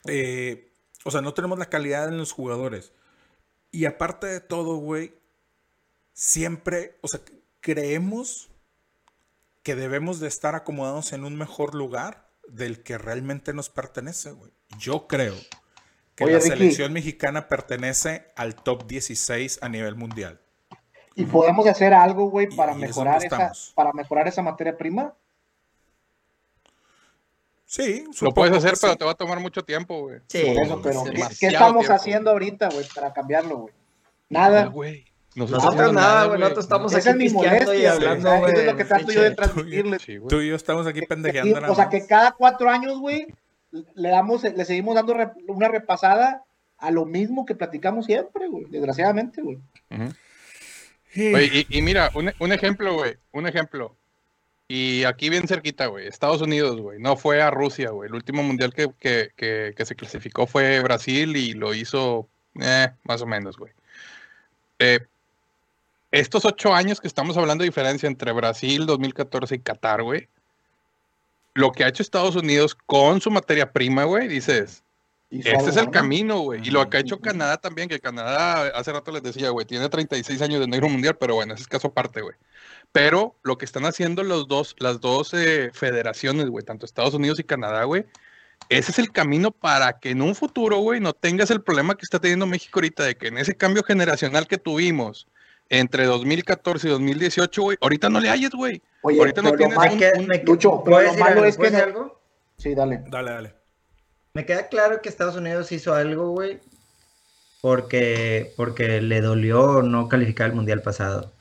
eh, 0.06 0.72
o 1.04 1.10
sea, 1.10 1.20
no 1.20 1.32
tenemos 1.32 1.58
la 1.58 1.70
calidad 1.70 2.08
en 2.08 2.18
los 2.18 2.32
jugadores. 2.32 2.92
Y 3.70 3.84
aparte 3.84 4.26
de 4.26 4.40
todo, 4.40 4.76
güey, 4.76 5.14
siempre, 6.12 6.98
o 7.02 7.08
sea, 7.08 7.20
creemos 7.60 8.50
que 9.62 9.76
debemos 9.76 10.18
de 10.18 10.28
estar 10.28 10.54
acomodados 10.54 11.12
en 11.12 11.24
un 11.24 11.36
mejor 11.36 11.74
lugar 11.74 12.29
del 12.54 12.82
que 12.82 12.98
realmente 12.98 13.52
nos 13.52 13.70
pertenece, 13.70 14.32
güey. 14.32 14.50
Yo 14.78 15.06
creo 15.06 15.34
que 16.14 16.26
la 16.26 16.40
selección 16.40 16.92
mexicana 16.92 17.48
pertenece 17.48 18.32
al 18.36 18.54
top 18.54 18.86
16 18.86 19.60
a 19.62 19.68
nivel 19.68 19.96
mundial. 19.96 20.40
¿Y 21.14 21.24
podemos 21.24 21.66
hacer 21.66 21.92
algo, 21.92 22.30
güey, 22.30 22.48
para 22.48 22.74
mejorar 22.74 23.24
esa 23.24 23.52
para 23.74 23.92
mejorar 23.92 24.28
esa 24.28 24.42
materia 24.42 24.76
prima? 24.76 25.14
Sí, 27.66 28.04
lo 28.20 28.34
puedes 28.34 28.56
hacer, 28.56 28.74
pero 28.80 28.96
te 28.96 29.04
va 29.04 29.12
a 29.12 29.14
tomar 29.14 29.38
mucho 29.38 29.62
tiempo, 29.62 30.00
güey. 30.00 30.20
Sí, 30.26 30.42
eso, 30.44 30.80
pero 30.82 31.04
¿qué, 31.04 31.46
estamos 31.46 31.88
haciendo 31.88 32.30
ahorita, 32.30 32.68
güey, 32.68 32.86
para 32.94 33.12
cambiarlo, 33.12 33.58
güey? 33.58 33.74
Nada. 34.28 34.66
güey. 34.66 35.09
Nosotros, 35.34 35.92
nada, 35.92 36.26
güey. 36.26 36.40
Nosotros 36.40 36.64
estamos 36.64 36.94
aquí 36.94 37.18
pisteando 37.18 37.74
y 37.74 37.86
hablando, 37.86 38.38
güey. 38.38 38.52
Eso 38.52 38.60
es 38.60 38.66
lo 38.66 38.76
que 38.76 38.84
trato 38.84 39.12
yo 39.12 39.22
de 39.22 39.30
transmitirles. 39.30 40.06
Tú 40.28 40.40
y 40.40 40.48
yo 40.48 40.56
estamos 40.56 40.86
aquí 40.86 41.02
pendejeando. 41.02 41.70
o 41.70 41.74
sea, 41.74 41.88
que 41.88 42.06
cada 42.06 42.32
cuatro 42.32 42.68
años, 42.68 42.98
güey, 42.98 43.26
le 43.94 44.08
damos, 44.08 44.42
le 44.42 44.64
seguimos 44.64 44.94
dando 44.94 45.16
una 45.46 45.68
repasada 45.68 46.44
a 46.78 46.90
lo 46.90 47.04
mismo 47.04 47.46
que 47.46 47.54
platicamos 47.54 48.06
siempre, 48.06 48.48
güey. 48.48 48.64
Desgraciadamente, 48.70 49.42
güey. 49.42 49.58
y, 51.14 51.82
mira, 51.82 52.10
un, 52.14 52.32
un 52.38 52.52
ejemplo, 52.52 52.94
güey. 52.94 53.16
Un 53.32 53.46
ejemplo. 53.46 53.96
Y 54.66 55.02
aquí 55.04 55.30
bien 55.30 55.48
cerquita, 55.48 55.86
güey. 55.86 56.06
Estados 56.06 56.40
Unidos, 56.42 56.80
güey. 56.80 57.00
No 57.00 57.16
fue 57.16 57.42
a 57.42 57.50
Rusia, 57.50 57.90
güey. 57.90 58.08
El 58.08 58.14
último 58.14 58.42
mundial 58.42 58.72
que, 58.72 58.88
que, 59.00 59.30
que, 59.36 59.74
que, 59.76 59.84
se 59.84 59.96
clasificó 59.96 60.46
fue 60.46 60.80
Brasil 60.80 61.36
y 61.36 61.54
lo 61.54 61.74
hizo, 61.74 62.28
eh, 62.60 62.88
más 63.02 63.20
o 63.20 63.26
menos, 63.26 63.56
güey. 63.56 63.72
Eh, 64.78 65.00
estos 66.10 66.44
ocho 66.44 66.74
años 66.74 67.00
que 67.00 67.08
estamos 67.08 67.36
hablando 67.36 67.62
de 67.62 67.68
diferencia 67.68 68.06
entre 68.06 68.32
Brasil 68.32 68.86
2014 68.86 69.54
y 69.54 69.58
Qatar, 69.60 70.02
güey, 70.02 70.28
lo 71.54 71.72
que 71.72 71.84
ha 71.84 71.88
hecho 71.88 72.02
Estados 72.02 72.36
Unidos 72.36 72.76
con 72.86 73.20
su 73.20 73.30
materia 73.30 73.72
prima, 73.72 74.04
güey, 74.04 74.28
dices, 74.28 74.82
este 75.30 75.70
es 75.70 75.76
el 75.76 75.90
camino, 75.90 76.40
güey. 76.40 76.60
Y 76.66 76.70
lo 76.70 76.88
que 76.90 76.96
ha 76.96 77.00
hecho 77.00 77.20
Canadá 77.20 77.56
también, 77.56 77.88
que 77.88 78.00
Canadá, 78.00 78.68
hace 78.74 78.92
rato 78.92 79.12
les 79.12 79.22
decía, 79.22 79.50
güey, 79.50 79.64
tiene 79.64 79.88
36 79.88 80.42
años 80.42 80.60
de 80.60 80.66
negro 80.66 80.88
mundial, 80.88 81.16
pero 81.18 81.36
bueno, 81.36 81.54
ese 81.54 81.62
es 81.62 81.68
caso 81.68 81.88
aparte, 81.88 82.20
güey. 82.20 82.34
Pero 82.92 83.36
lo 83.42 83.56
que 83.56 83.64
están 83.64 83.84
haciendo 83.84 84.24
los 84.24 84.48
dos, 84.48 84.74
las 84.78 85.00
dos 85.00 85.32
eh, 85.34 85.70
federaciones, 85.72 86.48
güey, 86.48 86.64
tanto 86.64 86.84
Estados 86.84 87.14
Unidos 87.14 87.38
y 87.38 87.44
Canadá, 87.44 87.84
güey, 87.84 88.06
ese 88.68 88.90
es 88.90 88.98
el 88.98 89.12
camino 89.12 89.52
para 89.52 90.00
que 90.00 90.10
en 90.10 90.22
un 90.22 90.34
futuro, 90.34 90.78
güey, 90.78 91.00
no 91.00 91.12
tengas 91.12 91.50
el 91.50 91.62
problema 91.62 91.94
que 91.94 92.04
está 92.04 92.18
teniendo 92.18 92.46
México 92.46 92.78
ahorita 92.78 93.04
de 93.04 93.16
que 93.16 93.28
en 93.28 93.38
ese 93.38 93.56
cambio 93.56 93.84
generacional 93.84 94.48
que 94.48 94.58
tuvimos, 94.58 95.28
entre 95.70 96.04
2014 96.04 96.88
y 96.88 96.90
2018, 96.90 97.62
güey, 97.62 97.78
ahorita 97.80 98.10
no 98.10 98.20
le 98.20 98.28
hayas, 98.28 98.50
güey. 98.50 98.82
Ahorita 99.02 99.40
no 99.40 99.52
tienes 99.52 99.78
un, 99.78 99.98
que, 99.98 100.12
me, 100.26 100.42
Lucho, 100.42 100.82
pero 100.84 101.00
lo 101.00 101.14
malo 101.14 101.44
es 101.44 101.56
que 101.56 101.68
algo? 101.68 102.20
Sí, 102.58 102.74
dale. 102.74 103.02
Dale, 103.08 103.30
dale. 103.30 103.54
Me 104.34 104.44
queda 104.44 104.68
claro 104.68 105.00
que 105.00 105.08
Estados 105.08 105.36
Unidos 105.36 105.72
hizo 105.72 105.94
algo, 105.94 106.32
güey, 106.32 106.60
porque, 107.60 108.52
porque 108.56 109.00
le 109.00 109.20
dolió 109.20 109.82
no 109.82 110.08
calificar 110.08 110.50
el 110.50 110.56
Mundial 110.56 110.82
pasado. 110.82 111.32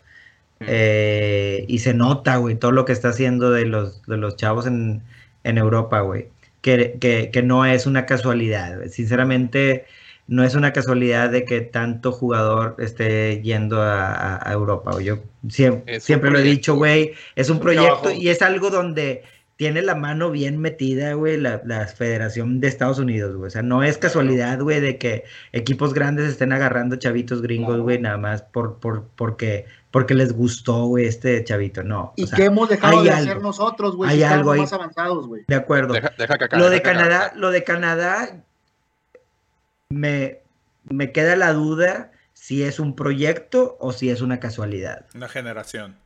Eh, 0.62 1.66
y 1.68 1.80
se 1.80 1.94
nota, 1.94 2.38
güey, 2.38 2.56
todo 2.56 2.72
lo 2.72 2.86
que 2.86 2.92
está 2.92 3.10
haciendo 3.10 3.52
de 3.52 3.66
los, 3.66 4.06
de 4.06 4.18
los 4.18 4.36
chavos 4.36 4.68
en, 4.68 5.02
en 5.44 5.58
Europa, 5.58 6.02
güey. 6.02 6.28
Que, 6.62 6.98
que, 7.00 7.32
que, 7.32 7.42
no 7.42 7.66
es 7.66 7.86
una 7.86 8.06
casualidad. 8.06 8.88
Sinceramente, 8.90 9.86
no 10.30 10.44
es 10.44 10.54
una 10.54 10.72
casualidad 10.74 11.32
de 11.32 11.44
que 11.44 11.62
tanto 11.62 12.12
jugador 12.12 12.76
esté 12.78 13.42
yendo 13.42 13.82
a, 13.82 14.40
Europa. 14.52 15.02
Yo 15.02 15.18
siempre, 15.50 16.00
siempre 16.00 16.30
lo 16.30 16.38
he 16.38 16.44
dicho, 16.44 16.76
güey, 16.76 17.14
es 17.36 17.50
un 17.50 17.60
proyecto 17.60 18.12
y 18.12 18.30
es 18.30 18.44
algo 18.44 18.70
donde 18.70 19.24
tiene 19.60 19.82
la 19.82 19.96
mano 19.96 20.30
bien 20.30 20.62
metida, 20.62 21.14
güey, 21.16 21.38
la, 21.38 21.60
Federación 21.88 22.62
de 22.62 22.68
Estados 22.68 23.00
Unidos, 23.00 23.36
güey. 23.36 23.48
O 23.48 23.50
sea, 23.50 23.64
no 23.64 23.84
es 23.84 23.98
casualidad, 23.98 24.62
güey, 24.62 24.80
de 24.80 24.98
que 24.98 25.26
equipos 25.52 25.94
grandes 25.94 26.30
estén 26.30 26.54
agarrando 26.54 26.96
chavitos 26.96 27.42
gringos, 27.42 27.82
güey, 27.82 28.00
nada 28.00 28.18
más 28.18 28.44
por, 28.44 28.78
por, 28.80 29.08
porque, 29.16 29.66
porque 29.90 30.14
les 30.14 30.32
gustó, 30.32 30.86
güey, 30.86 31.08
este 31.08 31.44
chavito. 31.44 31.84
No. 31.84 32.14
Y 32.16 32.30
que 32.30 32.46
hemos 32.46 32.70
dejado 32.70 33.04
de 33.04 33.10
hacer 33.10 33.42
nosotros, 33.42 33.96
güey. 33.96 34.12
Hay 34.12 34.24
algo 34.24 34.52
ahí. 34.52 34.62
más 34.62 34.72
avanzados, 34.72 35.28
güey. 35.28 35.44
De 35.48 35.56
acuerdo. 35.56 35.96
lo 36.52 36.70
de 36.70 36.82
Canadá, 36.82 37.34
lo 37.36 37.52
de 37.52 37.64
Canadá, 37.64 38.44
me, 39.90 40.40
me 40.84 41.12
queda 41.12 41.36
la 41.36 41.54
duda 41.54 42.12
si 42.34 42.64
es 42.64 42.80
un 42.80 42.96
proyecto 42.96 43.78
o 43.80 43.92
si 43.92 44.10
es 44.10 44.22
una 44.22 44.40
casualidad. 44.40 45.06
Una 45.14 45.28
generación. 45.28 45.98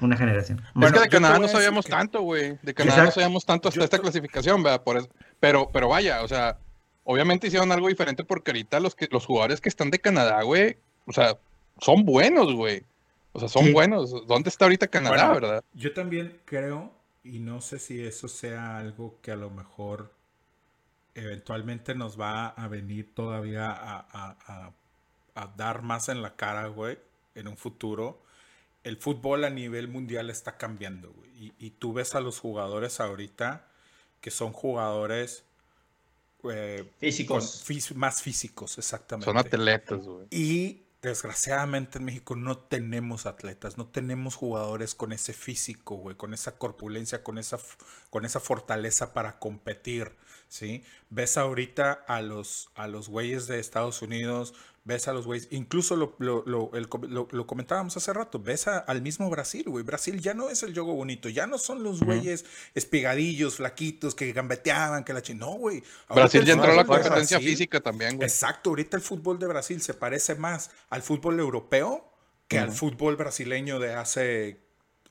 Una 0.00 0.16
generación. 0.16 0.62
es 0.82 0.92
que 0.92 1.00
de 1.00 1.08
Canadá 1.08 1.38
no 1.38 1.48
sabíamos 1.48 1.86
tanto, 1.86 2.22
güey. 2.22 2.58
De 2.62 2.74
Canadá 2.74 3.04
no 3.04 3.10
sabíamos 3.10 3.46
tanto 3.46 3.68
hasta 3.68 3.84
esta 3.84 3.98
clasificación, 3.98 4.62
¿verdad? 4.62 4.82
Por 4.82 4.96
eso. 4.96 5.08
Pero, 5.38 5.70
pero 5.72 5.88
vaya, 5.88 6.22
o 6.22 6.28
sea, 6.28 6.58
obviamente 7.04 7.46
hicieron 7.46 7.72
algo 7.72 7.88
diferente 7.88 8.24
porque 8.24 8.50
ahorita 8.50 8.80
los, 8.80 8.94
que, 8.94 9.08
los 9.10 9.26
jugadores 9.26 9.60
que 9.60 9.68
están 9.68 9.90
de 9.90 9.98
Canadá, 9.98 10.42
güey, 10.42 10.76
o 11.06 11.12
sea, 11.12 11.38
son 11.78 12.04
buenos, 12.04 12.52
güey. 12.54 12.84
O 13.32 13.40
sea, 13.40 13.48
son 13.48 13.72
buenos. 13.72 14.26
¿Dónde 14.26 14.48
está 14.48 14.64
ahorita 14.64 14.88
Canadá, 14.88 15.32
verdad? 15.32 15.64
Yo 15.72 15.92
también 15.92 16.40
creo, 16.44 16.92
y 17.22 17.38
no 17.38 17.60
sé 17.60 17.78
si 17.78 18.02
eso 18.02 18.28
sea 18.28 18.78
algo 18.78 19.18
que 19.22 19.30
a 19.30 19.36
lo 19.36 19.50
mejor 19.50 20.12
eventualmente 21.20 21.94
nos 21.94 22.18
va 22.18 22.48
a 22.48 22.68
venir 22.68 23.14
todavía 23.14 23.74
a, 23.76 24.72
dar 25.56 25.82
más 25.82 26.08
en 26.08 26.22
la 26.22 26.36
cara, 26.36 26.66
güey, 26.68 26.98
en 27.34 27.48
un 27.48 27.56
futuro. 27.56 28.22
El 28.84 28.96
fútbol 28.96 29.44
a 29.44 29.50
nivel 29.50 29.88
mundial 29.88 30.28
está 30.30 30.56
cambiando, 30.56 31.12
güey. 31.12 31.54
Y, 31.58 31.70
tú 31.70 31.94
ves 31.94 32.14
a 32.14 32.20
los 32.20 32.38
jugadores 32.38 33.00
ahorita 33.00 33.66
que 34.20 34.30
son 34.30 34.52
jugadores 34.52 35.44
eh, 36.44 36.90
físicos. 36.98 37.64
más 37.94 38.20
físicos, 38.20 38.76
exactamente. 38.76 39.24
Son 39.24 39.38
atletas, 39.38 40.06
güey. 40.06 40.26
Y 40.30 40.82
desgraciadamente 41.02 41.98
en 41.98 42.04
México 42.04 42.36
no 42.36 42.58
tenemos 42.58 43.26
atletas, 43.26 43.78
no 43.78 43.86
tenemos 43.86 44.34
jugadores 44.34 44.94
con 44.94 45.12
ese 45.12 45.32
físico, 45.32 45.96
güey, 45.96 46.16
con 46.16 46.34
esa 46.34 46.58
corpulencia, 46.58 47.22
con 47.22 47.38
esa, 47.38 47.58
con 48.10 48.24
esa 48.24 48.40
fortaleza 48.40 49.14
para 49.14 49.38
competir, 49.38 50.12
¿sí? 50.50 50.84
Ves 51.08 51.38
ahorita 51.38 52.04
a 52.06 52.20
los, 52.20 52.68
a 52.74 52.86
los 52.88 53.08
güeyes 53.08 53.46
de 53.46 53.58
Estados 53.58 54.02
Unidos, 54.02 54.52
ves 54.84 55.08
a 55.08 55.12
los 55.12 55.26
güeyes, 55.26 55.48
incluso 55.50 55.94
lo, 55.94 56.14
lo, 56.18 56.42
lo, 56.46 56.70
el- 56.74 56.88
lo- 57.08 57.28
lo 57.30 57.46
comentábamos 57.46 57.96
hace 57.96 58.12
rato, 58.12 58.38
ves 58.40 58.66
a- 58.66 58.78
al 58.78 59.00
mismo 59.02 59.28
Brasil, 59.30 59.64
güey. 59.68 59.84
Brasil 59.84 60.20
ya 60.20 60.34
no 60.34 60.48
es 60.50 60.62
el 60.62 60.72
juego 60.74 60.94
bonito, 60.94 61.28
ya 61.28 61.46
no 61.46 61.56
son 61.58 61.82
los 61.82 62.02
güeyes 62.02 62.44
espigadillos, 62.74 63.56
flaquitos, 63.56 64.14
que 64.14 64.32
gambeteaban, 64.32 65.04
que 65.04 65.12
la 65.12 65.22
ching... 65.22 65.38
No, 65.38 65.52
güey. 65.52 65.82
Brasil 66.08 66.44
ya 66.44 66.54
entró 66.54 66.72
a 66.72 66.74
la 66.74 66.84
competencia 66.84 67.36
Brasil- 67.38 67.50
física 67.50 67.80
también, 67.80 68.16
güey. 68.16 68.28
Exacto, 68.28 68.70
ahorita 68.70 68.96
el 68.96 69.02
fútbol 69.02 69.38
de 69.38 69.46
Brasil 69.46 69.80
se 69.80 69.94
parece 69.94 70.34
más 70.34 70.70
al 70.88 71.02
fútbol 71.02 71.38
europeo 71.38 72.06
que 72.48 72.58
al 72.58 72.72
fútbol 72.72 73.14
brasileño 73.16 73.78
de 73.78 73.94
hace 73.94 74.60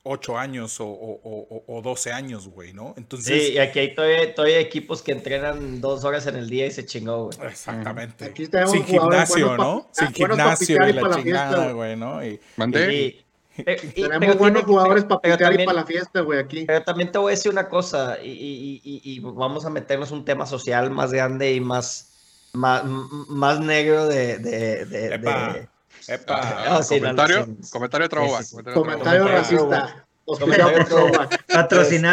8 0.02 0.38
años 0.38 0.80
o, 0.80 0.86
o, 0.86 1.20
o- 1.22 1.64
o 1.78 1.82
12 1.82 2.10
años, 2.12 2.48
güey, 2.48 2.72
¿no? 2.72 2.94
Entonces, 2.96 3.48
Sí, 3.48 3.52
y 3.52 3.58
aquí 3.58 3.80
hay 3.80 3.94
todavía, 3.94 4.34
todavía 4.34 4.58
equipos 4.58 5.02
que 5.02 5.12
entrenan 5.12 5.80
dos 5.80 6.04
horas 6.04 6.26
en 6.26 6.36
el 6.36 6.48
día 6.48 6.66
y 6.66 6.70
se 6.70 6.86
chingó, 6.86 7.26
güey. 7.26 7.48
exactamente. 7.50 8.24
Aquí 8.24 8.46
tenemos 8.48 8.72
Sin 8.72 8.84
gimnasio, 8.84 9.56
¿no? 9.56 9.82
pa- 9.82 9.88
Sin 9.92 10.14
gimnasio 10.14 10.88
y 10.88 10.92
la 10.94 11.00
para 11.02 11.16
la 11.16 11.22
chingada, 11.22 11.48
fiesta. 11.56 11.72
güey, 11.72 11.96
¿no? 11.96 12.24
Y, 12.24 12.40
Mandé. 12.56 12.94
Y- 12.94 13.24
pero- 13.62 13.82
y- 13.82 13.90
Tenemos 13.92 14.18
pero 14.20 14.34
buenos 14.38 14.62
tiene- 14.62 14.62
jugadores 14.72 15.04
para 15.04 15.20
pero 15.20 15.34
pistear 15.34 15.52
y 15.52 15.56
también- 15.56 15.66
para 15.66 15.80
la 15.80 15.86
fiesta, 15.86 16.20
güey, 16.22 16.38
aquí. 16.38 16.64
Pero 16.64 16.82
también 16.82 17.12
te 17.12 17.18
voy 17.18 17.32
a 17.32 17.36
decir 17.36 17.52
una 17.52 17.68
cosa, 17.68 18.16
y, 18.22 18.28
y- 18.30 18.80
y- 18.82 19.00
y 19.04 19.20
vamos 19.20 19.66
a 19.66 19.70
meternos 19.70 20.10
un 20.12 20.24
tema 20.24 20.46
social 20.46 20.90
más 20.90 21.12
grande 21.12 21.52
y 21.52 21.60
más, 21.60 22.06
más, 22.54 22.82
más 23.28 23.60
negro 23.60 24.06
de... 24.06 24.38
de, 24.38 24.84
de- 24.86 25.14
Epa, 25.14 25.52
de- 25.52 25.68
epa. 26.14 26.64
Ah, 26.76 26.82
sí, 26.82 26.98
comentario, 26.98 27.46
no, 27.46 27.56
comentario 27.70 28.04
de 28.04 28.08
Throwback. 28.08 28.42
Sí, 28.42 28.56
comentario 28.74 29.28
racista. 29.28 30.04
Patrocinado 30.26 30.70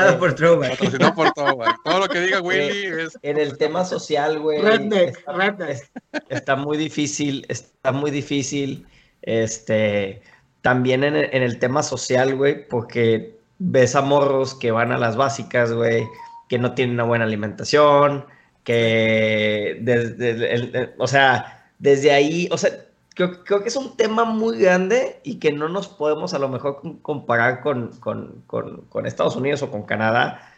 Este, 0.09 0.17
por 0.19 0.33
Throwback. 0.33 0.79
Patrocinado 0.79 1.13
por 1.13 1.31
Throwback. 1.33 1.75
Todo 1.83 1.99
lo 1.99 2.07
que 2.07 2.19
diga 2.21 2.41
Willy 2.41 2.85
es 3.01 3.17
En 3.21 3.37
el 3.37 3.57
tema 3.57 3.85
social, 3.85 4.39
güey. 4.39 4.59
Redneck, 4.61 5.17
está- 5.17 5.31
redneck. 5.33 5.69
es- 5.69 5.91
Está 6.29 6.55
muy 6.55 6.77
difícil, 6.77 7.45
está 7.47 7.91
muy 7.91 8.09
difícil. 8.09 8.87
Este, 9.21 10.21
también 10.61 11.03
en 11.03 11.15
el, 11.15 11.29
en 11.31 11.43
el 11.43 11.59
tema 11.59 11.83
social, 11.83 12.35
güey, 12.35 12.67
porque 12.67 13.35
ves 13.59 13.95
a 13.95 14.01
morros 14.01 14.55
que 14.55 14.71
van 14.71 14.91
a 14.91 14.97
las 14.97 15.15
básicas, 15.15 15.71
güey, 15.73 16.07
que 16.49 16.57
no 16.57 16.73
tienen 16.73 16.95
una 16.95 17.03
buena 17.03 17.25
alimentación, 17.25 18.25
que 18.63 19.77
desde, 19.81 20.29
el- 20.31 20.43
el- 20.43 20.75
el- 20.75 20.89
o 20.97 21.07
sea, 21.07 21.69
desde 21.79 22.11
ahí, 22.11 22.47
o 22.51 22.57
sea, 22.57 22.71
creo, 23.17 23.43
creo 23.43 23.61
que 23.63 23.67
es 23.67 23.75
un 23.75 23.97
tema 23.97 24.23
muy 24.23 24.57
grande 24.59 25.19
y 25.23 25.39
que 25.39 25.51
no 25.51 25.67
nos 25.67 25.89
podemos 25.89 26.33
a 26.33 26.39
lo 26.39 26.47
mejor 26.47 26.79
com- 26.79 26.99
comparar 26.99 27.59
con, 27.61 27.89
con- 27.99 28.43
con- 28.47 28.81
con 28.87 29.05
Estados 29.05 29.35
Unidos 29.35 29.61
o 29.63 29.69
con 29.71 29.83
Canadá 29.83 30.53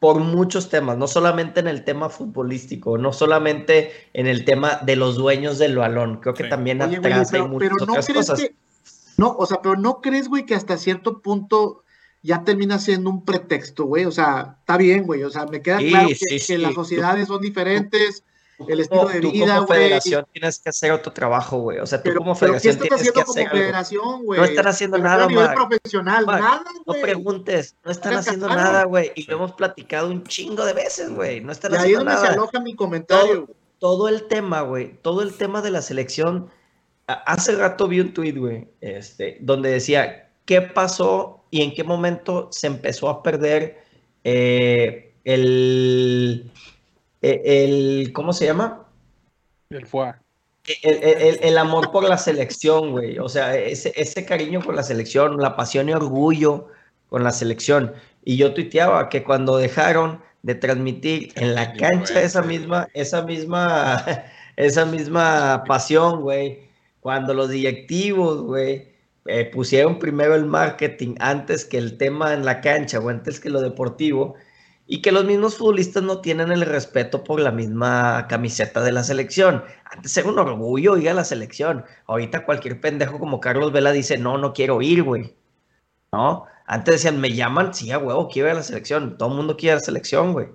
por 0.00 0.20
muchos 0.20 0.68
temas, 0.70 0.96
no 0.98 1.06
solamente 1.06 1.60
en 1.60 1.68
el 1.68 1.82
tema 1.84 2.08
futbolístico, 2.10 2.96
no 2.98 3.12
solamente 3.12 3.90
en 4.12 4.26
el 4.26 4.44
tema 4.44 4.80
de 4.84 4.96
los 4.96 5.16
dueños 5.16 5.58
del 5.58 5.76
balón, 5.76 6.18
creo 6.20 6.34
que 6.34 6.44
Sí. 6.44 6.48
también 6.50 6.80
Oye, 6.82 6.98
güey, 6.98 7.12
atrás 7.12 7.32
hay 7.32 7.40
pero, 7.40 7.48
muchas 7.48 7.68
pero 7.70 7.86
no 7.86 7.92
otras 7.92 8.06
crees 8.06 8.26
cosas. 8.30 8.40
que. 8.40 8.54
No, 9.16 9.34
o 9.38 9.46
sea, 9.46 9.60
pero 9.62 9.76
no 9.76 10.00
crees, 10.00 10.28
güey, 10.28 10.44
que 10.46 10.54
hasta 10.54 10.76
cierto 10.76 11.20
punto 11.22 11.84
ya 12.22 12.42
termina 12.44 12.78
siendo 12.78 13.10
un 13.10 13.24
pretexto, 13.24 13.84
güey. 13.84 14.04
O 14.06 14.10
sea, 14.10 14.56
está 14.60 14.76
bien, 14.76 15.04
güey. 15.04 15.22
O 15.22 15.30
sea, 15.30 15.46
me 15.46 15.62
queda 15.62 15.78
Sí, 15.78 15.88
claro 15.90 16.08
que, 16.08 16.14
sí, 16.16 16.46
que 16.54 16.58
las 16.58 16.74
sociedades 16.74 17.28
son 17.28 17.40
diferentes, 17.40 18.24
el 18.68 18.80
estilo 18.80 19.08
de 19.08 19.20
tú 19.20 19.30
vida, 19.32 19.56
como 19.56 19.66
güey. 19.66 19.78
federación 19.80 20.26
tienes 20.32 20.58
que 20.58 20.68
hacer 20.70 20.92
otro 20.92 21.12
trabajo, 21.12 21.58
güey. 21.58 21.78
O 21.78 21.86
sea, 21.86 22.02
tú 22.02 22.04
Pero, 22.04 22.20
como 22.20 22.34
pero 22.38 22.60
¿qué 22.60 22.60
federación 22.60 22.72
estás 22.72 22.88
tienes 22.88 23.00
haciendo 23.00 23.20
que 23.20 23.24
como 23.24 23.32
hacer 23.32 23.50
federación, 23.50 24.24
güey? 24.24 24.40
No 24.40 24.44
están 24.44 24.66
haciendo 24.68 24.96
refiero 24.98 25.16
nada, 25.16 25.24
A 25.24 25.28
nivel 25.28 25.44
Mark. 25.46 25.56
profesional, 25.56 26.26
Mark, 26.26 26.40
nada, 26.42 26.64
No 26.86 26.94
güey. 26.94 27.02
preguntes, 27.02 27.76
no 27.84 27.90
están 27.90 28.14
haciendo 28.14 28.48
nada, 28.48 28.84
güey. 28.84 29.12
Y 29.14 29.24
lo 29.24 29.36
hemos 29.36 29.52
platicado 29.52 30.08
un 30.10 30.24
chingo 30.24 30.64
de 30.64 30.72
veces, 30.74 31.10
güey. 31.10 31.40
No 31.40 31.52
están 31.52 31.72
Y 31.72 31.76
ahí 31.76 31.92
es 31.92 31.98
haciendo 31.98 32.04
donde 32.04 32.16
se 32.16 32.22
nada. 32.22 32.34
aloja 32.34 32.60
mi 32.60 32.74
comentario. 32.76 33.48
todo 33.78 34.08
el 34.08 34.28
tema, 34.28 34.62
güey, 34.62 34.94
todo 35.02 35.22
el 35.22 35.34
tema 35.36 35.60
de 35.62 35.70
la 35.70 35.82
selección. 35.82 36.50
Hace 37.06 37.54
rato 37.56 37.86
vi 37.88 38.00
un 38.00 38.14
tweet, 38.14 38.32
güey, 38.38 38.68
este, 38.80 39.36
donde 39.40 39.70
decía 39.70 40.30
qué 40.46 40.62
pasó 40.62 41.44
y 41.50 41.62
en 41.62 41.74
qué 41.74 41.84
momento 41.84 42.48
se 42.50 42.66
empezó 42.66 43.08
a 43.10 43.22
perder 43.22 43.82
eh, 44.24 45.12
el, 45.24 46.50
el, 47.44 48.12
¿cómo 48.12 48.32
se 48.32 48.46
llama? 48.46 48.86
el 50.82 50.96
el- 51.02 51.22
el- 51.22 51.38
el 51.42 51.58
amor 51.58 51.90
por 51.90 52.04
la 52.08 52.16
selección, 52.18 52.92
güey. 52.92 53.18
O 53.18 53.28
sea, 53.28 53.56
ese, 53.56 53.92
ese 53.96 54.24
cariño 54.24 54.60
por 54.60 54.74
la 54.74 54.82
selección, 54.82 55.36
la 55.38 55.56
pasión 55.56 55.88
y 55.88 55.92
orgullo 55.92 56.68
con 57.08 57.22
la 57.24 57.32
selección. 57.32 57.92
Y 58.24 58.36
yo 58.36 58.54
tuiteaba 58.54 59.08
que 59.08 59.22
cuando 59.24 59.56
dejaron 59.58 60.22
de 60.42 60.54
transmitir 60.54 61.32
en 61.36 61.54
la 61.54 61.72
cancha 61.74 62.20
esa 62.22 62.42
misma, 62.42 62.88
esa 62.94 63.22
misma, 63.22 64.04
esa 64.56 64.84
misma 64.86 65.64
pasión, 65.66 66.20
güey. 66.22 66.60
Cuando 67.00 67.34
los 67.34 67.50
directivos, 67.50 68.42
güey, 68.42 68.92
eh, 69.26 69.44
pusieron 69.52 69.98
primero 69.98 70.34
el 70.34 70.46
marketing 70.46 71.14
antes 71.20 71.64
que 71.66 71.76
el 71.78 71.98
tema 71.98 72.32
en 72.34 72.44
la 72.46 72.60
cancha 72.62 72.98
o 73.00 73.08
antes 73.10 73.38
que 73.40 73.50
lo 73.50 73.60
deportivo. 73.60 74.34
Y 74.86 75.00
que 75.00 75.12
los 75.12 75.24
mismos 75.24 75.56
futbolistas 75.56 76.02
no 76.02 76.20
tienen 76.20 76.52
el 76.52 76.62
respeto 76.62 77.24
por 77.24 77.40
la 77.40 77.50
misma 77.50 78.26
camiseta 78.28 78.82
de 78.82 78.92
la 78.92 79.02
selección. 79.02 79.64
Antes 79.84 80.16
era 80.16 80.28
un 80.28 80.38
orgullo 80.38 80.96
ir 80.98 81.08
a 81.08 81.14
la 81.14 81.24
selección. 81.24 81.84
Ahorita 82.06 82.44
cualquier 82.44 82.80
pendejo 82.80 83.18
como 83.18 83.40
Carlos 83.40 83.72
Vela 83.72 83.92
dice, 83.92 84.18
no, 84.18 84.36
no 84.36 84.52
quiero 84.52 84.82
ir, 84.82 85.02
güey. 85.02 85.34
¿No? 86.12 86.46
Antes 86.66 86.96
decían, 86.96 87.20
me 87.20 87.32
llaman, 87.34 87.74
sí, 87.74 87.90
a 87.92 87.98
huevo, 87.98 88.28
quiero 88.28 88.48
ir 88.48 88.52
a 88.52 88.56
la 88.56 88.62
selección. 88.62 89.16
Todo 89.18 89.30
el 89.30 89.36
mundo 89.36 89.56
quiere 89.56 89.68
ir 89.68 89.72
a 89.72 89.76
la 89.76 89.84
selección, 89.84 90.32
güey. 90.32 90.48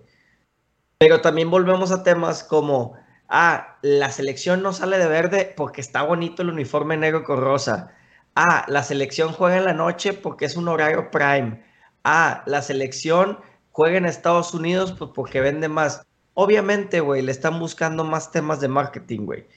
Pero 1.00 1.22
también 1.22 1.50
volvemos 1.50 1.92
a 1.92 2.04
temas 2.04 2.44
como, 2.44 2.96
ah, 3.30 3.78
la 3.82 4.12
selección 4.12 4.62
no 4.62 4.74
sale 4.74 4.98
de 4.98 5.08
verde 5.08 5.54
porque 5.56 5.82
está 5.82 6.04
bonito 6.04 6.42
el 6.42 6.50
uniforme 6.50 6.98
negro 6.98 7.24
con 7.24 7.40
rosa. 7.42 7.96
Ah, 8.36 8.66
la 8.68 8.84
selección 8.84 9.34
juega 9.34 9.58
en 9.58 9.66
la 9.66 9.74
noche 9.74 10.14
porque 10.14 10.46
es 10.46 10.58
un 10.58 10.68
horario 10.68 11.10
prime. 11.12 11.64
Ah, 12.04 12.44
la 12.46 12.62
selección 12.62 13.40
juega 13.80 13.98
en 13.98 14.06
Estados 14.06 14.54
Unidos 14.54 14.94
pues 15.00 15.12
porque 15.16 15.40
vende 15.40 15.70
más. 15.70 16.06
Obviamente, 16.34 17.00
güey, 17.00 17.22
le 17.22 17.32
están 17.32 17.62
buscando 17.62 18.04
más 18.04 18.30
temas 18.30 18.60
de 18.60 18.68
marketing, 18.68 19.22
güey. 19.22 19.48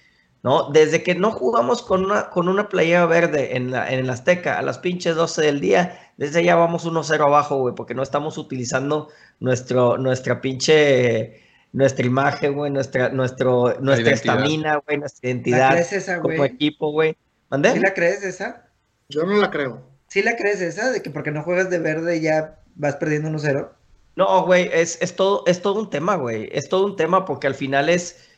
¿No? 0.44 0.70
Desde 0.70 1.02
que 1.02 1.16
no 1.16 1.32
jugamos 1.32 1.82
con 1.82 2.04
una, 2.04 2.30
con 2.30 2.48
una 2.48 2.68
playera 2.68 3.04
verde 3.06 3.56
en, 3.56 3.72
la, 3.72 3.92
en 3.92 3.98
el 3.98 4.10
Azteca 4.10 4.60
a 4.60 4.62
las 4.62 4.78
pinches 4.78 5.16
12 5.16 5.42
del 5.42 5.60
día, 5.60 6.12
desde 6.18 6.38
allá 6.38 6.54
vamos 6.54 6.86
1-0 6.86 7.20
abajo, 7.20 7.58
güey, 7.58 7.74
porque 7.74 7.94
no 7.94 8.02
estamos 8.04 8.38
utilizando 8.38 9.08
nuestro, 9.40 9.98
nuestra 9.98 10.40
pinche, 10.40 11.42
nuestra 11.72 12.06
imagen, 12.06 12.54
güey, 12.54 12.70
nuestra, 12.70 13.08
nuestro, 13.08 13.80
nuestra 13.80 14.12
estamina, 14.12 14.80
güey, 14.86 14.98
nuestra 14.98 15.18
¿La 15.26 15.30
identidad 15.30 15.70
crees 15.72 15.92
esa, 15.92 16.20
como 16.20 16.44
equipo, 16.44 16.92
güey. 16.92 17.16
¿Mandé? 17.50 17.72
¿Sí 17.72 17.80
la 17.80 17.92
crees 17.92 18.22
esa? 18.22 18.68
Yo 19.08 19.24
no 19.24 19.34
la 19.34 19.50
creo. 19.50 19.82
¿Sí 20.06 20.22
la 20.22 20.36
crees 20.36 20.60
esa? 20.60 20.92
De 20.92 21.02
que 21.02 21.10
porque 21.10 21.32
no 21.32 21.42
juegas 21.42 21.70
de 21.70 21.80
verde 21.80 22.20
ya 22.20 22.60
vas 22.76 22.94
perdiendo 22.96 23.28
1-0. 23.28 23.81
No, 24.16 24.44
güey, 24.44 24.68
es, 24.72 25.00
es, 25.00 25.16
todo, 25.16 25.42
es 25.46 25.62
todo 25.62 25.80
un 25.80 25.88
tema, 25.90 26.16
güey. 26.16 26.48
Es 26.52 26.68
todo 26.68 26.84
un 26.86 26.96
tema 26.96 27.24
porque 27.24 27.46
al 27.46 27.54
final 27.54 27.88
es. 27.88 28.28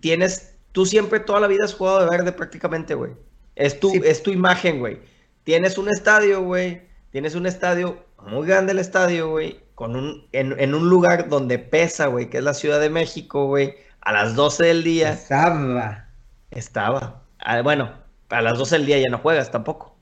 Tienes. 0.00 0.56
Tú 0.72 0.86
siempre 0.86 1.20
toda 1.20 1.40
la 1.40 1.46
vida 1.48 1.64
has 1.64 1.74
jugado 1.74 2.00
de 2.00 2.08
verde 2.08 2.32
prácticamente, 2.32 2.94
güey. 2.94 3.12
Es 3.56 3.78
tu, 3.80 3.90
Sí. 3.90 4.00
es 4.04 4.22
tu 4.22 4.30
imagen, 4.30 4.78
güey. 4.78 5.00
Tienes 5.44 5.76
un 5.78 5.88
estadio, 5.88 6.42
güey. 6.42 6.82
Tienes 7.10 7.34
un 7.34 7.46
estadio, 7.46 8.04
muy 8.28 8.46
grande 8.46 8.72
el 8.72 8.78
estadio, 8.78 9.30
güey. 9.30 9.60
Con 9.74 9.96
un, 9.96 10.28
en, 10.32 10.58
en 10.60 10.74
un 10.74 10.88
lugar 10.88 11.28
donde 11.28 11.58
pesa, 11.58 12.06
güey, 12.06 12.30
que 12.30 12.38
es 12.38 12.44
la 12.44 12.54
Ciudad 12.54 12.80
de 12.80 12.88
México, 12.90 13.46
güey. 13.46 13.74
A 14.00 14.12
las 14.12 14.34
12 14.36 14.64
del 14.64 14.84
día 14.84 15.12
Estaba. 15.12 16.06
estaba. 16.50 17.22
Ah, 17.40 17.60
bueno, 17.62 17.92
a 18.28 18.40
las 18.42 18.56
12 18.58 18.76
del 18.76 18.86
día 18.86 18.98
ya 18.98 19.08
no 19.10 19.18
juegas 19.18 19.50
tampoco. 19.50 19.96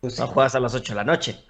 Pues 0.00 0.14
sí. 0.16 0.20
No 0.20 0.26
juegas 0.26 0.54
a 0.54 0.60
las 0.60 0.74
8 0.74 0.92
de 0.92 0.96
la 0.96 1.04
noche. 1.04 1.44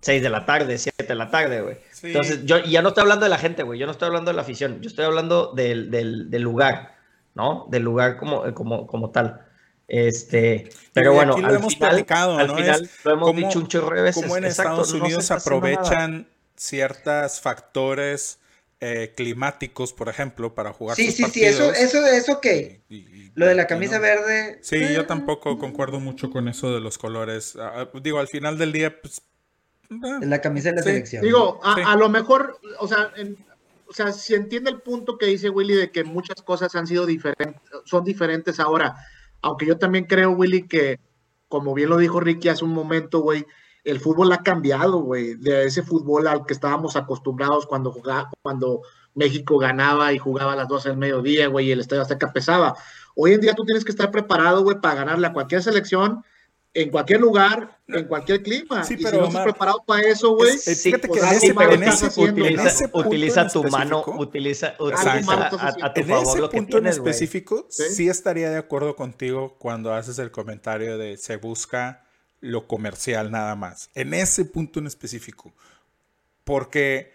6 0.00 0.22
de 0.22 0.30
la 0.30 0.46
tarde, 0.46 0.78
7 0.78 1.04
de 1.04 1.14
la 1.14 1.30
tarde, 1.30 1.60
güey. 1.60 1.76
Sí. 1.92 2.08
Entonces, 2.08 2.44
yo 2.44 2.58
y 2.58 2.70
ya 2.70 2.82
no 2.82 2.88
estoy 2.88 3.02
hablando 3.02 3.24
de 3.24 3.30
la 3.30 3.38
gente, 3.38 3.62
güey. 3.64 3.78
Yo 3.78 3.86
no 3.86 3.92
estoy 3.92 4.06
hablando 4.06 4.30
de 4.30 4.36
la 4.36 4.42
afición. 4.42 4.80
Yo 4.80 4.88
estoy 4.88 5.04
hablando 5.04 5.52
del, 5.54 5.90
del- 5.90 6.30
del 6.30 6.42
lugar, 6.42 6.94
¿no? 7.34 7.66
Del 7.70 7.82
lugar 7.82 8.16
como, 8.16 8.52
como, 8.54 8.86
como 8.86 9.10
tal. 9.10 9.44
Este, 9.88 10.68
pero 10.92 11.14
bueno, 11.14 11.34
al 11.34 11.54
hemos 11.54 11.74
final, 11.74 12.04
al 12.10 12.46
¿no? 12.46 12.56
final 12.56 12.82
Es 12.84 13.04
lo 13.04 13.12
hemos 13.12 13.34
dicho 13.36 13.58
un 13.58 13.68
chorro 13.68 13.96
de 13.96 14.02
veces. 14.02 14.22
En 14.24 14.44
Exacto, 14.44 14.82
Estados 14.82 14.92
Unidos 14.92 15.30
aprovechan 15.30 16.28
ciertos 16.56 17.40
factores 17.40 18.38
eh, 18.80 19.14
climáticos, 19.16 19.92
por 19.94 20.08
ejemplo, 20.10 20.54
para 20.54 20.72
jugar 20.74 20.94
Sí, 20.94 21.06
sus 21.06 21.14
sí, 21.14 21.24
sí, 21.32 21.44
eso, 21.44 21.66
partidos. 21.68 21.94
eso, 21.94 22.06
eso 22.06 22.40
que. 22.40 22.82
Y- 22.90 22.96
y- 22.98 23.32
Lo 23.34 23.46
de 23.46 23.54
la 23.54 23.66
camisa 23.66 23.96
no. 23.96 24.02
verde. 24.02 24.58
Sí, 24.62 24.76
eh, 24.76 24.92
yo 24.94 25.06
tampoco 25.06 25.58
concuerdo 25.58 26.00
mucho 26.00 26.30
con 26.30 26.48
eso 26.48 26.72
de 26.72 26.80
los 26.80 26.98
colores. 26.98 27.56
Ah, 27.58 27.88
digo, 28.02 28.20
al 28.20 28.28
final 28.28 28.58
del 28.58 28.72
día, 28.72 29.00
pues. 29.00 29.22
Ah, 29.90 30.18
Es 30.22 30.28
la 30.28 30.40
camisa 30.40 30.70
de 30.70 30.76
la 30.76 30.82
Sí. 30.82 30.88
selección. 30.90 31.22
Digo, 31.22 31.60
a, 31.62 31.74
Sí. 31.74 31.80
a 31.86 31.96
lo 31.96 32.08
mejor, 32.08 32.58
o 32.80 32.88
sea, 32.88 33.12
en- 33.16 33.36
o 33.88 33.92
sea, 33.92 34.12
si 34.12 34.34
entiende 34.34 34.70
el 34.70 34.80
punto 34.82 35.16
que 35.16 35.26
dice 35.26 35.48
Willy 35.48 35.74
de 35.74 35.90
que 35.90 36.04
muchas 36.04 36.42
cosas 36.42 36.74
han 36.74 36.86
sido 36.86 37.06
diferentes, 37.06 37.60
son 37.84 38.04
diferentes 38.04 38.60
ahora, 38.60 38.96
aunque 39.40 39.64
yo 39.66 39.78
también 39.78 40.04
creo, 40.04 40.30
Willy, 40.32 40.68
que 40.68 41.00
como 41.48 41.72
bien 41.72 41.88
lo 41.88 41.96
dijo 41.96 42.20
Ricky 42.20 42.50
hace 42.50 42.64
un 42.64 42.74
momento, 42.74 43.20
güey, 43.20 43.46
el 43.84 44.00
fútbol 44.00 44.30
ha 44.32 44.42
cambiado, 44.42 44.98
güey, 44.98 45.36
de 45.36 45.64
ese 45.64 45.82
fútbol 45.82 46.26
al 46.26 46.44
que 46.44 46.52
estábamos 46.52 46.96
acostumbrados 46.96 47.64
cuando 47.66 47.90
jugaba, 47.90 48.28
cuando 48.42 48.82
México 49.14 49.56
ganaba 49.56 50.12
y 50.12 50.18
jugaba 50.18 50.52
a 50.52 50.56
las 50.56 50.68
12 50.68 50.90
del 50.90 50.98
mediodía, 50.98 51.46
güey, 51.46 51.68
y 51.68 51.72
el 51.72 51.80
Estadio 51.80 52.02
Azteca 52.02 52.30
pesaba. 52.30 52.74
Hoy 53.16 53.32
en 53.32 53.40
día 53.40 53.54
tú 53.54 53.64
tienes 53.64 53.84
que 53.86 53.90
estar 53.92 54.10
preparado, 54.10 54.62
güey, 54.62 54.78
para 54.82 54.96
ganarle 54.96 55.26
a 55.28 55.32
cualquier 55.32 55.62
selección, 55.62 56.22
en 56.74 56.90
cualquier 56.90 57.20
lugar, 57.20 57.78
en 57.88 58.04
cualquier 58.06 58.42
clima. 58.42 58.84
Sí, 58.84 58.94
y 58.98 59.02
pero, 59.02 59.10
si 59.16 59.16
no 59.22 59.26
estás 59.28 59.42
preparado 59.44 59.82
para 59.86 60.02
eso, 60.06 60.36
güey, 60.36 60.50
es- 60.54 60.62
Sí, 60.64 60.74
fíjate 60.76 61.02
que 61.08 61.18
pues 61.18 61.22
en 61.22 61.28
ese, 61.36 61.54
malo 61.54 61.72
en 61.72 61.82
ese 61.82 62.10
punto, 62.10 62.22
en 62.30 62.32
Utiliza, 62.42 62.68
ese 62.68 62.88
punto 62.88 63.08
utiliza 63.08 63.40
en 63.42 63.48
tu 63.50 63.64
mano, 63.64 63.98
específico- 64.00 64.20
utiliza, 64.22 64.74
utiliza 64.78 65.32
a, 65.32 65.86
a- 65.86 65.94
tu 65.94 66.00
En 66.00 66.06
favor 66.06 66.26
ese 66.28 66.38
lo 66.38 66.50
que 66.50 66.56
punto 66.58 66.76
en 66.78 66.82
tienes, 66.84 66.98
güey. 67.00 67.10
específico, 67.10 67.66
¿Sí? 67.70 67.82
sí 67.94 68.08
estaría 68.08 68.50
de 68.50 68.58
acuerdo 68.58 68.94
contigo 68.96 69.56
cuando 69.58 69.92
haces 69.94 70.18
el 70.18 70.30
comentario 70.30 70.98
de 70.98 71.16
se 71.16 71.36
busca 71.36 72.04
lo 72.40 72.66
comercial 72.68 73.30
nada 73.32 73.56
más. 73.56 73.90
En 73.94 74.14
ese 74.14 74.44
punto 74.44 74.78
en 74.78 74.86
específico. 74.86 75.52
Porque 76.44 77.12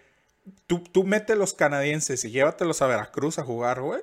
tú, 0.66 0.80
tú 0.80 1.04
metes 1.04 1.36
los 1.36 1.54
canadienses 1.54 2.24
y 2.24 2.30
llévatelos 2.30 2.82
a 2.82 2.86
Veracruz 2.86 3.38
a 3.38 3.42
jugar, 3.44 3.80
güey. 3.80 4.02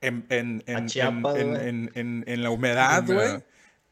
En, 0.00 0.26
en, 0.30 0.62
en, 0.66 0.78
en- 0.78 0.86
Chiapas, 0.86 1.36
en- 1.36 1.56
en- 1.56 1.66
en- 1.66 1.90
en 1.94 2.24
En 2.26 2.42
la 2.42 2.50
humedad. 2.50 3.04
güey. 3.04 3.42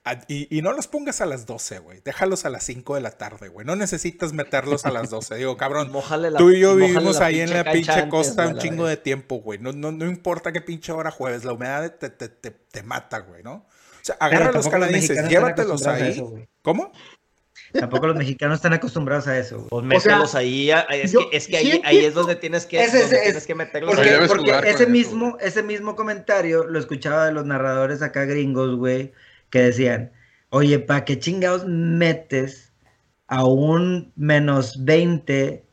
A- 0.04 0.20
Y, 0.28 0.54
y 0.56 0.60
no 0.62 0.72
los 0.72 0.86
pongas 0.86 1.20
a 1.22 1.26
las 1.26 1.46
12, 1.46 1.78
güey. 1.78 2.00
Déjalos 2.04 2.44
a 2.44 2.50
las 2.50 2.62
5 2.64 2.94
de 2.94 3.00
la 3.00 3.12
tarde, 3.12 3.48
güey. 3.48 3.66
No 3.66 3.74
necesitas 3.74 4.32
meterlos 4.34 4.84
a 4.84 4.90
las 4.90 5.08
12. 5.10 5.34
Digo, 5.36 5.56
cabrón, 5.56 5.90
Mójale 5.90 6.30
la- 6.30 6.38
Tú 6.38 6.50
y 6.50 6.60
yo 6.60 6.76
vivimos 6.76 7.20
ahí 7.20 7.40
en 7.40 7.50
la 7.50 7.64
pinche 7.64 7.90
antes, 7.92 8.10
costa 8.10 8.46
un 8.48 8.58
chingo 8.58 8.86
de 8.86 8.96
tiempo, 8.98 9.36
güey. 9.36 9.58
No, 9.58 9.72
no, 9.72 9.92
no 9.92 10.06
importa 10.06 10.52
qué 10.52 10.60
pinche 10.60 10.92
hora 10.92 11.10
jueves, 11.10 11.44
la 11.44 11.52
humedad 11.54 11.90
te, 11.94 12.10
te, 12.10 12.28
te, 12.28 12.50
te 12.50 12.82
mata, 12.82 13.18
güey, 13.20 13.42
¿no? 13.42 13.54
O 13.54 13.66
sea, 14.06 14.16
agarra 14.20 14.50
a 14.50 14.52
los 14.52 14.68
canadienses, 14.68 15.26
llévatelos 15.28 15.86
ahí. 15.86 16.10
eso. 16.10 16.34
¿Cómo? 16.60 16.92
Tampoco 17.72 18.06
los 18.06 18.16
mexicanos 18.16 18.56
están 18.56 18.72
acostumbrados 18.72 19.26
a 19.26 19.38
eso. 19.38 19.66
güey. 19.70 19.88
Pues 19.88 20.02
sea, 20.02 20.12
mételos 20.12 20.34
ahí, 20.34 20.70
es 20.90 21.12
yo 21.12 21.28
que, 21.30 21.36
es 21.38 21.46
que 21.48 21.58
sí 21.60 21.70
ahí, 21.72 21.82
ahí 21.84 22.04
es 22.04 22.14
donde 22.14 22.36
tienes 22.36 22.66
que, 22.66 22.82
Ese 22.82 22.98
es- 22.98 23.02
donde 23.04 23.16
es- 23.16 23.22
tienes 23.22 23.46
que 23.46 23.54
meterlos 23.54 23.94
Porque, 24.28 24.50
ese 24.68 24.82
eso, 24.82 24.88
mismo, 24.88 25.38
ese 25.40 25.62
mismo 25.62 25.96
comentario 25.96 26.64
lo 26.64 26.78
escuchaba 26.78 27.26
de 27.26 27.32
los 27.32 27.46
narradores 27.46 28.02
acá 28.02 28.26
gringos, 28.26 28.76
güey, 28.76 29.12
que 29.50 29.60
decían, 29.60 30.12
oye, 30.50 30.78
¿para 30.78 31.04
qué 31.04 31.18
chingados 31.18 31.64
metes 31.66 32.72
a 33.28 33.44
un 33.44 34.12
menos 34.16 34.84
20 34.84 35.64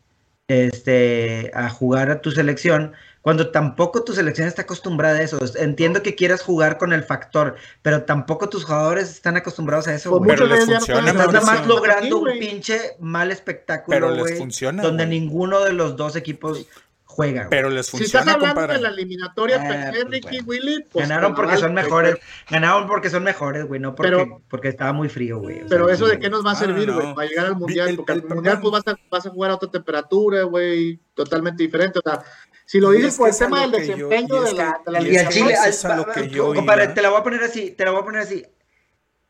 este, 0.47 1.51
a 1.53 1.69
jugar 1.69 2.11
a 2.11 2.21
tu 2.21 2.31
selección 2.31 2.93
cuando 3.21 3.51
tampoco 3.51 4.03
tu 4.03 4.13
selección 4.13 4.47
está 4.47 4.63
acostumbrada 4.63 5.19
a 5.19 5.21
eso? 5.21 5.39
Entiendo 5.57 6.01
que 6.01 6.15
quieras 6.15 6.41
jugar 6.41 6.77
con 6.77 6.91
el 6.93 7.03
factor, 7.03 7.55
pero 7.81 8.03
tampoco 8.03 8.49
tus 8.49 8.63
jugadores 8.65 9.11
están 9.11 9.37
acostumbrados 9.37 9.87
a 9.87 9.93
eso, 9.93 10.09
Pues 10.09 10.19
güey. 10.19 10.37
Pero 10.37 10.47
les 10.47 10.65
funciona, 10.65 11.11
Estás 11.11 11.33
nada 11.33 11.41
más 11.41 11.67
logrando 11.67 12.17
un 12.19 12.39
pinche 12.39 12.95
mal 12.99 13.27
Pero 13.27 13.33
espectáculo, 13.33 14.25
les 14.25 14.37
funciona, 14.37 14.81
donde 14.81 15.05
güey. 15.05 15.19
ninguno 15.19 15.61
de 15.61 15.73
los 15.73 15.95
dos 15.95 16.15
equipos 16.15 16.65
juega. 17.11 17.41
güey. 17.41 17.49
Pero 17.49 17.69
les 17.69 17.85
Si 17.87 17.97
estás 17.97 18.11
funciona, 18.11 18.33
hablando 18.33 18.55
compadre. 18.55 18.73
de 18.75 18.81
la 18.81 18.89
eliminatoria, 18.89 19.57
Ah, 19.61 19.91
pues, 19.91 20.05
Ricky 20.09 20.41
bueno. 20.41 20.45
Willy, 20.65 20.85
pues, 20.91 21.07
Ganaron 21.07 21.35
porque 21.35 21.57
son 21.57 21.73
mejores. 21.73 22.15
Ganaron 22.49 22.87
porque 22.87 23.09
son 23.09 23.23
mejores, 23.23 23.65
güey, 23.67 23.79
no 23.79 23.93
porque, 23.95 24.11
Pero- 24.11 24.41
porque 24.49 24.67
estaba 24.69 24.93
muy 24.93 25.09
frío, 25.09 25.39
güey. 25.39 25.61
o 25.61 25.67
Pero 25.67 25.85
sea, 25.85 25.95
eso 25.95 26.05
sí, 26.05 26.11
de 26.11 26.19
qué 26.19 26.29
nos 26.29 26.45
va 26.45 26.51
a 26.51 26.53
Ah, 26.53 26.57
servir, 26.57 26.87
no. 26.87 26.95
güey, 26.95 27.13
para 27.13 27.27
llegar 27.27 27.45
al 27.47 27.55
mundial, 27.55 27.89
El- 27.89 27.95
porque 27.97 28.13
el 28.13 28.21
al 28.21 28.27
mundial 28.29 28.59
pues 28.61 28.71
vas 28.71 28.87
a, 28.95 28.99
vas 29.09 29.25
a 29.25 29.29
jugar 29.29 29.51
a 29.51 29.55
otra 29.55 29.69
temperatura, 29.69 30.43
güey, 30.43 30.99
totalmente 31.13 31.63
diferente. 31.63 31.99
O 31.99 32.01
sea, 32.01 32.23
si 32.65 32.79
lo 32.79 32.91
dices 32.91 33.09
es 33.13 33.17
por 33.17 33.29
el 33.29 33.37
tema 33.37 33.61
del 33.61 33.71
yo- 33.71 33.77
desempeño 33.77 34.41
de 34.43 34.53
la, 34.53 34.81
de 34.85 34.91
la 34.91 35.01
y 35.01 35.11
Y 35.13 35.17
al 35.17 35.27
es 35.27 35.29
Chile, 35.33 35.51
eso 35.53 35.61
al- 35.63 35.69
es 35.69 35.85
a 35.85 35.95
lo 35.97 36.05
que 36.07 36.29
yo 36.29 36.53
compadre, 36.53 36.85
iba. 36.85 36.93
te 36.93 37.01
la 37.01 37.09
voy 37.09 37.19
a 37.19 37.23
poner 37.23 37.43
así, 37.43 37.71
te 37.71 37.83
la 37.85 37.91
voy 37.91 38.01
a 38.01 38.05
poner 38.05 38.21
así. 38.21 38.45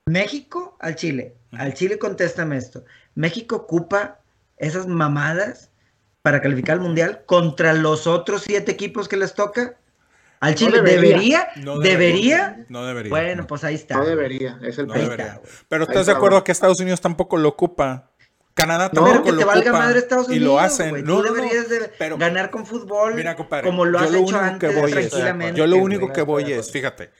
México 0.06 0.78
al 0.80 0.96
Chile, 0.96 1.36
al 1.52 1.74
Chile 1.74 1.98
contéstame 1.98 2.58
esto. 2.58 2.84
México 3.16 3.56
ocupa 3.56 4.20
esas 4.58 4.88
mamadas 4.88 5.71
para 6.22 6.42
calificar 6.42 6.74
al 6.76 6.82
mundial 6.82 7.24
contra 7.26 7.74
los 7.74 8.08
otros 8.08 8.44
siete 8.44 8.72
equipos 8.72 9.08
que 9.08 9.18
les 9.18 9.34
toca. 9.34 9.76
Al 10.40 10.56
Chile 10.56 10.82
debería. 10.82 11.08
debería, 11.10 11.48
No 11.58 11.80
debería. 11.80 12.66
No 12.70 12.86
debería. 12.86 13.10
Bueno, 13.12 13.42
no. 13.44 13.48
pues 13.48 13.64
ahí 13.64 13.76
está. 13.76 13.96
No 13.98 14.06
debería, 14.06 14.60
es 14.64 14.78
el 14.80 14.88
No 14.88 14.94
debería. 14.94 15.40
Pero 15.70 15.84
¿estás 15.84 16.08
de 16.08 16.14
acuerdo 16.14 16.44
que 16.44 16.52
Estados 16.52 16.80
Unidos 16.80 17.00
tampoco 17.02 17.38
lo 17.38 17.50
ocupa? 17.50 18.10
Canadá 18.54 18.90
No, 18.92 19.04
tampoco 19.04 19.24
que 19.24 19.32
lo 19.32 19.38
te 19.40 19.46
valga 19.46 19.70
ocupa. 19.72 19.86
madre 19.86 20.00
Estados 20.00 20.28
Unidos. 20.28 20.42
y 20.42 20.46
lo 20.46 20.60
hacen. 20.60 21.06
No, 21.06 21.18
Tú 21.18 21.24
no, 21.24 21.30
no. 21.30 21.34
deberías 21.36 21.70
de 21.70 21.92
Pero- 21.98 22.18
ganar 22.18 22.50
con 22.50 22.66
fútbol 22.66 23.16
Mira, 23.16 23.36
compadre, 23.36 23.66
como 23.68 23.86
lo 23.86 24.00
yo 24.00 24.06
has 24.06 24.12
lo 24.12 24.18
hecho 24.20 24.38
antes 24.40 24.76
es- 24.76 24.92
tranquilamente. 24.92 25.58
Yo 25.60 25.68
lo 25.68 25.78
único 25.78 26.12
que 26.12 26.22
voy 26.24 26.52
es, 26.52 26.72
fíjate, 26.72 27.12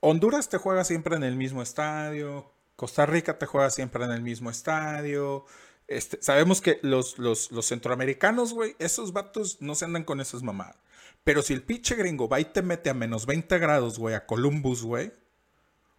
Honduras 0.00 0.48
te 0.48 0.56
juega 0.58 0.84
siempre 0.84 1.16
en 1.16 1.24
el 1.24 1.36
mismo 1.36 1.62
estadio, 1.62 2.52
Costa 2.76 3.04
Rica 3.06 3.38
te 3.38 3.46
juega 3.46 3.68
siempre 3.70 4.04
en 4.04 4.12
el 4.12 4.22
mismo 4.22 4.50
estadio. 4.50 5.44
Este, 5.90 6.22
sabemos 6.22 6.60
que 6.60 6.78
los, 6.82 7.18
los, 7.18 7.50
los 7.50 7.66
centroamericanos, 7.66 8.52
güey, 8.54 8.76
esos 8.78 9.12
vatos 9.12 9.60
no 9.60 9.74
se 9.74 9.84
andan 9.84 10.04
con 10.04 10.20
esas 10.20 10.44
mamadas. 10.44 10.76
Pero 11.24 11.42
si 11.42 11.52
el 11.52 11.62
pinche 11.62 11.96
gringo 11.96 12.28
va 12.28 12.38
y 12.38 12.44
te 12.44 12.62
mete 12.62 12.90
a 12.90 12.94
menos 12.94 13.26
20 13.26 13.58
grados, 13.58 13.98
güey, 13.98 14.14
a 14.14 14.24
Columbus, 14.24 14.84
güey, 14.84 15.12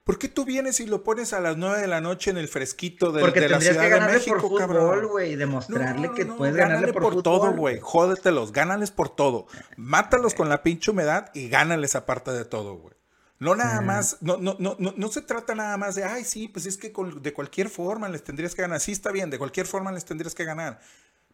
¿por 0.05 0.17
qué 0.17 0.29
tú 0.29 0.45
vienes 0.45 0.79
y 0.79 0.85
lo 0.85 1.03
pones 1.03 1.33
a 1.33 1.41
las 1.41 1.57
9 1.57 1.81
de 1.81 1.87
la 1.87 1.99
noche 1.99 2.31
en 2.31 2.37
el 2.37 2.47
fresquito 2.47 3.11
de, 3.11 3.19
Porque 3.19 3.41
de 3.41 3.49
la 3.49 3.59
Ciudad 3.59 3.83
que 3.83 3.93
de 3.93 3.99
México, 3.99 4.49
por 4.49 4.59
cabrón? 4.59 4.81
fútbol, 4.81 5.07
güey, 5.07 5.33
y 5.33 5.35
demostrarle 5.35 6.07
No, 6.07 6.13
que 6.13 6.23
no, 6.23 6.37
puedes 6.37 6.55
ganarle 6.55 6.93
por, 6.93 7.03
por, 7.03 7.21
todo, 7.21 7.51
güey. 7.51 7.79
Jódetelos, 7.81 8.53
gánales 8.53 8.91
por 8.91 9.09
todo. 9.09 9.47
Mátalos 9.75 10.33
con 10.33 10.47
la 10.47 10.63
pinche 10.63 10.91
humedad 10.91 11.31
y 11.33 11.49
gánales 11.49 11.95
aparte 11.95 12.31
de 12.31 12.45
todo, 12.45 12.75
güey. 12.75 13.00
No 13.41 13.55
nada 13.55 13.81
más, 13.81 14.17
no, 14.21 14.37
no, 14.37 14.55
no, 14.59 14.75
no, 14.77 14.93
no 14.95 15.07
se 15.07 15.21
trata 15.21 15.55
nada 15.55 15.75
más 15.75 15.95
de, 15.95 16.03
ay, 16.03 16.23
sí, 16.23 16.47
pues 16.47 16.67
es 16.67 16.77
que 16.77 16.91
con- 16.91 17.23
de 17.23 17.33
cualquier 17.33 17.69
forma 17.69 18.07
les 18.07 18.23
tendrías 18.23 18.53
que 18.53 18.61
ganar. 18.61 18.79
Sí, 18.79 18.91
está 18.91 19.11
bien, 19.11 19.31
de 19.31 19.39
cualquier 19.39 19.65
forma 19.65 19.91
les 19.91 20.05
tendrías 20.05 20.35
que 20.35 20.45
ganar. 20.45 20.79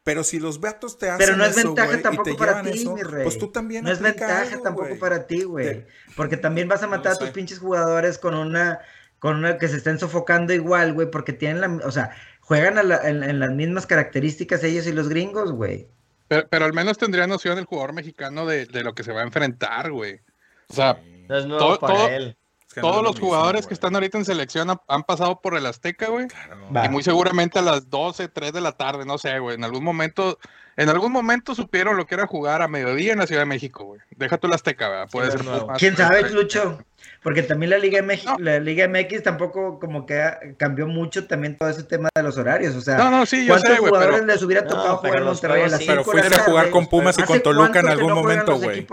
Pero 0.05 0.23
si 0.23 0.39
los 0.39 0.61
vatos 0.61 0.97
te 0.97 1.09
hacen 1.09 1.17
Pero 1.17 1.35
no 1.35 1.43
es 1.43 1.57
eso, 1.57 1.67
ventaja 1.75 1.97
y 1.99 2.01
tampoco 2.01 2.29
te 2.29 2.35
para 2.37 2.61
ti, 2.63 2.69
eso, 2.79 2.95
mi 2.95 3.03
rey. 3.03 3.23
Pues 3.23 3.37
tú 3.37 3.49
también 3.49 3.83
No 3.83 3.91
es 3.91 3.99
ventaja 3.99 4.43
algo, 4.43 4.61
tampoco 4.63 4.97
para 4.97 5.27
ti, 5.27 5.43
güey. 5.43 5.65
Te- 5.67 5.87
Porque 6.15 6.37
también 6.37 6.69
vas 6.69 6.81
a 6.81 6.87
matar 6.87 7.11
a 7.11 7.15
tus 7.17 7.31
pinches 7.31 7.59
jugadores 7.59 8.17
con 8.17 8.33
una, 8.35 8.79
con 9.19 9.35
una 9.35 9.57
que 9.57 9.67
se 9.67 9.75
estén 9.75 9.99
sofocando 9.99 10.53
igual, 10.53 10.93
güey, 10.93 11.11
porque 11.11 11.33
tienen 11.33 11.59
la, 11.59 11.85
o 11.85 11.91
sea, 11.91 12.11
juegan 12.39 12.77
a 12.77 12.83
la- 12.83 13.05
en, 13.09 13.21
en 13.21 13.39
las 13.41 13.51
mismas 13.51 13.85
características 13.85 14.63
ellos 14.63 14.87
y 14.87 14.93
los 14.93 15.09
gringos, 15.09 15.51
güey. 15.51 15.89
Pero, 16.29 16.47
pero 16.47 16.63
al 16.63 16.71
menos 16.73 16.97
tendría 16.97 17.27
noción 17.27 17.57
el 17.57 17.65
jugador 17.65 17.91
mexicano 17.91 18.45
de, 18.45 18.65
de 18.65 18.83
lo 18.85 18.95
que 18.95 19.03
se 19.03 19.11
va 19.11 19.19
a 19.19 19.25
enfrentar, 19.25 19.91
güey. 19.91 20.21
O 20.69 20.73
sea, 20.73 21.01
No 21.27 21.37
es 21.37 21.45
nuevo 21.45 21.63
Todo- 21.65 21.79
para 21.79 21.93
todo- 21.95 22.07
él. 22.09 22.37
Es 22.67 22.73
que 22.73 22.81
no 22.81 22.89
todos 22.91 23.03
los 23.03 23.19
jugadores 23.19 23.61
güey. 23.61 23.67
que 23.69 23.73
están 23.75 23.95
ahorita 23.95 24.17
en 24.17 24.25
selección 24.25 24.69
ha- 24.69 24.81
han 24.87 25.03
pasado 25.03 25.39
por 25.41 25.55
el 25.55 25.65
Azteca, 25.65 26.07
güey. 26.09 26.27
Claro. 26.27 26.85
Y 26.85 26.89
muy 26.89 27.01
seguramente 27.01 27.59
a 27.59 27.61
las 27.61 27.89
12, 27.89 28.27
3 28.27 28.51
de 28.51 28.61
la 28.61 28.73
tarde, 28.73 29.05
no 29.05 29.17
sé, 29.17 29.39
güey. 29.39 29.55
En 29.55 29.63
algún 29.63 29.83
momento, 29.85 30.37
en 30.75 30.89
algún 30.89 31.11
momento 31.13 31.55
supieron 31.55 31.95
lo 31.95 32.05
que 32.05 32.15
era 32.15 32.27
jugar 32.27 32.61
a 32.61 32.67
mediodía 32.67 33.13
en 33.13 33.19
la 33.19 33.25
Ciudad 33.27 33.41
de 33.43 33.45
México, 33.47 33.85
güey. 33.85 34.01
Deja 34.11 34.37
tú 34.37 34.47
la 34.49 34.55
Azteca, 34.55 34.89
¿verdad? 34.89 35.09
Puede 35.09 35.31
Sí, 35.31 35.37
ser 35.37 35.45
más- 35.45 35.77
¿Quién 35.79 35.95
sabe, 35.95 36.29
Lucho? 36.29 36.77
Porque 37.21 37.43
también 37.43 37.69
la 37.71 37.77
Liga 37.77 38.01
MX, 38.01 38.25
No. 38.25 38.35
la 38.39 38.59
Liga 38.59 38.87
MX 38.87 39.21
tampoco 39.23 39.79
como 39.79 40.05
que 40.05 40.55
cambió 40.57 40.87
mucho 40.87 41.27
también 41.27 41.57
todo 41.57 41.69
ese 41.69 41.83
tema 41.83 42.09
de 42.15 42.23
los 42.23 42.37
horarios, 42.37 42.75
o 42.75 42.81
sea, 42.81 42.97
No, 42.97 43.11
no, 43.11 43.25
sí, 43.25 43.45
yo 43.45 43.53
¿cuántos 43.53 43.71
sé, 43.73 43.77
jugadores 43.77 44.15
pero 44.15 44.25
les 44.25 44.43
hubiera 44.43 44.61
No, 44.63 44.67
tocado 44.69 45.01
pero 45.01 45.13
jugar 45.13 45.17
en 45.17 45.23
Monterrey 45.25 45.61
a 45.63 45.67
las. 45.67 45.79
Pero 45.83 46.03
5 46.03 46.11
de 46.11 46.17
la 46.17 46.23
fuiste 46.23 46.41
a 46.41 46.43
jugar 46.45 46.69
con 46.69 46.87
Pumas 46.87 47.17
y 47.17 47.21
¿Hace 47.21 47.27
con 47.31 47.41
Toluca 47.41 47.79
en 47.79 47.87
algún 47.89 48.07
no 48.09 48.15
momento, 48.15 48.55
güey. 48.57 48.87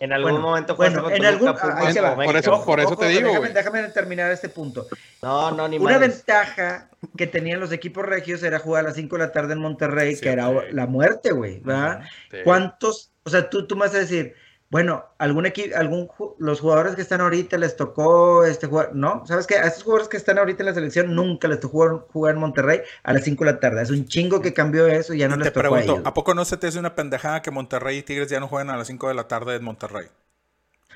En 0.00 0.12
algún 0.12 0.40
momento 0.40 0.74
jugaste 0.76 0.98
bueno, 1.00 1.02
con 1.02 1.12
en 1.14 1.24
algún, 1.26 1.48
Pumas. 1.54 2.24
Por 2.24 2.36
eso- 2.36 2.64
por 2.64 2.80
eso 2.80 2.96
te 2.96 3.08
digo, 3.08 3.28
déjame, 3.28 3.48
déjame 3.50 3.82
terminar 3.88 4.30
este 4.32 4.48
punto. 4.48 4.86
No, 5.22 5.50
no, 5.50 5.66
ni 5.68 5.78
Una 5.78 5.98
ventaja 5.98 6.88
que 7.16 7.26
tenían 7.26 7.58
los 7.58 7.72
equipos 7.72 8.04
regios 8.04 8.42
era 8.42 8.58
jugar 8.58 8.84
a 8.84 8.88
las 8.88 8.96
5 8.96 9.16
de 9.16 9.24
la 9.24 9.32
tarde 9.32 9.54
en 9.54 9.60
Monterrey, 9.60 10.14
Sí, 10.14 10.20
que 10.22 10.30
era 10.30 10.50
la 10.70 10.86
muerte, 10.86 11.32
güey, 11.32 11.60
¿verdad? 11.60 12.02
Sí. 12.30 12.38
¿Cuántos? 12.44 13.10
O 13.24 13.30
sea, 13.30 13.48
tú, 13.50 13.66
tú 13.66 13.76
me 13.76 13.86
vas 13.86 13.94
a 13.94 13.98
decir, 13.98 14.34
bueno, 14.72 15.04
algún 15.18 15.44
equipo, 15.44 15.76
algún 15.76 16.08
los 16.38 16.60
jugadores 16.60 16.96
que 16.96 17.02
están 17.02 17.20
ahorita 17.20 17.58
les 17.58 17.76
tocó 17.76 18.42
este 18.46 18.68
jugar, 18.68 18.92
no, 18.94 19.22
¿sabes 19.26 19.46
qué? 19.46 19.56
A 19.58 19.66
estos 19.66 19.82
jugadores 19.82 20.08
que 20.08 20.16
están 20.16 20.38
ahorita 20.38 20.62
en 20.62 20.66
la 20.68 20.72
selección 20.74 21.14
nunca 21.14 21.46
les 21.46 21.60
tocó 21.60 21.72
jugar, 21.80 22.06
jugar 22.10 22.34
en 22.36 22.40
Monterrey 22.40 22.80
a 23.02 23.12
las 23.12 23.22
5 23.22 23.44
de 23.44 23.52
la 23.52 23.60
tarde. 23.60 23.82
Es 23.82 23.90
un 23.90 24.06
chingo 24.06 24.40
que 24.40 24.54
cambió 24.54 24.86
eso 24.86 25.12
y 25.12 25.18
ya 25.18 25.28
no 25.28 25.34
Y 25.34 25.40
les 25.40 25.48
te 25.48 25.50
tocó 25.52 25.66
a 25.66 25.70
pregunto, 25.70 25.92
ellos. 25.96 26.06
¿a 26.06 26.14
poco 26.14 26.32
no 26.34 26.46
se 26.46 26.56
te 26.56 26.68
hace 26.68 26.78
una 26.78 26.94
pendejada 26.94 27.42
que 27.42 27.50
Monterrey 27.50 27.98
y 27.98 28.02
Tigres 28.02 28.30
ya 28.30 28.40
no 28.40 28.48
juegan 28.48 28.70
a 28.70 28.78
las 28.78 28.86
5 28.86 29.08
de 29.08 29.14
la 29.14 29.28
tarde 29.28 29.56
en 29.56 29.62
Monterrey? 29.64 30.06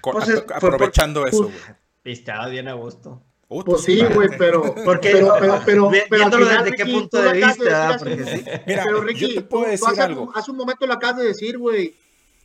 Pues 0.03 0.27
es- 0.31 0.41
por- 0.41 0.55
aprovechando 0.57 1.27
eso, 1.27 1.43
güey. 1.45 1.55
Pisteaba 2.03 2.49
bien 2.49 2.69
a 2.69 2.73
gusto. 2.73 3.21
Uh, 3.49 3.63
Pues 3.63 3.83
tú 3.83 3.93
sí, 3.93 4.03
güey, 4.15 4.31
pero. 4.39 4.75
Porque, 4.87 5.11
pero, 5.13 5.35
pero, 5.39 5.61
pero, 5.67 5.91
viéndolo 6.11 6.47
desde 6.47 6.73
qué 6.73 6.85
Ricky, 6.85 6.93
punto 6.99 7.19
tú 7.19 7.23
de 7.29 7.33
vista, 7.35 7.93
decir 7.93 7.99
porque 7.99 8.25
sí. 8.25 8.45
Mira, 8.67 8.83
Pero 8.85 8.97
yo 8.99 9.03
Ricky, 9.03 9.35
te 9.35 9.41
puedo 9.43 9.65
tú- 9.65 9.67
tú 9.67 9.71
decir 9.73 9.89
hace, 9.91 10.03
algo. 10.03 10.33
hace 10.35 10.51
un 10.51 10.57
momento 10.57 10.87
lo 10.87 10.95
acabas 10.95 11.19
de 11.19 11.25
decir, 11.27 11.59
güey. 11.59 11.95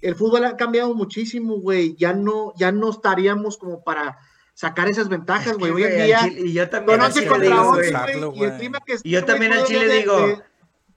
El 0.01 0.15
fútbol 0.15 0.45
ha 0.45 0.57
cambiado 0.57 0.93
muchísimo, 0.95 1.55
güey. 1.59 1.95
Ya 1.97 2.13
no, 2.13 2.53
ya 2.57 2.71
no 2.71 2.89
estaríamos 2.89 3.57
como 3.57 3.83
para 3.83 4.17
sacar 4.53 4.89
esas 4.89 5.09
ventajas, 5.09 5.57
güey. 5.57 5.71
Hoy 5.71 5.83
en 5.83 6.03
día, 6.03 6.19
y 6.27 6.53
yo 6.53 6.69
también 6.69 6.99
al 6.99 7.07
11 7.07 7.19
Chile 7.21 7.39
digo, 7.39 7.55
11, 7.61 7.69
güey, 7.71 7.89
Usarlo, 7.89 8.29
güey. 8.31 8.39
Y 8.39 8.43
el 8.43 8.49
güey. 8.49 8.59
clima 8.59 8.79
que 8.85 8.95
Y 9.03 9.09
yo 9.11 9.19
está, 9.19 9.31
también 9.33 9.53
al 9.53 9.59
güey, 9.59 9.69
Chile 9.71 9.87
de- 9.87 9.97
digo, 9.99 10.27
de- 10.27 10.37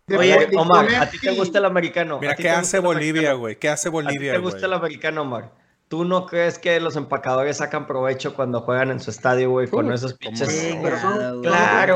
de- 0.06 0.16
oye, 0.18 0.48
Omar, 0.56 0.94
¿a 0.96 1.10
ti 1.10 1.18
te 1.18 1.30
gusta 1.32 1.58
el 1.58 1.64
americano? 1.64 2.18
Mira, 2.20 2.32
¿A 2.32 2.36
ti 2.36 2.42
¿qué 2.42 2.48
te 2.48 2.54
hace 2.54 2.78
Bolivia, 2.78 3.32
güey? 3.34 3.58
¿Qué 3.58 3.68
hace 3.68 3.88
¿A 3.88 3.90
ti 3.90 3.94
Bolivia, 3.94 4.32
te 4.32 4.38
güey? 4.38 4.52
gusta 4.52 4.66
el 4.66 4.72
americano, 4.74 5.22
Omar? 5.22 5.52
¿Tú 5.86 6.04
no 6.04 6.26
crees 6.26 6.58
que 6.58 6.80
los 6.80 6.96
empacadores 6.96 7.58
sacan 7.58 7.86
provecho 7.86 8.34
cuando 8.34 8.62
juegan 8.62 8.90
en 8.90 8.98
su 9.00 9.10
estadio, 9.10 9.50
güey, 9.50 9.68
con 9.68 9.90
Uh, 9.90 9.92
esos 9.94 10.12
¿cómo 10.14 10.30
pinches? 10.30 10.48
Sí, 10.48 10.74
no? 10.74 10.82
pero 10.82 10.98
son- 10.98 11.42
claro, 11.42 11.42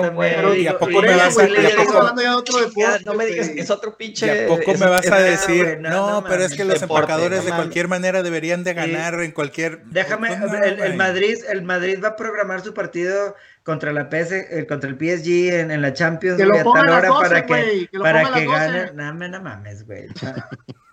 Claro, 0.02 0.12
güey. 0.14 0.62
¿Y 0.62 0.66
a 0.68 0.78
poco 0.78 1.00
me 1.02 1.16
vas 1.16 1.36
a- 1.38 1.46
güey, 1.46 1.52
y 1.54 1.56
a 1.56 1.68
estamos 1.68 1.86
poco- 1.86 1.98
hablando 1.98 2.22
ya 2.22 2.30
de 2.30 2.36
otro 2.36 2.58
deporte. 2.58 2.80
Ya, 2.80 2.98
no 3.04 3.14
me 3.14 3.26
digas, 3.26 3.48
güey. 3.48 3.60
es 3.60 3.70
otro 3.70 3.90
¿Y 3.90 3.94
pinche. 4.04 4.44
a 4.44 4.48
poco 4.48 4.72
me 4.74 4.86
vas 4.86 5.10
a 5.10 5.18
decir? 5.18 5.78
no, 5.80 6.22
pero 6.28 6.44
es 6.44 6.54
que 6.54 6.64
los 6.64 6.80
Deporte, 6.80 7.02
empacadores 7.02 7.38
no 7.40 7.44
de 7.46 7.56
cualquier 7.56 7.88
manera 7.88 8.22
deberían 8.22 8.62
de 8.62 8.74
ganar 8.74 9.14
en 9.20 9.32
cualquier... 9.32 9.82
Déjame, 9.86 10.28
Pues 10.36 10.52
no, 10.52 10.62
el, 10.64 10.80
el. 10.80 10.94
Madrid, 10.96 11.38
el 11.48 11.62
Madrid 11.62 11.98
va 12.04 12.08
a 12.08 12.16
programar 12.16 12.60
su 12.60 12.74
partido 12.74 13.34
contra 13.64 13.92
la 13.92 14.08
PS, 14.10 14.32
eh, 14.50 14.66
contra 14.66 14.88
el 14.90 14.96
PSG 14.96 15.54
en, 15.60 15.70
en 15.70 15.82
la 15.82 15.92
Champions 15.92 16.36
Que 16.38 16.44
lo 16.46 16.54
a 16.54 16.62
tal 16.62 16.88
hora 16.88 17.08
12, 17.08 17.22
para 17.28 17.46
que, 17.46 17.52
güey, 17.52 17.86
que 17.88 17.96
lo 17.98 18.02
para 18.04 18.18
que 18.24 18.30
las 18.30 18.44
12. 18.44 18.52
gane. 18.58 18.92
No, 18.94 19.14
me- 19.14 19.28
no 19.28 19.42
mames, 19.42 19.84
güey. 19.86 20.06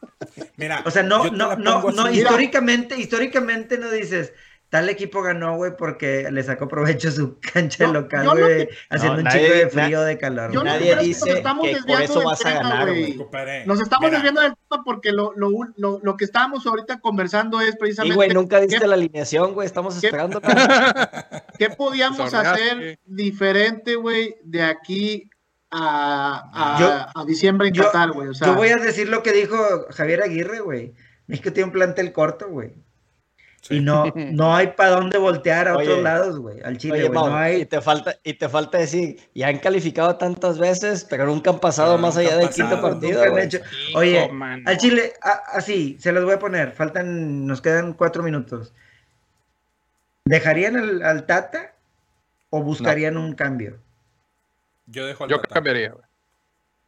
Mira, 0.58 0.82
O 0.86 0.92
sea, 0.92 1.04
no, 1.04 1.26
no, 1.32 1.56
no, 1.56 1.92
no, 1.92 2.10
históricamente, 2.12 2.98
históricamente 3.00 3.78
no 3.78 3.92
dices, 3.92 4.34
tal 4.70 4.90
equipo 4.90 5.22
ganó, 5.22 5.56
güey, 5.58 5.72
porque 5.78 6.28
le 6.32 6.42
sacó 6.44 6.68
provecho 6.68 7.12
su 7.12 7.38
cancha 7.40 7.86
No, 7.88 7.94
local, 7.94 8.28
güey, 8.30 8.68
que- 8.68 8.70
haciendo 8.90 9.18
No, 9.18 9.20
un 9.20 9.26
nadie- 9.26 9.42
chico 9.46 9.54
de 9.58 9.70
frío 9.70 10.02
de 10.02 10.18
calor. 10.18 10.52
Yo 10.52 10.62
güey. 10.62 10.74
no 10.74 10.80
Nadie 10.80 10.96
dice 10.98 11.30
nos 11.30 11.38
estamos 11.38 11.66
que 11.66 11.72
por 11.72 11.80
desviando 11.82 12.04
eso 12.06 12.20
del 12.20 12.26
vas 12.26 12.46
a 12.46 12.50
tema, 12.50 12.70
ganar, 12.70 12.88
güey. 12.90 13.18
Nos 13.66 13.82
estamos 13.82 14.02
mira, 14.10 14.12
desviando 14.18 14.42
del 14.42 14.54
tema 14.70 14.84
porque 14.84 15.12
lo, 15.12 15.34
lo, 15.36 15.50
lo, 15.78 16.00
lo 16.02 16.18
que 16.18 16.26
estábamos 16.26 16.66
ahorita 16.66 17.00
conversando 17.00 17.62
es 17.62 17.76
Y, 17.76 17.78
precisamente 17.78 18.16
güey, 18.16 18.30
nunca 18.30 18.60
diste 18.60 18.80
qué, 18.80 18.88
la 18.88 18.96
alineación, 18.96 19.54
güey. 19.54 19.66
Estamos 19.66 20.00
¿Qué? 20.00 20.08
esperando. 20.08 20.42
qué 21.60 21.70
podíamos 21.70 22.34
hacer 22.34 23.00
diferente, 23.06 23.96
güey, 23.96 24.36
de 24.44 24.64
aquí 24.64 25.30
a, 25.72 26.50
a, 26.54 26.80
Yo- 26.80 27.22
a 27.22 27.26
diciembre 27.26 27.68
en 27.70 27.74
yo- 27.74 27.84
Qatar, 27.86 28.12
güey. 28.12 28.30
O 28.30 28.34
sea, 28.34 28.48
Yo 28.48 28.56
voy 28.56 28.70
a 28.70 28.78
decir 28.78 29.10
lo 29.10 29.24
que 29.24 29.32
dijo 29.34 29.56
Javier 29.92 30.22
Aguirre, 30.24 30.60
güey. 30.60 30.94
México 31.28 31.52
tiene 31.52 31.66
un 31.66 31.72
plantel 31.74 32.14
corto, 32.14 32.48
güey. 32.50 32.74
Sí. 33.62 33.78
Y 33.78 33.80
no, 33.80 34.06
no 34.16 34.56
hay 34.56 34.68
para 34.68 34.92
dónde 34.92 35.18
voltear 35.18 35.68
a 35.68 35.76
Oye, 35.76 35.88
otros 35.88 36.04
lados, 36.04 36.40
güey. 36.40 36.62
Al 36.62 36.78
Chile, 36.78 37.00
Oye. 37.00 37.10
Mau, 37.10 37.28
No 37.30 37.36
y 37.36 37.42
hay. 37.42 37.66
te 37.66 37.82
falta, 37.82 38.16
y 38.24 38.36
te 38.36 38.48
falta 38.48 38.78
decir, 38.78 39.18
ya 39.34 39.48
han 39.48 39.58
calificado 39.58 40.18
tantas 40.18 40.60
veces, 40.60 41.04
pero 41.10 41.26
nunca 41.26 41.50
han 41.50 41.60
pasado 41.60 41.94
Pero 41.94 42.02
más 42.04 42.16
allá 42.16 42.38
del 42.38 42.50
quinto 42.52 42.80
partido. 42.80 43.24
Oye, 43.96 44.30
mano. 44.32 44.64
Al 44.68 44.78
Chile, 44.78 45.14
a- 45.22 45.42
así, 45.58 45.98
se 46.00 46.12
los 46.12 46.24
voy 46.26 46.36
a 46.36 46.40
poner. 46.40 46.74
Faltan, 46.74 47.48
nos 47.48 47.60
quedan 47.62 47.94
cuatro 47.94 48.22
minutos. 48.22 48.72
¿Dejarían 50.26 50.76
al, 50.78 51.04
al 51.04 51.26
Tata 51.26 51.74
o 52.52 52.62
buscarían 52.62 53.18
un 53.18 53.34
cambio? 53.34 53.78
Yo 54.88 55.06
dejo 55.06 55.24
al 55.24 55.30
Yo 55.30 55.38
Tata. 55.42 55.54
cambiaría, 55.56 55.92
güey. 55.92 56.04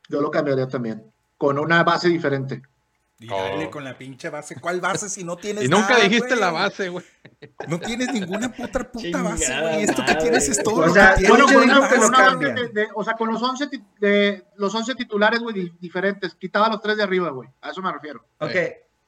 yo 0.10 0.22
lo 0.22 0.32
cambiaría 0.32 0.68
también. 0.68 1.12
Con 1.38 1.60
una 1.60 1.84
base 1.84 2.08
diferente. 2.10 2.62
Y 3.20 3.28
dale 3.28 3.66
Oh. 3.66 3.72
con 3.72 3.84
la 3.84 3.98
pinche 3.98 4.30
base. 4.30 4.56
¿Cuál 4.60 4.80
base 4.80 5.10
si 5.10 5.24
no 5.24 5.38
tienes 5.38 5.64
Y 5.66 5.68
nunca 5.68 5.90
nada, 5.94 6.04
dijiste 6.04 6.28
güey? 6.28 6.40
la 6.40 6.52
base, 6.52 6.90
güey. 6.90 7.04
No 7.68 7.80
tienes 7.80 8.14
ninguna 8.14 8.54
puta 8.54 8.92
puta 8.92 9.24
base, 9.24 9.46
Chingada 9.46 9.72
güey. 9.72 9.84
Esto 9.84 9.96
que 10.06 10.12
madre. 10.14 10.22
tienes 10.22 10.50
es 10.50 10.64
todo 10.64 10.76
O 10.76 10.86
lo 10.88 10.94
sea, 10.94 11.16
que 11.16 11.26
tienes. 11.26 11.42
con 11.42 11.56
una, 11.64 11.90
con 11.90 12.12
base 12.12 12.38
de, 12.54 12.68
de- 12.70 12.88
o 12.94 13.04
sea, 13.04 13.14
con 13.16 13.32
los 13.34 13.42
11, 13.42 13.68
ti- 13.68 13.84
de, 14.00 14.46
los 14.58 14.74
11 14.76 14.94
titulares, 14.96 15.40
güey, 15.40 15.56
di- 15.56 15.74
diferentes. 15.80 16.36
Quitaba 16.36 16.70
los 16.70 16.80
tres 16.80 16.98
de 16.98 17.04
arriba, 17.04 17.30
güey. 17.32 17.50
A 17.62 17.72
eso 17.72 17.82
me 17.82 17.92
refiero. 17.92 18.24
Ok, 18.40 18.52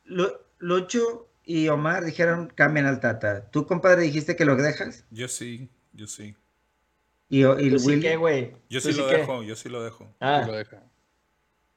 Lu- 0.05 0.33
Lucho 0.57 1.27
y 1.43 1.67
Omar 1.69 2.03
dijeron 2.03 2.51
cambian 2.55 2.87
al 2.87 2.99
Tata. 2.99 3.49
¿Tú, 3.51 3.67
compadre, 3.67 4.01
dijiste 4.01 4.35
que 4.35 4.43
lo 4.45 4.55
dejas? 4.55 5.05
Yo 5.11 5.27
sí, 5.27 5.69
yo 5.93 6.07
sí. 6.07 6.35
Y, 7.29 7.45
y 7.45 7.69
¿Tú 7.69 7.79
sí 7.79 7.87
Willy. 7.87 8.01
qué, 8.01 8.15
güey? 8.15 8.55
Yo 8.69 8.81
¿Tú 8.81 8.91
sí 8.91 8.97
lo 8.97 9.07
dejo, 9.07 9.43
yo 9.43 9.55
sí 9.55 9.69
lo 9.69 9.83
dejo. 9.83 10.13
Ah, 10.19 10.43
Lo 10.47 10.53
yo 10.59 10.63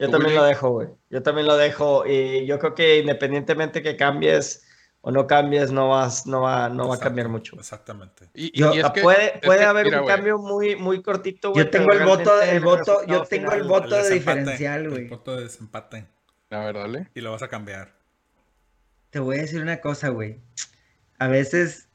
¿Tú, 0.07 0.11
también 0.11 0.23
Willy? 0.33 0.37
lo 0.37 0.45
dejo, 0.45 0.71
güey. 0.71 0.89
Yo 1.11 1.23
también 1.23 1.47
lo 1.47 1.57
dejo. 1.57 2.05
Y 2.07 2.47
yo 2.47 2.59
creo 2.59 2.75
que 2.75 2.99
independientemente 2.99 3.83
que 3.83 3.97
cambies 3.97 4.67
o 5.03 5.11
no 5.11 5.27
cambies, 5.27 5.71
no 5.71 5.91
vas, 5.91 6.27
no 6.27 6.41
va, 6.43 6.69
no 6.69 6.89
va 6.89 6.95
a 6.97 6.99
cambiar 6.99 7.29
mucho. 7.29 7.57
Exactamente. 7.57 8.31
Y, 8.35 8.47
y- 8.47 8.61
Yo- 8.61 8.75
y 8.75 8.79
es 8.79 8.85
Ah, 8.85 8.93
que- 8.93 9.03
puede 9.03 9.35
es 9.37 9.41
puede 9.45 9.59
que, 9.61 9.65
haber 9.65 9.85
mira, 9.87 10.01
un 10.03 10.07
cambio 10.09 10.39
muy, 10.39 10.75
muy 10.77 11.03
cortito, 11.03 11.51
güey. 11.51 11.65
Yo 11.65 11.71
tengo 11.71 11.93
el 11.93 12.05
voto, 12.05 12.41
el 12.41 12.61
voto, 12.61 13.07
yo 13.07 13.23
tengo 13.25 13.53
el 13.53 13.65
voto 13.65 13.97
de 14.03 14.11
diferencial, 14.11 14.85
El 14.85 14.91
güey. 14.91 15.09
voto 15.09 15.37
de 15.37 15.43
desempate. 15.45 16.07
A 16.51 16.59
ver, 16.65 16.75
dale. 16.77 17.09
Y 17.15 17.21
lo 17.21 17.31
vas 17.33 17.43
a 17.43 17.49
cambiar. 17.49 17.95
Te 19.11 19.19
voy 19.19 19.37
a 19.39 19.41
decir 19.43 19.61
una 19.61 19.81
cosa, 19.81 20.09
güey. 20.09 20.41
A 21.19 21.29
veces, 21.29 21.89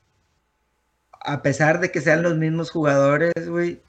a 1.27 1.41
pesar 1.41 1.79
de 1.79 1.91
que 1.91 2.01
sean 2.01 2.23
los 2.23 2.35
mismos 2.37 2.71
jugadores, 2.71 3.33
güey, 3.47 3.81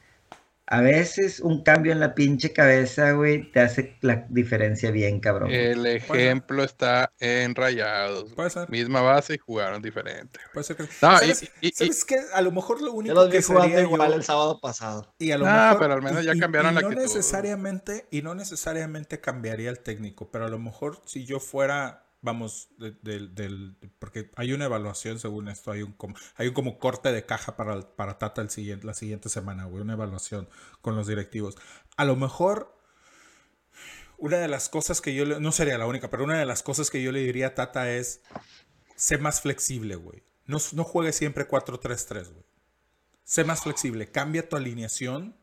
a 0.70 0.82
veces 0.82 1.40
un 1.40 1.62
cambio 1.62 1.92
en 1.92 2.00
la 2.00 2.14
pinche 2.14 2.52
cabeza, 2.52 3.12
güey, 3.12 3.50
te 3.52 3.60
hace 3.60 3.96
la 4.02 4.26
diferencia 4.28 4.90
bien, 4.90 5.18
cabrón. 5.18 5.50
El 5.50 5.86
ejemplo 5.86 6.62
está 6.62 7.10
en 7.20 7.54
Rayados. 7.54 8.34
Puede 8.34 8.50
ser. 8.50 8.68
Misma 8.68 9.00
base 9.00 9.36
y 9.36 9.38
jugaron 9.38 9.80
diferente. 9.80 10.38
Puede 10.52 10.64
ser 10.64 10.76
que... 10.76 10.82
No, 10.82 10.88
y- 10.88 10.90
¿Sabes, 10.98 11.42
y- 11.62 11.68
y- 11.68 11.70
¿sabes 11.70 12.04
qué? 12.04 12.16
A 12.34 12.42
lo 12.42 12.52
mejor 12.52 12.82
lo 12.82 12.88
Yo 12.88 12.92
único 12.92 13.14
los 13.14 13.26
vi 13.30 13.36
que 13.36 13.42
sería 13.42 13.80
igual 13.80 14.10
yo- 14.10 14.16
el 14.16 14.24
sábado 14.24 14.60
pasado. 14.60 15.14
Y 15.18 15.30
a 15.30 15.38
lo 15.38 15.46
Ah, 15.46 15.68
mejor, 15.70 15.78
pero 15.78 15.94
al 15.94 16.02
menos 16.02 16.24
ya 16.24 16.36
cambiaron 16.38 16.74
la 16.74 16.82
no 16.82 16.88
actitud. 16.88 17.02
necesariamente 17.02 18.06
y 18.10 18.20
no 18.20 18.34
necesariamente 18.34 19.20
cambiaría 19.20 19.70
el 19.70 19.78
técnico, 19.78 20.28
pero 20.30 20.44
a 20.44 20.48
lo 20.50 20.58
mejor 20.58 21.00
si 21.06 21.24
yo 21.24 21.40
fuera, 21.40 22.02
vamos, 22.20 22.68
de- 22.78 22.96
del- 23.02 23.34
del- 23.34 23.76
porque 23.98 24.30
hay 24.36 24.52
una 24.52 24.64
evaluación 24.66 25.18
según 25.18 25.48
esto, 25.48 25.70
hay 25.70 25.82
un 25.82 25.92
como, 25.92 26.16
hay 26.36 26.48
un 26.48 26.54
como 26.54 26.78
corte 26.78 27.12
de 27.12 27.24
caja 27.26 27.56
para, 27.56 27.80
para 27.96 28.18
Tata 28.18 28.42
el 28.42 28.50
siguiente, 28.50 28.86
la 28.86 28.94
siguiente 28.94 29.28
semana, 29.28 29.64
güey, 29.66 29.82
una 29.82 29.92
evaluación 29.94 30.48
con 30.80 30.96
los 30.96 31.06
directivos. 31.06 31.56
A 31.96 32.04
lo 32.04 32.16
mejor 32.16 32.76
una 34.16 34.38
de 34.38 34.48
las 34.48 34.68
cosas 34.68 35.00
que 35.00 35.14
yo 35.14 35.24
le, 35.24 35.38
no 35.40 35.52
sería 35.52 35.78
la 35.78 35.86
única, 35.86 36.10
pero 36.10 36.24
una 36.24 36.38
de 36.38 36.46
las 36.46 36.62
cosas 36.62 36.90
que 36.90 37.02
yo 37.02 37.12
le 37.12 37.20
diría 37.20 37.48
a 37.48 37.54
Tata 37.54 37.92
es 37.92 38.20
sé 38.96 39.18
más 39.18 39.40
flexible, 39.40 39.94
güey. 39.94 40.22
No, 40.46 40.58
no 40.72 40.82
juegues 40.84 41.14
siempre 41.16 41.46
4-3-3, 41.46 42.30
güey. 42.32 42.44
Sé 43.22 43.44
más 43.44 43.62
flexible, 43.62 44.10
cambia 44.10 44.48
tu 44.48 44.56
alineación 44.56 45.36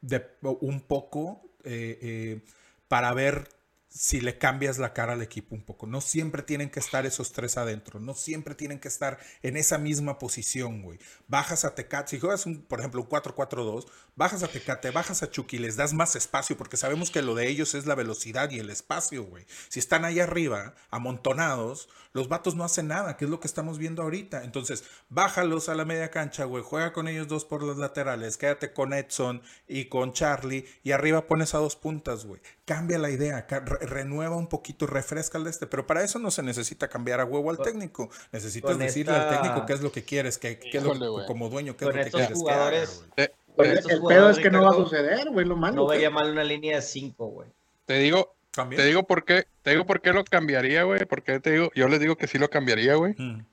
de 0.00 0.24
un 0.42 0.80
poco 0.80 1.42
eh, 1.64 1.98
eh, 2.00 2.44
para 2.88 3.12
ver 3.12 3.48
si 3.94 4.20
le 4.20 4.38
cambias 4.38 4.78
la 4.78 4.92
cara 4.92 5.12
al 5.12 5.22
equipo 5.22 5.54
un 5.54 5.62
poco. 5.62 5.86
No 5.86 6.00
siempre 6.00 6.42
tienen 6.42 6.68
que 6.68 6.80
estar 6.80 7.06
esos 7.06 7.32
tres 7.32 7.56
adentro, 7.56 8.00
no 8.00 8.14
siempre 8.14 8.56
tienen 8.56 8.80
que 8.80 8.88
estar 8.88 9.18
en 9.42 9.56
esa 9.56 9.78
misma 9.78 10.18
posición, 10.18 10.82
güey. 10.82 10.98
Bajas 11.28 11.64
a 11.64 11.76
Tecate, 11.76 12.10
si 12.10 12.20
juegas, 12.20 12.44
un, 12.44 12.62
por 12.62 12.80
ejemplo, 12.80 13.00
un 13.00 13.08
4-4-2, 13.08 13.86
bajas 14.16 14.42
a 14.42 14.48
Tecate, 14.48 14.90
bajas 14.90 15.22
a 15.22 15.30
Chucky, 15.30 15.58
les 15.58 15.76
das 15.76 15.94
más 15.94 16.16
espacio, 16.16 16.56
porque 16.56 16.76
sabemos 16.76 17.12
que 17.12 17.22
lo 17.22 17.36
de 17.36 17.46
ellos 17.46 17.74
es 17.74 17.86
la 17.86 17.94
velocidad 17.94 18.50
y 18.50 18.58
el 18.58 18.68
espacio, 18.68 19.22
güey. 19.24 19.46
Si 19.68 19.78
están 19.78 20.04
ahí 20.04 20.18
arriba, 20.18 20.74
amontonados, 20.90 21.88
los 22.12 22.28
vatos 22.28 22.56
no 22.56 22.64
hacen 22.64 22.88
nada, 22.88 23.16
que 23.16 23.26
es 23.26 23.30
lo 23.30 23.38
que 23.38 23.46
estamos 23.46 23.78
viendo 23.78 24.02
ahorita. 24.02 24.42
Entonces, 24.42 24.84
bájalos 25.08 25.68
a 25.68 25.74
la 25.76 25.84
media 25.84 26.10
cancha, 26.10 26.44
güey, 26.44 26.64
juega 26.64 26.92
con 26.92 27.06
ellos 27.06 27.28
dos 27.28 27.44
por 27.44 27.62
los 27.62 27.76
laterales, 27.76 28.38
quédate 28.38 28.72
con 28.72 28.92
Edson 28.92 29.42
y 29.68 29.86
con 29.86 30.12
Charlie, 30.12 30.66
y 30.82 30.90
arriba 30.90 31.28
pones 31.28 31.54
a 31.54 31.58
dos 31.58 31.76
puntas, 31.76 32.24
güey. 32.24 32.40
Cambia 32.66 32.98
la 32.98 33.10
idea, 33.10 33.46
re- 33.48 33.86
renueva 33.86 34.36
un 34.36 34.48
poquito, 34.48 34.86
refresca 34.86 35.36
el 35.36 35.44
de 35.44 35.50
este, 35.50 35.66
pero 35.66 35.86
para 35.86 36.02
eso 36.02 36.18
no 36.18 36.30
se 36.30 36.42
necesita 36.42 36.88
cambiar 36.88 37.20
a 37.20 37.24
huevo 37.26 37.50
al 37.50 37.58
técnico. 37.58 38.08
Necesitas 38.32 38.70
con 38.70 38.78
decirle 38.80 39.12
al 39.12 39.28
técnico 39.28 39.66
qué 39.66 39.74
es 39.74 39.82
lo 39.82 39.92
que 39.92 40.02
quieres, 40.02 40.38
qué, 40.38 40.58
qué 40.58 40.78
es 40.78 40.82
lo 40.82 40.94
güey. 41.12 41.26
como 41.26 41.50
dueño, 41.50 41.76
qué 41.76 41.84
Con 41.84 41.98
es 41.98 42.06
lo 42.06 42.18
que 42.18 42.24
estos 42.24 42.38
quieres 42.38 42.42
que 42.42 42.50
haga, 42.50 42.70
te- 43.16 43.22
estos 43.24 43.36
El 43.56 43.84
pedo 43.84 44.00
jugadores, 44.00 44.36
es 44.38 44.42
que 44.42 44.50
no 44.50 44.62
va 44.62 44.70
a 44.70 44.74
suceder, 44.74 45.28
güey, 45.30 45.46
lo 45.46 45.56
malo. 45.56 45.76
No 45.76 45.86
vería 45.86 46.08
mal 46.10 46.30
una 46.30 46.42
línea 46.42 46.76
de 46.76 46.82
5, 46.82 47.26
güey. 47.26 47.48
te 47.86 47.98
digo, 47.98 48.34
También. 48.50 48.80
te 48.80 48.88
digo 48.88 49.02
por 49.06 49.24
qué, 49.26 49.46
te 49.62 49.70
digo 49.72 49.84
por 49.84 50.00
qué 50.00 50.12
lo 50.14 50.24
cambiaría, 50.24 50.84
güey. 50.84 51.04
Porque 51.04 51.38
te 51.40 51.50
digo, 51.52 51.70
yo 51.74 51.86
les 51.88 52.00
digo 52.00 52.16
que 52.16 52.26
sí 52.26 52.38
lo 52.38 52.48
cambiaría, 52.48 52.94
güey. 52.94 53.14
Mm. 53.18 53.44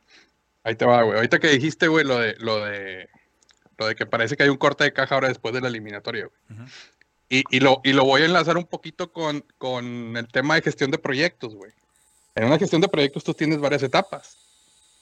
Ahí 0.64 0.76
te 0.76 0.86
va, 0.86 1.04
güey. 1.04 1.18
Ahorita 1.18 1.40
que 1.40 1.50
dijiste, 1.50 1.88
güey, 1.90 2.06
lo 2.06 2.18
de, 2.18 2.36
lo 2.40 2.64
de, 2.64 3.10
lo 3.78 3.88
de 3.88 3.96
que 3.96 4.06
parece 4.06 4.38
que 4.38 4.44
hay 4.44 4.50
un 4.50 4.58
corte 4.58 4.84
de 4.86 4.94
caja 4.94 5.16
ahora 5.16 5.28
después 5.28 5.54
de 5.54 5.60
la 5.62 5.68
eliminatoria, 5.68 6.28
güey. 6.28 6.60
Ujú. 6.62 6.70
Y, 7.32 7.46
y 7.50 7.62
lo, 7.62 7.80
y 7.86 7.94
lo 7.94 8.04
voy 8.04 8.24
a 8.24 8.26
enlazar 8.26 8.58
un 8.58 8.66
poquito 8.66 9.10
con, 9.14 9.46
con 9.58 10.18
el 10.18 10.28
tema 10.28 10.56
de 10.56 10.64
gestión 10.64 10.92
de 10.92 10.98
proyectos, 10.98 11.56
güey. 11.56 11.72
En 12.36 12.44
una 12.44 12.60
gestión 12.60 12.82
de 12.82 12.90
proyectos 12.90 13.24
tú 13.24 13.34
tienes 13.34 13.58
varias 13.58 13.84
etapas. 13.84 14.38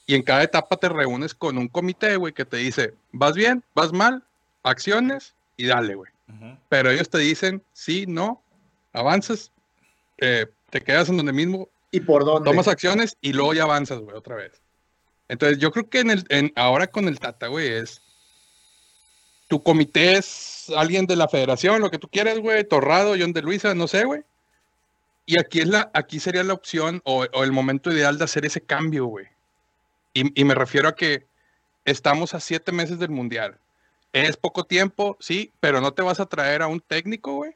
Y 0.06 0.14
en 0.14 0.22
cada 0.22 0.44
etapa 0.44 0.78
te 0.78 0.90
reúnes 0.90 1.34
con 1.34 1.58
un 1.58 1.68
comité, 1.68 2.18
güey, 2.18 2.32
que 2.32 2.46
te 2.46 2.58
dice, 2.58 2.94
vas 3.12 3.34
bien, 3.34 3.64
vas 3.74 3.92
mal, 3.92 4.24
acciones 4.62 5.34
y 5.58 5.66
dale, 5.66 5.96
güey. 5.96 6.12
Pero 6.70 6.92
ellos 6.92 7.10
te 7.10 7.18
dicen, 7.18 7.64
sí, 7.74 8.06
no, 8.08 8.40
avanzas, 8.94 9.52
eh, 10.20 10.46
te 10.70 10.82
quedas 10.82 11.10
en 11.10 11.18
donde 11.18 11.34
mismo, 11.34 11.68
¿Y 11.90 12.00
por 12.02 12.26
dónde? 12.26 12.48
tomas 12.48 12.68
acciones 12.68 13.18
y 13.22 13.34
luego 13.34 13.56
ya 13.56 13.64
avanzas, 13.64 14.02
güey, 14.02 14.16
otra 14.16 14.36
vez. 14.36 14.62
Entonces, 15.30 15.58
yo 15.58 15.72
creo 15.72 15.90
que 15.90 16.02
en 16.02 16.12
el, 16.12 16.26
en, 16.30 16.54
ahora 16.56 16.86
con 16.86 17.08
el 17.08 17.20
Tata, 17.20 17.48
güey, 17.48 17.68
es. 17.68 18.04
Tu 19.50 19.62
comité 19.62 20.14
es 20.14 20.72
alguien 20.78 21.08
de 21.08 21.16
la 21.16 21.28
federación, 21.28 21.82
lo 21.82 21.92
que 21.92 21.98
tú 21.98 22.08
quieras, 22.08 22.40
güey, 22.40 22.64
Torrado, 22.64 23.16
John 23.20 23.34
de 23.34 23.42
Luisa, 23.42 23.74
no 23.74 23.88
sé, 23.88 24.06
güey. 24.06 24.22
Y 25.26 25.40
aquí, 25.40 25.60
es 25.60 25.68
la, 25.68 25.92
aquí 25.94 26.20
sería 26.20 26.44
la 26.44 26.54
opción 26.54 27.02
o, 27.04 27.26
el 27.26 27.52
momento 27.52 27.92
ideal 27.92 28.18
de 28.18 28.24
hacer 28.24 28.46
ese 28.46 28.62
cambio, 28.62 29.06
güey. 29.08 29.26
Y, 30.14 30.40
y 30.40 30.46
me 30.46 30.56
refiero 30.56 30.88
a 30.88 30.96
que 30.96 31.26
estamos 31.84 32.34
a 32.36 32.40
siete 32.40 32.72
meses 32.72 33.00
del 33.00 33.10
Mundial. 33.10 33.58
Es 34.14 34.38
poco 34.38 34.64
tiempo, 34.66 35.18
sí, 35.20 35.52
pero 35.60 35.82
no 35.82 35.94
te 35.94 36.04
vas 36.04 36.20
a 36.20 36.28
traer 36.28 36.62
a 36.62 36.68
un 36.68 36.80
técnico, 36.80 37.34
güey, 37.34 37.56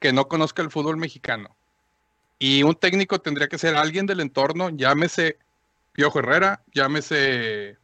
que 0.00 0.12
no 0.12 0.28
conozca 0.28 0.60
el 0.62 0.70
fútbol 0.70 0.96
mexicano. 0.96 1.56
Y 2.38 2.64
un 2.64 2.74
técnico 2.74 3.20
tendría 3.20 3.48
que 3.48 3.58
ser 3.58 3.76
alguien 3.76 4.06
del 4.06 4.20
entorno, 4.20 4.70
llámese 4.70 5.38
Piojo 5.92 6.18
Herrera, 6.18 6.62
llámese 6.72 7.76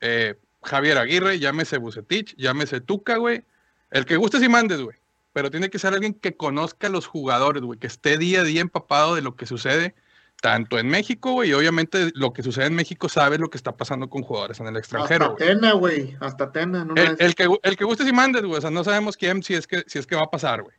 eh, 0.00 0.34
Javier 0.64 0.98
Aguirre, 0.98 1.38
llámese 1.38 1.78
Bucetich, 1.78 2.34
llámese 2.36 2.80
Tuca, 2.80 3.16
güey. 3.16 3.44
El 3.90 4.04
que 4.06 4.16
gustes 4.16 4.42
y 4.42 4.48
mandes, 4.48 4.80
güey. 4.80 4.96
Pero 5.32 5.50
tiene 5.50 5.68
que 5.70 5.78
ser 5.78 5.92
alguien 5.94 6.14
que 6.14 6.36
conozca 6.36 6.86
a 6.86 6.90
los 6.90 7.06
jugadores, 7.06 7.62
güey, 7.62 7.78
que 7.78 7.86
esté 7.88 8.18
día 8.18 8.40
a 8.40 8.44
día 8.44 8.60
empapado 8.60 9.14
de 9.14 9.22
lo 9.22 9.34
que 9.36 9.46
sucede, 9.46 9.94
tanto 10.40 10.78
en 10.78 10.88
México, 10.88 11.32
güey, 11.32 11.50
y 11.50 11.52
obviamente 11.54 12.10
lo 12.14 12.32
que 12.32 12.42
sucede 12.42 12.66
en 12.66 12.74
México 12.74 13.08
sabe 13.08 13.38
lo 13.38 13.48
que 13.50 13.56
está 13.56 13.76
pasando 13.76 14.08
con 14.08 14.22
jugadores 14.22 14.60
en 14.60 14.66
el 14.68 14.76
extranjero, 14.76 15.32
Hasta 15.32 15.44
güey. 15.44 15.54
Tena, 15.54 15.72
güey. 15.72 16.16
Hasta 16.20 16.52
Tena. 16.52 16.82
en 16.82 16.90
una 16.92 17.02
El, 17.02 17.16
el 17.18 17.34
que, 17.34 17.48
el 17.62 17.76
que 17.76 17.84
gustes 17.84 18.06
y 18.06 18.12
mandes, 18.12 18.42
güey. 18.42 18.58
O 18.58 18.60
sea, 18.60 18.70
no 18.70 18.84
sabemos 18.84 19.16
quién, 19.16 19.42
si 19.42 19.54
es 19.54 19.66
que, 19.66 19.82
si 19.86 19.98
es 19.98 20.06
que 20.06 20.16
va 20.16 20.22
a 20.22 20.30
pasar, 20.30 20.62
güey. 20.62 20.76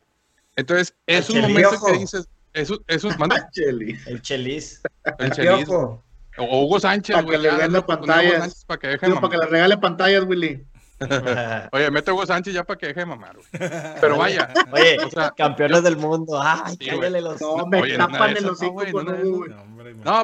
Entonces, 0.56 0.94
es 1.06 1.28
un 1.30 1.36
El 1.38 1.42
momento 1.48 1.76
que 1.84 1.92
dices, 1.98 2.28
es, 2.54 2.70
un- 2.70 2.82
es 2.86 3.04
un, 3.04 3.14
manda, 3.18 3.36
esas. 3.36 3.50
Cheli. 3.52 3.98
El 4.06 4.22
Chelis. 4.22 4.80
el 5.04 5.14
El 5.26 5.32
Chelis. 5.32 5.68
O 6.38 6.64
Hugo 6.64 6.80
Sánchez, 6.80 7.14
Para 7.14 7.24
güey. 7.26 7.40
que 7.40 7.42
le 7.42 7.66
Hugo 7.68 7.86
pantallas. 7.86 8.64
Para 8.64 8.78
que 8.80 8.86
deje 8.88 9.10
para 9.14 9.28
que 9.28 9.36
le 9.38 9.46
regale 9.46 9.76
pantallas, 9.78 10.24
Willy. 10.24 10.64
Oye, 11.72 11.90
mete 11.90 12.10
a 12.10 12.14
Hugo 12.14 12.24
Sánchez 12.26 12.54
ya 12.54 12.64
para 12.64 12.78
que 12.78 12.86
deje 12.86 13.00
de 13.00 13.06
mamar, 13.06 13.36
güey. 13.36 13.70
Pero 14.00 14.16
vaya, 14.16 14.52
Oye, 14.72 14.96
o 15.04 15.10
sea, 15.10 15.30
campeones 15.36 15.82
del 15.82 15.96
mundo. 15.98 16.40
Ay, 16.42 16.76
Sí, 16.80 16.86
cállale 16.86 17.20
los. 17.20 17.40
No, 17.40 17.66
me 17.66 17.82
Oye, 17.82 17.96
tapan 17.98 18.34
hocico 18.46 18.82
no, 19.02 19.02
güey, 19.02 19.24
güey. 19.24 19.50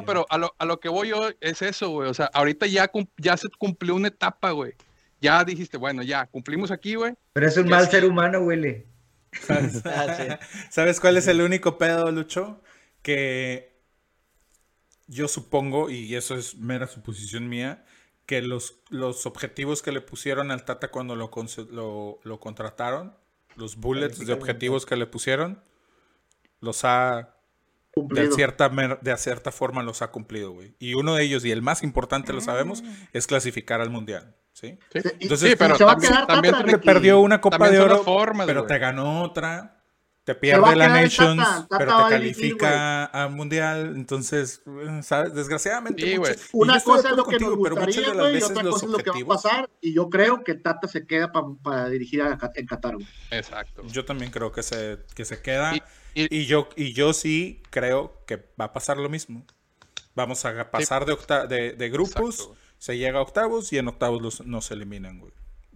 Pero 0.05 0.25
a 0.29 0.37
lo, 0.37 0.55
a 0.57 0.65
lo 0.65 0.79
que 0.79 0.89
voy 0.89 1.09
yo 1.09 1.29
es 1.41 1.61
eso, 1.61 1.89
güey. 1.89 2.09
O 2.09 2.13
sea, 2.13 2.29
ahorita 2.33 2.65
ya, 2.65 2.87
cum- 2.87 3.07
ya 3.17 3.37
se 3.37 3.47
cumplió 3.57 3.93
una 3.95 4.07
etapa, 4.07 4.51
güey. 4.51 4.73
Ya 5.21 5.43
dijiste, 5.43 5.77
bueno, 5.77 6.01
ya 6.01 6.25
cumplimos 6.25 6.71
aquí, 6.71 6.95
güey. 6.95 7.13
Pero 7.33 7.47
es 7.47 7.55
un 7.57 7.69
mal 7.69 7.87
ser 7.89 8.05
humano, 8.05 8.39
Willy. 8.39 8.83
Ah, 9.49 10.15
sí. 10.17 10.23
¿Sabes 10.69 10.99
cuál 10.99 11.17
es 11.17 11.27
el 11.27 11.41
único 11.41 11.77
pedo, 11.77 12.11
Lucho? 12.11 12.61
Que 13.01 13.72
yo 15.07 15.27
supongo, 15.27 15.89
y 15.89 16.15
eso 16.15 16.35
es 16.35 16.55
mera 16.55 16.87
suposición 16.87 17.49
mía, 17.49 17.85
que 18.25 18.41
los, 18.41 18.81
los 18.89 19.25
objetivos 19.25 19.81
que 19.81 19.91
le 19.91 20.01
pusieron 20.01 20.49
al 20.51 20.63
Tata 20.65 20.89
cuando 20.91 21.15
lo, 21.15 21.29
lo, 21.71 22.19
lo 22.23 22.39
contrataron, 22.39 23.15
los 23.55 23.75
bullets 23.75 24.25
de 24.25 24.33
objetivos 24.33 24.85
que 24.85 24.95
le 24.95 25.05
pusieron, 25.05 25.61
los 26.61 26.85
ha, 26.85 27.17
de 27.17 27.27
Cumplido. 27.93 28.31
cierta, 28.35 28.69
mer- 28.69 28.99
de 29.01 29.15
cierta 29.17 29.51
forma 29.51 29.83
los 29.83 30.01
ha 30.01 30.09
cumplido, 30.09 30.51
güey. 30.51 30.75
Y 30.79 30.93
uno 30.95 31.15
de 31.15 31.23
ellos, 31.23 31.43
y 31.45 31.51
el 31.51 31.61
más 31.61 31.83
importante, 31.83 32.33
lo 32.33 32.41
sabemos, 32.41 32.83
es 33.11 33.27
clasificar 33.27 33.81
al 33.81 33.89
Mundial, 33.89 34.35
¿sí? 34.53 34.79
Entonces, 34.93 35.51
sí, 35.51 35.55
pero 35.57 35.77
también, 35.77 36.13
también 36.25 36.55
Te 36.65 36.77
perdió 36.79 37.19
una 37.19 37.41
Copa 37.41 37.69
de 37.69 37.79
Oro, 37.79 38.03
formas, 38.03 38.47
pero 38.47 38.61
güey. 38.61 38.69
te 38.69 38.79
ganó 38.79 39.21
otra. 39.21 39.82
Te 40.23 40.35
pierde 40.35 40.65
a 40.65 40.75
la 40.75 40.87
Nations, 40.87 41.37
Tata, 41.37 41.67
Tata 41.67 41.77
pero 41.77 41.91
te 41.97 42.03
a 42.03 42.09
califica 42.09 43.05
al 43.05 43.31
Mundial. 43.31 43.93
Entonces, 43.95 44.61
eh, 44.65 45.01
¿sabes? 45.03 45.33
Desgraciadamente. 45.33 46.01
Sí, 46.01 46.47
Una 46.53 46.79
cosa 46.79 47.09
es 47.09 47.15
lo 47.17 47.25
que 47.25 47.37
nos 47.39 47.49
contigo, 47.49 47.55
gustaría, 47.57 48.13
güey, 48.13 48.39
y 48.39 48.41
otra 48.43 48.63
cosa 48.63 48.85
es 48.85 48.91
lo 48.93 48.97
que 48.99 49.09
va 49.11 49.17
a 49.17 49.25
pasar. 49.27 49.69
Y 49.81 49.93
yo 49.93 50.09
creo 50.09 50.43
que 50.45 50.53
Tata 50.55 50.87
se 50.87 51.05
queda 51.05 51.31
pa- 51.33 51.43
para 51.61 51.89
dirigir 51.89 52.21
a 52.21 52.39
en 52.55 52.65
Qatar. 52.65 52.95
Exacto. 53.31 53.83
Yo 53.87 54.05
también 54.05 54.31
creo 54.31 54.51
que 54.53 54.63
se, 54.63 54.99
que 55.13 55.25
se 55.25 55.41
queda. 55.41 55.75
Y- 55.75 55.81
Y, 56.15 56.37
y- 56.41 56.45
yo, 56.45 56.69
y 56.77 56.93
yo 56.93 57.11
sí 57.11 57.61
creo 57.69 58.23
que 58.27 58.37
va 58.59 58.65
a 58.65 58.73
pasar 58.73 58.97
lo 58.97 59.09
mismo. 59.09 59.45
Vamos 60.15 60.45
a 60.45 60.69
pasar 60.71 61.05
de, 61.05 61.13
octa- 61.13 61.47
de, 61.47 61.71
de 61.73 61.89
grupos, 61.89 62.35
Exacto. 62.35 62.55
se 62.77 62.97
llega 62.97 63.17
a 63.17 63.21
octavos 63.23 63.73
y 63.73 63.79
en 63.79 63.87
octavos 63.87 64.21
los, 64.21 64.45
nos 64.45 64.69
eliminan, 64.71 65.19
güey. 65.19 65.33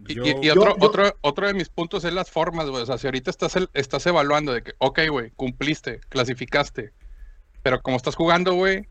Y, 0.08 0.14
Yo- 0.16 0.24
y- 0.26 0.46
y 0.46 0.50
otro, 0.50 0.78
yo- 0.78 0.86
otro, 0.86 1.18
otro 1.22 1.48
de 1.48 1.54
mis 1.54 1.70
puntos 1.70 2.04
es 2.04 2.14
las 2.14 2.30
formas, 2.30 2.70
güey. 2.70 2.84
O 2.84 2.86
sea, 2.86 2.98
si 2.98 3.08
ahorita 3.08 3.30
estás, 3.32 3.56
el- 3.56 3.70
estás 3.74 4.06
evaluando 4.06 4.54
de 4.54 4.64
que, 4.64 4.74
ok, 4.78 5.00
güey, 5.10 5.32
cumpliste, 5.32 6.00
clasificaste, 6.10 6.94
pero 7.64 7.82
como 7.82 7.98
estás 7.98 8.16
jugando, 8.16 8.54
güey, 8.54 8.88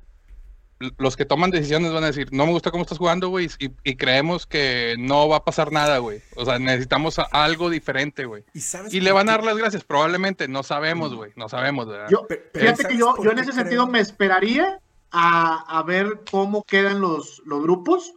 los 0.98 1.16
que 1.16 1.24
toman 1.24 1.50
decisiones 1.50 1.90
van 1.92 2.04
a 2.04 2.08
decir, 2.08 2.28
no 2.32 2.44
me 2.44 2.52
gusta 2.52 2.70
cómo 2.70 2.82
estás 2.82 2.98
jugando, 2.98 3.30
güey, 3.30 3.48
y, 3.58 3.70
y 3.82 3.96
creemos 3.96 4.46
que 4.46 4.94
no 4.98 5.26
va 5.26 5.36
a 5.36 5.44
pasar 5.44 5.72
nada, 5.72 5.96
güey. 5.98 6.20
O 6.36 6.44
sea, 6.44 6.58
necesitamos 6.58 7.18
a- 7.18 7.28
algo 7.32 7.70
diferente, 7.70 8.26
güey. 8.26 8.44
¿Y, 8.52 8.60
Y 8.98 9.00
le 9.00 9.12
van 9.12 9.28
a 9.30 9.32
dar 9.32 9.44
las 9.44 9.56
gracias, 9.56 9.84
probablemente, 9.84 10.48
no 10.48 10.62
sabemos, 10.62 11.14
güey, 11.14 11.32
no 11.34 11.48
sabemos, 11.48 11.86
¿verdad? 11.88 12.08
Yo, 12.10 12.26
Pe- 12.26 12.36
pero 12.52 12.64
fíjate 12.66 12.82
¿sabes 12.82 12.94
que 12.94 13.00
yo, 13.00 13.14
yo 13.24 13.30
en 13.30 13.38
ese 13.38 13.52
creo? 13.52 13.62
sentido 13.62 13.86
me 13.86 14.00
esperaría 14.00 14.80
a, 15.12 15.78
a 15.78 15.82
ver 15.82 16.20
cómo 16.30 16.62
quedan 16.64 17.00
los, 17.00 17.40
los 17.46 17.62
grupos 17.62 18.12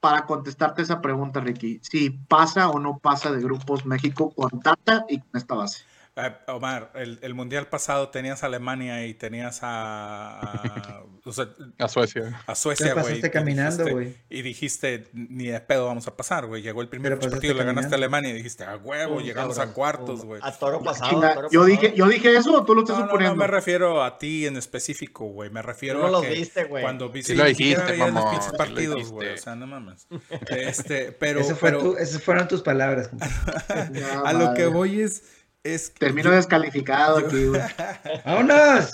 para 0.00 0.24
contestarte 0.26 0.82
esa 0.82 1.00
pregunta, 1.00 1.40
Ricky. 1.40 1.80
Si 1.82 2.10
pasa 2.10 2.70
o 2.70 2.78
no 2.78 2.98
pasa 2.98 3.30
de 3.30 3.42
grupos 3.42 3.86
México 3.86 4.30
con 4.34 4.60
Tata 4.60 5.04
y 5.08 5.18
con 5.20 5.30
esta 5.34 5.54
base. 5.54 5.84
Eh, 6.16 6.32
Omar, 6.48 6.90
el, 6.96 7.18
el 7.22 7.34
mundial 7.34 7.68
pasado 7.68 8.08
tenías 8.08 8.42
a 8.42 8.46
Alemania 8.46 9.06
y 9.06 9.14
tenías 9.14 9.60
a, 9.62 10.40
a, 10.40 11.02
o 11.24 11.32
sea, 11.32 11.48
A 11.78 11.88
Suecia. 11.88 12.42
a 12.46 12.54
Suecia, 12.56 12.86
Te 12.86 12.92
güey. 12.94 13.04
pasaste 13.04 13.26
y 13.28 13.30
caminando, 13.30 13.84
dijiste- 13.84 13.92
güey. 13.92 14.16
Y 14.28 14.42
dijiste, 14.42 15.08
ni 15.12 15.46
de 15.46 15.60
pedo 15.60 15.86
vamos 15.86 16.08
a 16.08 16.16
pasar, 16.16 16.46
güey. 16.46 16.62
Llegó 16.62 16.82
el 16.82 16.88
primer 16.88 17.18
partido, 17.18 17.54
le 17.54 17.64
ganaste 17.64 17.94
a. 17.94 17.98
Alemania 17.98 18.30
y 18.30 18.34
dijiste, 18.34 18.64
a 18.64 18.76
huevo, 18.76 19.20
llegamos 19.20 19.56
cabrón, 19.56 19.70
a 19.70 19.74
cuartos, 19.74 20.24
güey. 20.24 20.40
A 20.42 20.50
toro 20.52 20.82
pasado. 20.82 21.10
Toro 21.20 21.34
yo 21.50 21.60
pasado. 21.60 21.64
dije, 21.66 21.92
yo 21.94 22.06
dije 22.08 22.36
eso 22.36 22.54
o 22.54 22.64
tú 22.64 22.74
lo 22.74 22.80
estás 22.82 22.98
No, 22.98 23.06
no, 23.06 23.18
no 23.20 23.36
me 23.36 23.46
refiero 23.46 24.02
a 24.02 24.18
ti 24.18 24.46
en 24.46 24.56
específico, 24.56 25.26
güey. 25.26 25.48
Me 25.50 25.62
refiero 25.62 26.00
no 26.00 26.06
a 26.06 26.10
los 26.10 26.22
que 26.22 26.30
viste, 26.30 26.64
güey. 26.64 26.82
cuando 26.82 27.08
viste 27.10 27.32
Sí 27.34 27.38
lo 27.38 27.44
dijiste, 27.44 27.82
veías 27.92 28.12
los 28.12 28.46
lo 28.52 28.56
partidos, 28.58 28.94
dijiste. 28.96 29.14
güey. 29.14 29.28
O 29.34 29.36
sea, 29.38 29.54
no 29.54 29.66
mames. 29.68 30.06
Este, 30.48 31.12
pero, 31.12 31.40
Eso 31.40 31.54
fue 31.56 31.70
pero 31.70 31.82
tu- 31.82 31.96
esas 31.98 32.20
fueron 32.22 32.48
tus 32.48 32.62
palabras. 32.62 33.10
a 34.24 34.32
lo 34.32 34.54
que 34.54 34.66
voy 34.66 35.02
es, 35.02 35.22
es 35.62 35.90
que 35.90 35.98
Termino 36.06 36.30
yo- 36.30 36.36
descalificado 36.36 37.20
yo- 37.20 37.26
aquí, 37.26 37.44
güey. 37.46 37.60
¡Vámonos! 38.24 38.92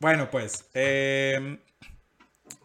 Bueno, 0.00 0.30
pues, 0.30 0.68
eh, 0.74 1.58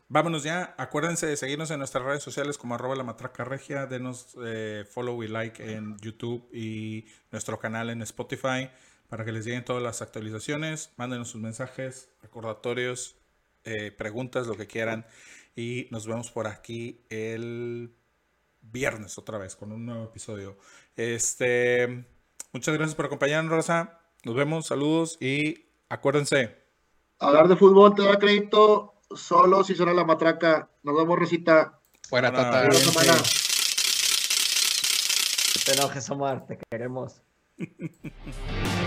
vámonos 0.07 0.43
ya. 0.43 0.73
Acuérdense 0.77 1.25
de 1.27 1.37
seguirnos 1.37 1.71
en 1.71 1.79
nuestras 1.79 2.03
redes 2.03 2.23
sociales 2.23 2.57
como 2.57 2.75
arroba 2.75 2.95
la 2.95 3.03
matraca 3.03 3.43
regia. 3.43 3.85
Denos 3.85 4.35
eh, 4.43 4.85
follow 4.89 5.21
y 5.23 5.27
like 5.27 5.71
en 5.73 5.97
YouTube 5.99 6.47
y 6.53 7.05
nuestro 7.31 7.59
canal 7.59 7.89
en 7.89 8.01
Spotify 8.01 8.69
para 9.07 9.25
que 9.25 9.31
les 9.31 9.45
lleguen 9.45 9.63
todas 9.65 9.81
las 9.81 10.01
actualizaciones. 10.01 10.91
Mándenos 10.97 11.29
sus 11.29 11.41
mensajes, 11.41 12.09
recordatorios, 12.21 13.15
eh, 13.63 13.91
preguntas, 13.91 14.47
lo 14.47 14.55
que 14.57 14.67
quieran. 14.67 15.05
Y 15.55 15.87
nos 15.91 16.07
vemos 16.07 16.31
por 16.31 16.47
aquí 16.47 17.05
el 17.09 17.93
viernes 18.61 19.17
otra 19.17 19.37
vez 19.37 19.55
con 19.55 19.71
un 19.71 19.85
nuevo 19.85 20.03
episodio. 20.05 20.57
Este, 20.95 22.05
muchas 22.53 22.73
gracias 22.75 22.95
por 22.95 23.05
acompañarnos, 23.05 23.51
Rosa. 23.51 23.99
Nos 24.23 24.35
vemos, 24.35 24.67
saludos 24.67 25.17
y 25.21 25.65
acuérdense. 25.89 26.57
Hablar 27.19 27.47
de 27.47 27.55
fútbol 27.55 27.95
te 27.95 28.03
da 28.03 28.17
crédito 28.17 28.93
solo 29.15 29.63
si 29.63 29.75
suena 29.75 29.93
la 29.93 30.05
matraca. 30.05 30.69
Nos 30.83 30.95
vemos, 30.95 31.19
Rosita. 31.19 31.79
Fuera, 32.07 32.31
No, 32.31 32.37
Tata. 32.37 32.69
Buena 32.93 33.13
te 35.65 35.73
enojes, 35.73 36.09
Omar, 36.09 36.47
te 36.47 36.57
queremos. 36.69 37.21